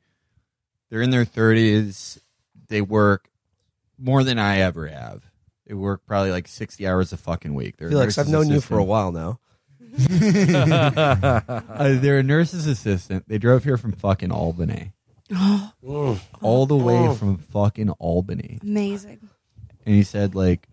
[0.96, 2.18] They're in their thirties.
[2.70, 3.30] They work
[3.98, 5.30] more than I ever have.
[5.68, 7.76] They work probably like sixty hours a fucking week.
[7.76, 9.40] They're a Felix, I've nurse's known you for a while now.
[10.08, 13.28] Uh, they're a nurse's assistant.
[13.28, 14.94] They drove here from fucking Albany,
[15.84, 18.60] all the way from fucking Albany.
[18.64, 19.20] Amazing.
[19.86, 20.70] and he said like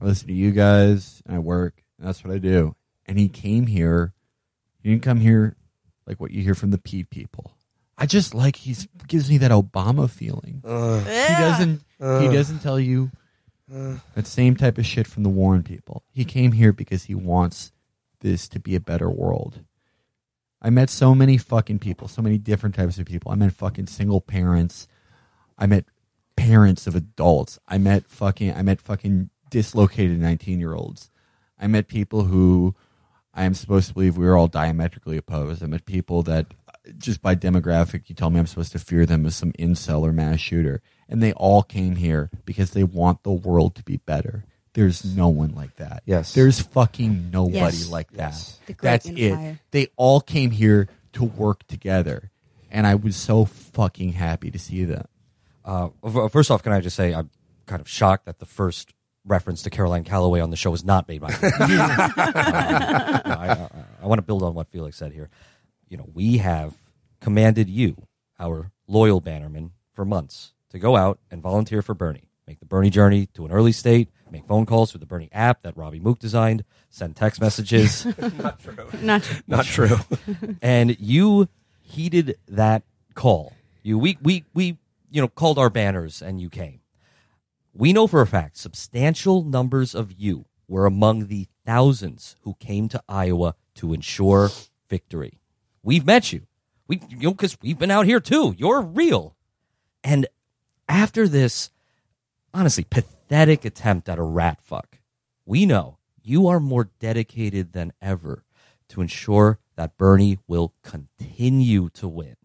[0.00, 2.74] I listen to you guys and I work and that's what I do
[3.06, 4.14] and he came here
[4.82, 5.54] he didn't come here
[6.08, 7.52] like what you hear from the P people
[8.00, 8.74] I just like he
[9.06, 10.62] gives me that Obama feeling.
[10.64, 13.10] Uh, he doesn't he doesn't tell you
[13.68, 16.02] that same type of shit from the Warren people.
[16.10, 17.72] He came here because he wants
[18.20, 19.60] this to be a better world.
[20.62, 23.32] I met so many fucking people so many different types of people.
[23.32, 24.88] I met fucking single parents.
[25.58, 25.84] I met
[26.36, 27.58] parents of adults.
[27.68, 31.10] I met fucking I met fucking dislocated 19-year-olds.
[31.58, 32.74] I met people who
[33.34, 35.62] I am supposed to believe we were all diametrically opposed.
[35.62, 36.54] I met people that uh,
[36.98, 40.12] just by demographic you tell me I'm supposed to fear them as some incel or
[40.12, 40.82] mass shooter.
[41.08, 44.44] And they all came here because they want the world to be better.
[44.74, 46.02] There's no one like that.
[46.06, 46.32] Yes.
[46.34, 47.88] There's fucking nobody Yes.
[47.90, 48.18] like that.
[48.32, 48.58] Yes.
[48.66, 49.50] The great That's unifier.
[49.52, 49.58] it.
[49.72, 52.30] They all came here to work together.
[52.70, 55.10] and I was so fucking happy to see that.
[55.64, 55.88] Uh,
[56.28, 57.28] first off, can I just say I'm
[57.66, 58.94] kind of shocked that the first
[59.26, 61.36] reference to Caroline Calloway on the show was not made by me.
[61.42, 63.68] Uh, I, I,
[64.02, 65.30] I want to build on what Felix said here.
[65.90, 66.74] You know, we have
[67.20, 68.06] commanded you,
[68.38, 72.30] our loyal bannerman, for months to go out and volunteer for Bernie.
[72.46, 75.62] Make the Bernie journey to an early state, make phone calls through the Bernie app
[75.62, 78.06] that Robby Mook designed, send text messages.
[78.38, 78.88] Not true.
[79.02, 79.42] Not true.
[79.48, 79.98] Not true.
[80.62, 81.48] And you
[81.80, 82.84] heeded that
[83.14, 83.52] call.
[83.82, 84.78] You we we we
[85.10, 86.80] you know called our banners and you came.
[87.74, 92.88] We know for a fact substantial numbers of you were among the thousands who came
[92.90, 94.50] to Iowa to ensure
[94.88, 95.39] victory.
[95.82, 96.46] We've met you.
[96.88, 98.54] We you know cuz we've been out here too.
[98.58, 99.36] You're real.
[100.02, 100.26] And
[100.88, 101.70] after this
[102.52, 104.98] honestly pathetic attempt at a rat fuck,
[105.46, 108.44] we know you are more dedicated than ever
[108.88, 112.36] to ensure that Bernie will continue to win.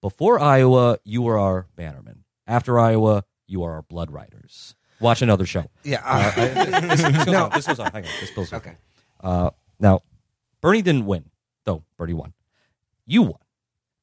[0.00, 2.24] Before Iowa, you were our bannerman.
[2.46, 4.76] After Iowa, you are our blood riders.
[5.00, 5.68] Watch another show.
[5.82, 6.00] Yeah.
[6.04, 6.40] Uh, uh,
[6.76, 7.50] I- this, this goes on.
[7.50, 7.90] This goes on.
[7.92, 8.10] Hang on.
[8.20, 8.56] This goes on.
[8.60, 8.76] Okay.
[9.20, 9.50] Uh,
[9.80, 10.02] now,
[10.60, 11.24] Bernie didn't win,
[11.64, 11.82] though.
[11.98, 12.32] Bernie won.
[13.06, 13.38] You won.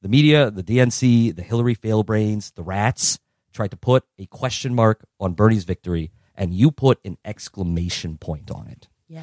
[0.02, 3.18] The media, the DNC, the Hillary failbrains, the rats
[3.52, 8.50] tried to put a question mark on Bernie's victory, and you put an exclamation point
[8.50, 8.88] on it.
[9.08, 9.22] Yeah.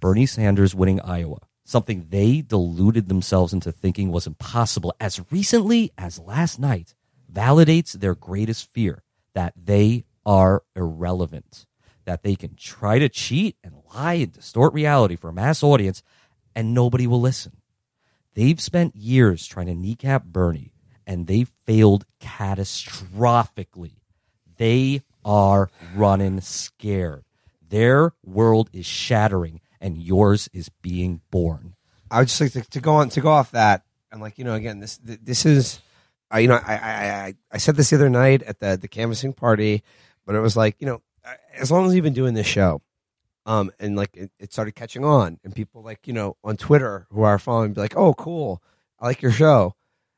[0.00, 6.18] Bernie Sanders winning Iowa, something they deluded themselves into thinking was impossible as recently as
[6.18, 6.94] last night,
[7.32, 9.02] validates their greatest fear
[9.34, 11.66] that they are irrelevant,
[12.04, 16.02] that they can try to cheat and lie and distort reality for a mass audience
[16.54, 17.61] and nobody will listen.
[18.34, 20.72] They've spent years trying to kneecap Bernie
[21.06, 23.92] and they failed catastrophically.
[24.56, 27.24] They are running scared.
[27.68, 31.74] Their world is shattering and yours is being born.
[32.10, 34.44] I would just like to, to go on to go off that and like you
[34.44, 35.80] know again this this is
[36.30, 38.88] I you know I, I I I said this the other night at the the
[38.88, 39.82] canvassing party,
[40.26, 41.02] but it was like you know
[41.54, 42.82] as long as you've been doing this show,
[43.46, 47.06] um and like it, it started catching on and people like you know on Twitter
[47.10, 48.62] who are following be like oh cool.
[49.00, 49.74] I like your show.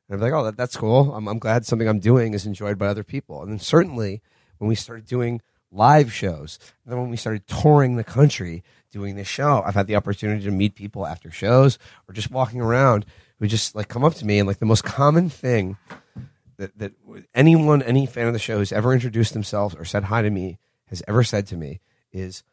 [0.08, 1.14] And I'm like oh that, that's cool.
[1.14, 3.42] I'm I'm glad something I'm doing is enjoyed by other people.
[3.42, 4.22] And then certainly
[4.58, 5.40] when we started doing
[5.74, 9.88] live shows and then when we started touring the country doing this show i've had
[9.88, 11.78] the opportunity to meet people after shows
[12.08, 13.04] or just walking around
[13.40, 15.76] who just like come up to me and like the most common thing
[16.56, 16.92] that, that
[17.34, 20.58] anyone any fan of the show who's ever introduced themselves or said hi to me
[20.86, 21.80] has ever said to me
[22.12, 22.44] is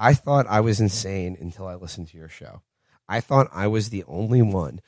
[0.00, 2.62] i thought i was insane until i listened to your show
[3.08, 4.80] i thought i was the only one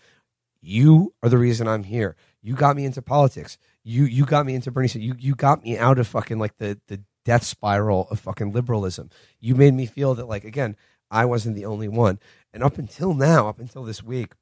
[0.62, 2.16] you are the reason I'm here.
[2.40, 3.58] You got me into politics.
[3.82, 4.88] You you got me into Bernie.
[4.94, 9.10] You you got me out of fucking like the the death spiral of fucking liberalism.
[9.40, 10.76] You made me feel that like again,
[11.10, 12.20] I wasn't the only one.
[12.54, 14.34] And up until now, up until this week,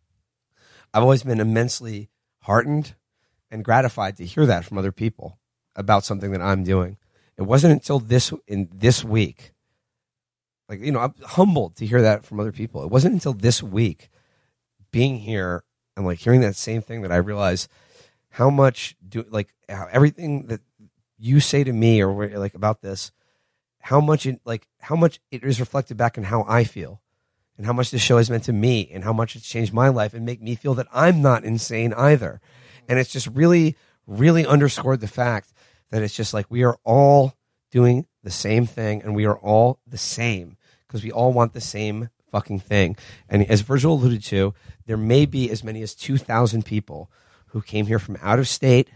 [0.92, 2.10] I've always been immensely
[2.42, 2.94] heartened
[3.50, 5.38] and gratified to hear that from other people
[5.74, 6.98] about something that I'm doing.
[7.38, 9.52] It wasn't until this in this week,
[10.70, 12.84] like you know, I'm humbled to hear that from other people.
[12.84, 14.08] It wasn't until this week,
[14.92, 15.64] being here
[15.96, 17.68] and like hearing that same thing that I realized
[18.30, 20.60] how much do like how everything that
[21.18, 23.10] you say to me or like about this,
[23.80, 27.02] how much it like how much it is reflected back in how I feel
[27.56, 29.88] and how much this show has meant to me and how much it's changed my
[29.88, 32.40] life and make me feel that I'm not insane either.
[32.88, 33.76] And it's just really,
[34.06, 35.52] really underscored the fact
[35.90, 37.34] that it's just like we are all
[37.72, 40.56] doing the same thing and we are all the same
[40.90, 42.96] because we all want the same fucking thing.
[43.28, 44.54] And as Virgil alluded to,
[44.86, 47.08] there may be as many as 2,000 people
[47.46, 48.90] who came here from out of state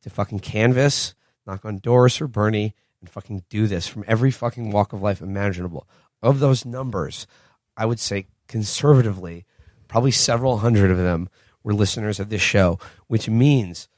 [0.00, 1.14] to fucking canvas,
[1.46, 5.20] knock on doors for Bernie, and fucking do this from every fucking walk of life
[5.20, 5.86] imaginable.
[6.22, 7.26] Of those numbers,
[7.76, 9.44] I would say conservatively,
[9.86, 11.28] probably several hundred of them
[11.62, 13.88] were listeners of this show, which means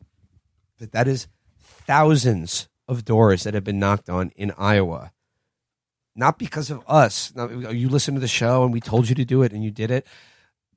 [0.78, 1.28] that that is
[1.62, 5.12] thousands of doors that have been knocked on in Iowa.
[6.14, 7.32] Not because of us.
[7.34, 9.70] Not, you listened to the show and we told you to do it and you
[9.70, 10.06] did it.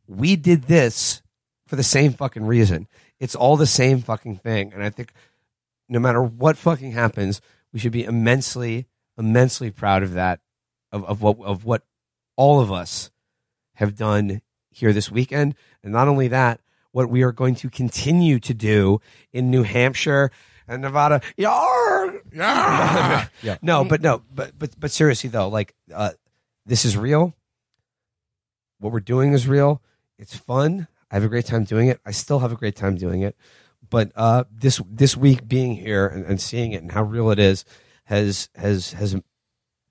[0.08, 1.22] We did this
[1.68, 2.88] for the same fucking reason.
[3.20, 4.74] It's all the same fucking thing.
[4.74, 5.14] And I think
[5.90, 7.42] no matter what fucking happens,
[7.72, 8.88] we should be immensely,
[9.18, 10.40] immensely proud of that,
[10.92, 11.84] of, of what of what
[12.36, 13.10] all of us
[13.76, 15.56] have done here this weekend.
[15.84, 16.62] And not only that,
[16.92, 19.02] what we are going to continue to do
[19.32, 20.32] in New Hampshire
[20.68, 21.22] and Nevada.
[21.38, 21.73] Yar!
[22.34, 23.28] Yeah.
[23.44, 23.58] Yeah.
[23.62, 26.12] No, but no, but but but seriously though, like uh,
[26.66, 27.34] this is real.
[28.80, 29.82] What we're doing is real.
[30.18, 30.88] It's fun.
[31.12, 32.00] I have a great time doing it.
[32.06, 33.36] I still have a great time doing it.
[33.90, 37.40] But uh, this this week being here and, and seeing it and how real it
[37.40, 37.66] is
[38.06, 39.16] has has has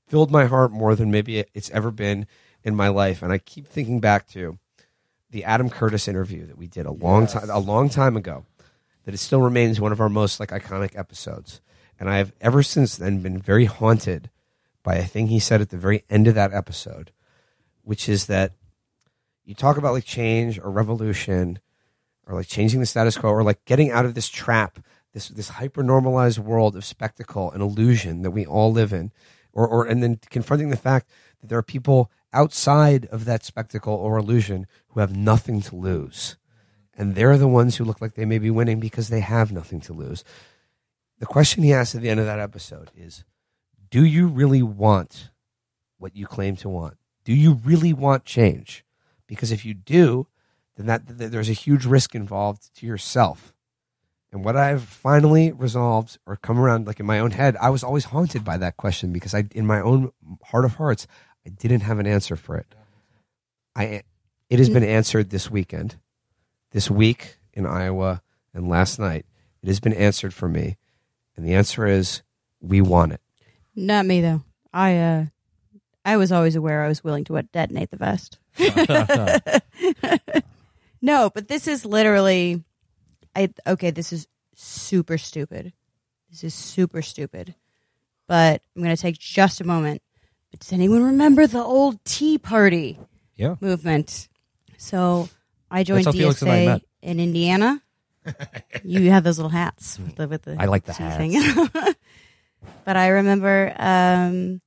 [0.08, 2.26] filled my heart more than maybe it's ever been
[2.64, 3.22] in my life.
[3.22, 4.58] And I keep thinking back to
[5.30, 8.44] the Adam Curtis interview that we did a long time a long time ago.
[9.04, 11.60] that it still remains one of our most like iconic episodes.
[12.02, 14.28] And I've ever since then been very haunted
[14.82, 17.12] by a thing he said at the very end of that episode,
[17.84, 18.54] which is that
[19.44, 21.60] you talk about like change or revolution
[22.26, 24.80] or like changing the status quo or like getting out of this trap,
[25.12, 29.12] this this hyper normalized world of spectacle and illusion that we all live in,
[29.52, 31.08] or or and then confronting the fact
[31.40, 36.36] that there are people outside of that spectacle or illusion who have nothing to lose.
[36.94, 39.80] And they're the ones who look like they may be winning because they have nothing
[39.82, 40.24] to lose.
[41.22, 43.22] The question he asked at the end of that episode is
[43.92, 45.30] Do you really want
[45.96, 46.96] what you claim to want?
[47.22, 48.84] Do you really want change?
[49.28, 50.26] Because if you do,
[50.76, 53.54] then that, th- there's a huge risk involved to yourself.
[54.32, 57.84] And what I've finally resolved or come around, like in my own head, I was
[57.84, 60.10] always haunted by that question because I, in my own
[60.46, 61.06] heart of hearts,
[61.46, 62.74] I didn't have an answer for it.
[63.76, 64.02] I,
[64.50, 66.00] it has been answered this weekend,
[66.72, 68.22] this week in Iowa,
[68.52, 69.24] and last night.
[69.62, 70.78] It has been answered for me,
[71.36, 72.22] and the answer is
[72.60, 73.20] we want it.
[73.74, 74.42] Not me though.
[74.72, 75.24] I uh
[76.04, 78.38] I was always aware I was willing to detonate the vest.
[81.02, 82.62] no, but this is literally
[83.34, 85.72] I okay, this is super stupid.
[86.30, 87.54] This is super stupid.
[88.26, 90.00] But I'm going to take just a moment.
[90.50, 92.98] But does anyone remember the old Tea Party
[93.36, 93.56] Yeah.
[93.60, 94.28] movement?
[94.78, 95.28] So
[95.70, 97.82] I joined DSA in Indiana.
[98.84, 101.16] You have those little hats with the, with the I like the hats.
[101.16, 101.34] thing.
[102.84, 104.60] but I remember um,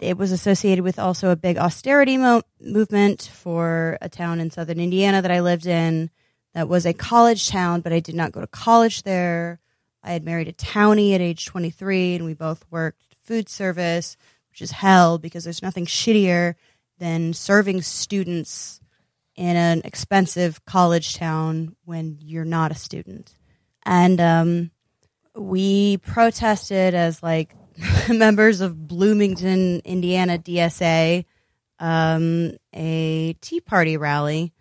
[0.00, 4.78] it was associated with also a big austerity mo- movement for a town in southern
[4.80, 6.10] Indiana that I lived in.
[6.54, 9.60] That was a college town, but I did not go to college there.
[10.02, 14.16] I had married a townie at age 23, and we both worked food service,
[14.50, 16.54] which is hell because there's nothing shittier
[16.98, 18.80] than serving students
[19.38, 23.36] in an expensive college town when you're not a student.
[23.84, 24.70] And um,
[25.36, 27.54] we protested as like
[28.08, 31.24] members of Bloomington, Indiana DSA,
[31.78, 34.52] um, a Tea Party rally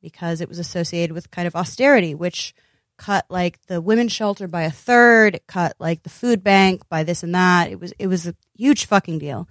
[0.00, 2.54] because it was associated with kind of austerity, which
[2.98, 7.02] cut like the women's shelter by a third, it cut like the food bank by
[7.02, 7.72] this and that.
[7.72, 9.48] It was it was a huge fucking deal.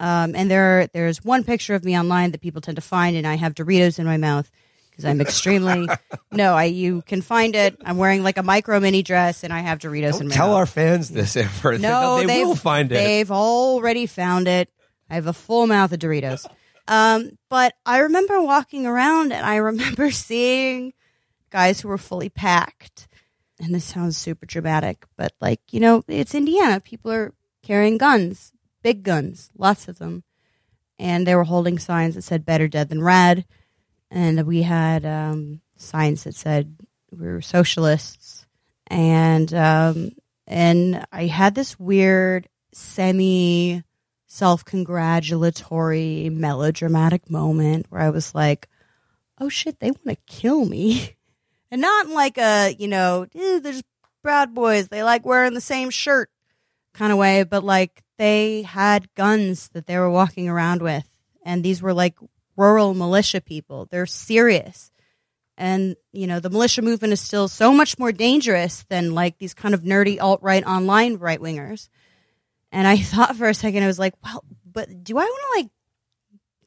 [0.00, 3.26] Um, and there there's one picture of me online that people tend to find, and
[3.26, 4.50] I have Doritos in my mouth
[4.90, 5.88] because I'm extremely
[6.32, 6.54] no.
[6.54, 7.76] I you can find it.
[7.84, 10.48] I'm wearing like a micro mini dress, and I have Doritos in Don't my tell
[10.48, 10.56] mouth.
[10.56, 11.78] our fans this, Amber.
[11.78, 12.94] No, they will find it.
[12.94, 14.68] They've already found it.
[15.10, 16.46] I have a full mouth of Doritos.
[16.86, 20.92] Um, but I remember walking around and I remember seeing
[21.50, 23.08] guys who were fully packed.
[23.60, 26.78] And this sounds super dramatic, but like, you know, it's Indiana.
[26.80, 28.52] People are carrying guns,
[28.82, 30.24] big guns, lots of them.
[30.98, 33.44] And they were holding signs that said better dead than red.
[34.10, 36.76] And we had um, signs that said
[37.10, 38.46] we were socialists.
[38.88, 40.12] And um,
[40.46, 43.82] and I had this weird semi
[44.26, 48.68] self congratulatory melodramatic moment where I was like,
[49.40, 51.14] oh shit, they want to kill me.
[51.70, 53.84] And not like a, you know, they're just
[54.22, 56.30] Proud Boys, they like wearing the same shirt
[56.98, 61.06] kind of way, but like they had guns that they were walking around with.
[61.44, 62.16] And these were like
[62.56, 63.86] rural militia people.
[63.90, 64.90] They're serious.
[65.56, 69.54] And, you know, the militia movement is still so much more dangerous than like these
[69.54, 71.88] kind of nerdy alt right online right wingers.
[72.72, 75.60] And I thought for a second, I was like, well, but do I want to
[75.60, 75.70] like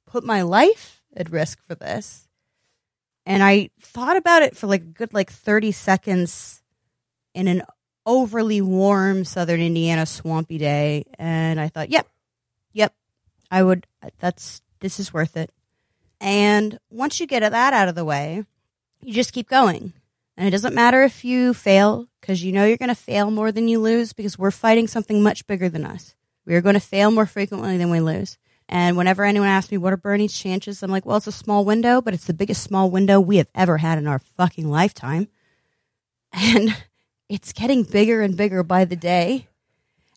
[0.08, 2.28] put my life at risk for this?
[3.26, 6.62] And I thought about it for like a good like 30 seconds
[7.34, 7.64] in an
[8.06, 11.06] overly warm southern Indiana swampy day.
[11.18, 12.07] And I thought, yep,
[12.73, 12.94] yep,
[13.49, 13.86] I would,
[14.19, 15.52] that's, this is worth it.
[16.19, 18.44] And once you get that out of the way,
[19.02, 19.94] you just keep going.
[20.38, 23.52] And it doesn't matter if you fail, because you know you're going to fail more
[23.52, 26.15] than you lose, because we're fighting something much bigger than us.
[26.45, 28.38] We are going to fail more frequently than we lose.
[28.69, 30.82] And whenever anyone asks me, what are Bernie's chances?
[30.82, 33.49] I'm like, well, it's a small window, but it's the biggest small window we have
[33.53, 35.28] ever had in our fucking lifetime.
[36.34, 36.73] And
[37.32, 39.48] it's getting bigger and bigger by the day.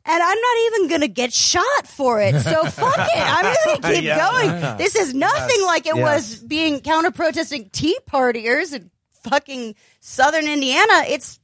[0.06, 2.38] And I'm not even going to get shot for it.
[2.40, 3.16] So fuck it.
[3.16, 4.18] I'm going to keep Yeah.
[4.30, 4.76] going.
[4.78, 6.02] This is nothing like it Yes.
[6.32, 8.90] was being counter protesting tea partiers in
[9.22, 11.04] fucking southern Indiana.
[11.08, 11.38] It's,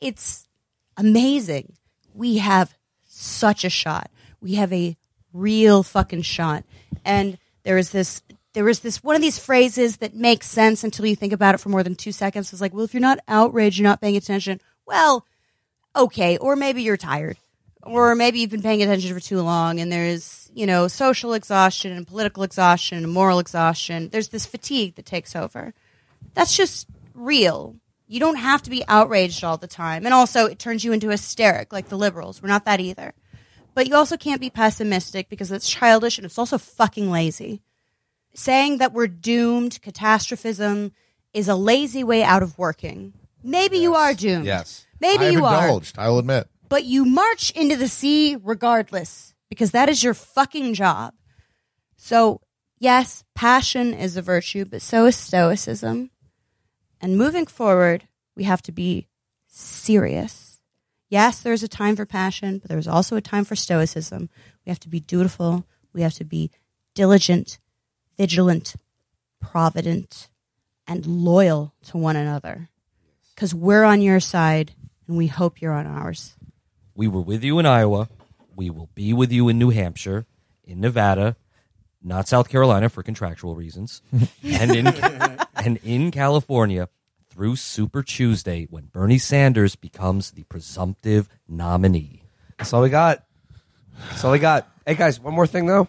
[0.00, 0.46] it's
[0.96, 1.74] amazing.
[2.12, 2.74] We have
[3.04, 4.10] such a shot.
[4.40, 4.96] We have a
[5.32, 6.64] real fucking shot.
[7.04, 8.20] And there is this
[8.52, 11.58] there is this one of these phrases that makes sense until you think about it
[11.58, 12.52] for more than two seconds.
[12.52, 14.60] It's like, well, if you're not outraged, you're not paying attention.
[14.86, 15.26] Well,
[15.94, 17.36] okay, or maybe you're tired.
[17.82, 21.92] Or maybe you've been paying attention for too long and there's, you know, social exhaustion
[21.92, 24.08] and political exhaustion and moral exhaustion.
[24.08, 25.74] There's this fatigue that takes over.
[26.32, 27.76] That's just real.
[28.06, 30.06] You don't have to be outraged all the time.
[30.06, 32.40] And also, it turns you into hysteric like the liberals.
[32.40, 33.12] We're not that either.
[33.74, 37.60] But you also can't be pessimistic because it's childish and it's also fucking lazy.
[38.34, 40.92] Saying that we're doomed, catastrophism,
[41.32, 43.12] is a lazy way out of working.
[43.44, 44.46] Maybe you are doomed.
[44.46, 44.86] Yes.
[45.00, 45.98] Maybe I have you are indulged.
[45.98, 46.48] I will admit.
[46.68, 51.14] but you march into the sea regardless because that is your fucking job.
[51.96, 52.40] So,
[52.78, 56.10] yes, passion is a virtue, but so is stoicism.
[57.00, 59.08] And moving forward, we have to be
[59.46, 60.60] serious.
[61.10, 64.30] Yes, there's a time for passion, but there's also a time for stoicism.
[64.64, 66.50] We have to be dutiful, we have to be
[66.94, 67.58] diligent,
[68.16, 68.74] vigilant,
[69.40, 70.28] provident,
[70.86, 72.68] and loyal to one another.
[73.34, 74.72] Because we're on your side
[75.08, 76.36] and we hope you're on ours.
[76.94, 78.08] We were with you in Iowa.
[78.56, 80.26] We will be with you in New Hampshire,
[80.62, 81.36] in Nevada,
[82.02, 84.02] not South Carolina for contractual reasons,
[84.44, 84.86] and in
[85.56, 86.88] and in California
[87.30, 92.22] through Super Tuesday when Bernie Sanders becomes the presumptive nominee.
[92.58, 93.24] That's all we got.
[94.10, 94.68] That's all we got.
[94.86, 95.88] Hey guys, one more thing though.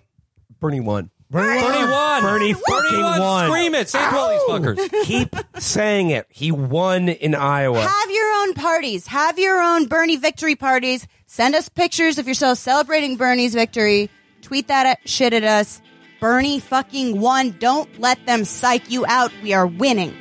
[0.59, 1.11] Bernie won.
[1.29, 2.21] Bernie won.
[2.21, 3.19] Bernie Bernie fucking won.
[3.19, 3.49] won.
[3.49, 3.89] Scream it.
[3.89, 4.77] Say it to all these fuckers.
[5.05, 6.27] Keep saying it.
[6.29, 7.81] He won in Iowa.
[7.81, 9.07] Have your own parties.
[9.07, 11.07] Have your own Bernie victory parties.
[11.25, 14.09] Send us pictures of yourself celebrating Bernie's victory.
[14.41, 15.81] Tweet that at, shit at us.
[16.19, 17.51] Bernie fucking won.
[17.59, 19.31] Don't let them psych you out.
[19.43, 20.15] We are winning.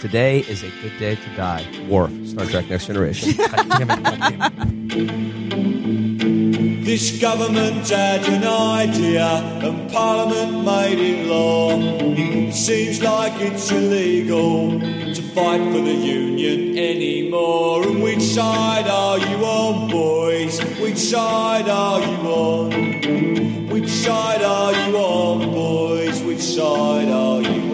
[0.00, 1.66] Today is a good day to die.
[1.88, 3.34] Worf, Star Trek Next Generation.
[6.86, 11.70] This government had an idea and Parliament made it law.
[12.52, 17.82] Seems like it's illegal to fight for the union anymore.
[17.82, 20.60] And which side are you on, boys?
[20.78, 23.68] Which side are you on?
[23.68, 26.22] Which side are you on, boys?
[26.22, 27.65] Which side are you on?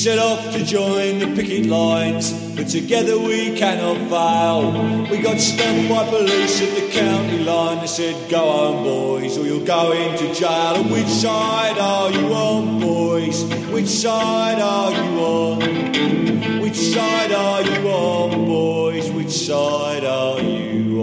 [0.00, 4.72] Set off to join the picket lines, but together we cannot fail.
[5.10, 7.80] We got stopped by police at the county line.
[7.80, 10.76] They said, Go home, boys, or you'll go into jail.
[10.76, 13.44] And which side are you on, boys?
[13.74, 16.62] Which side are you on?
[16.62, 19.10] Which side are you on, boys?
[19.10, 21.02] Which side are you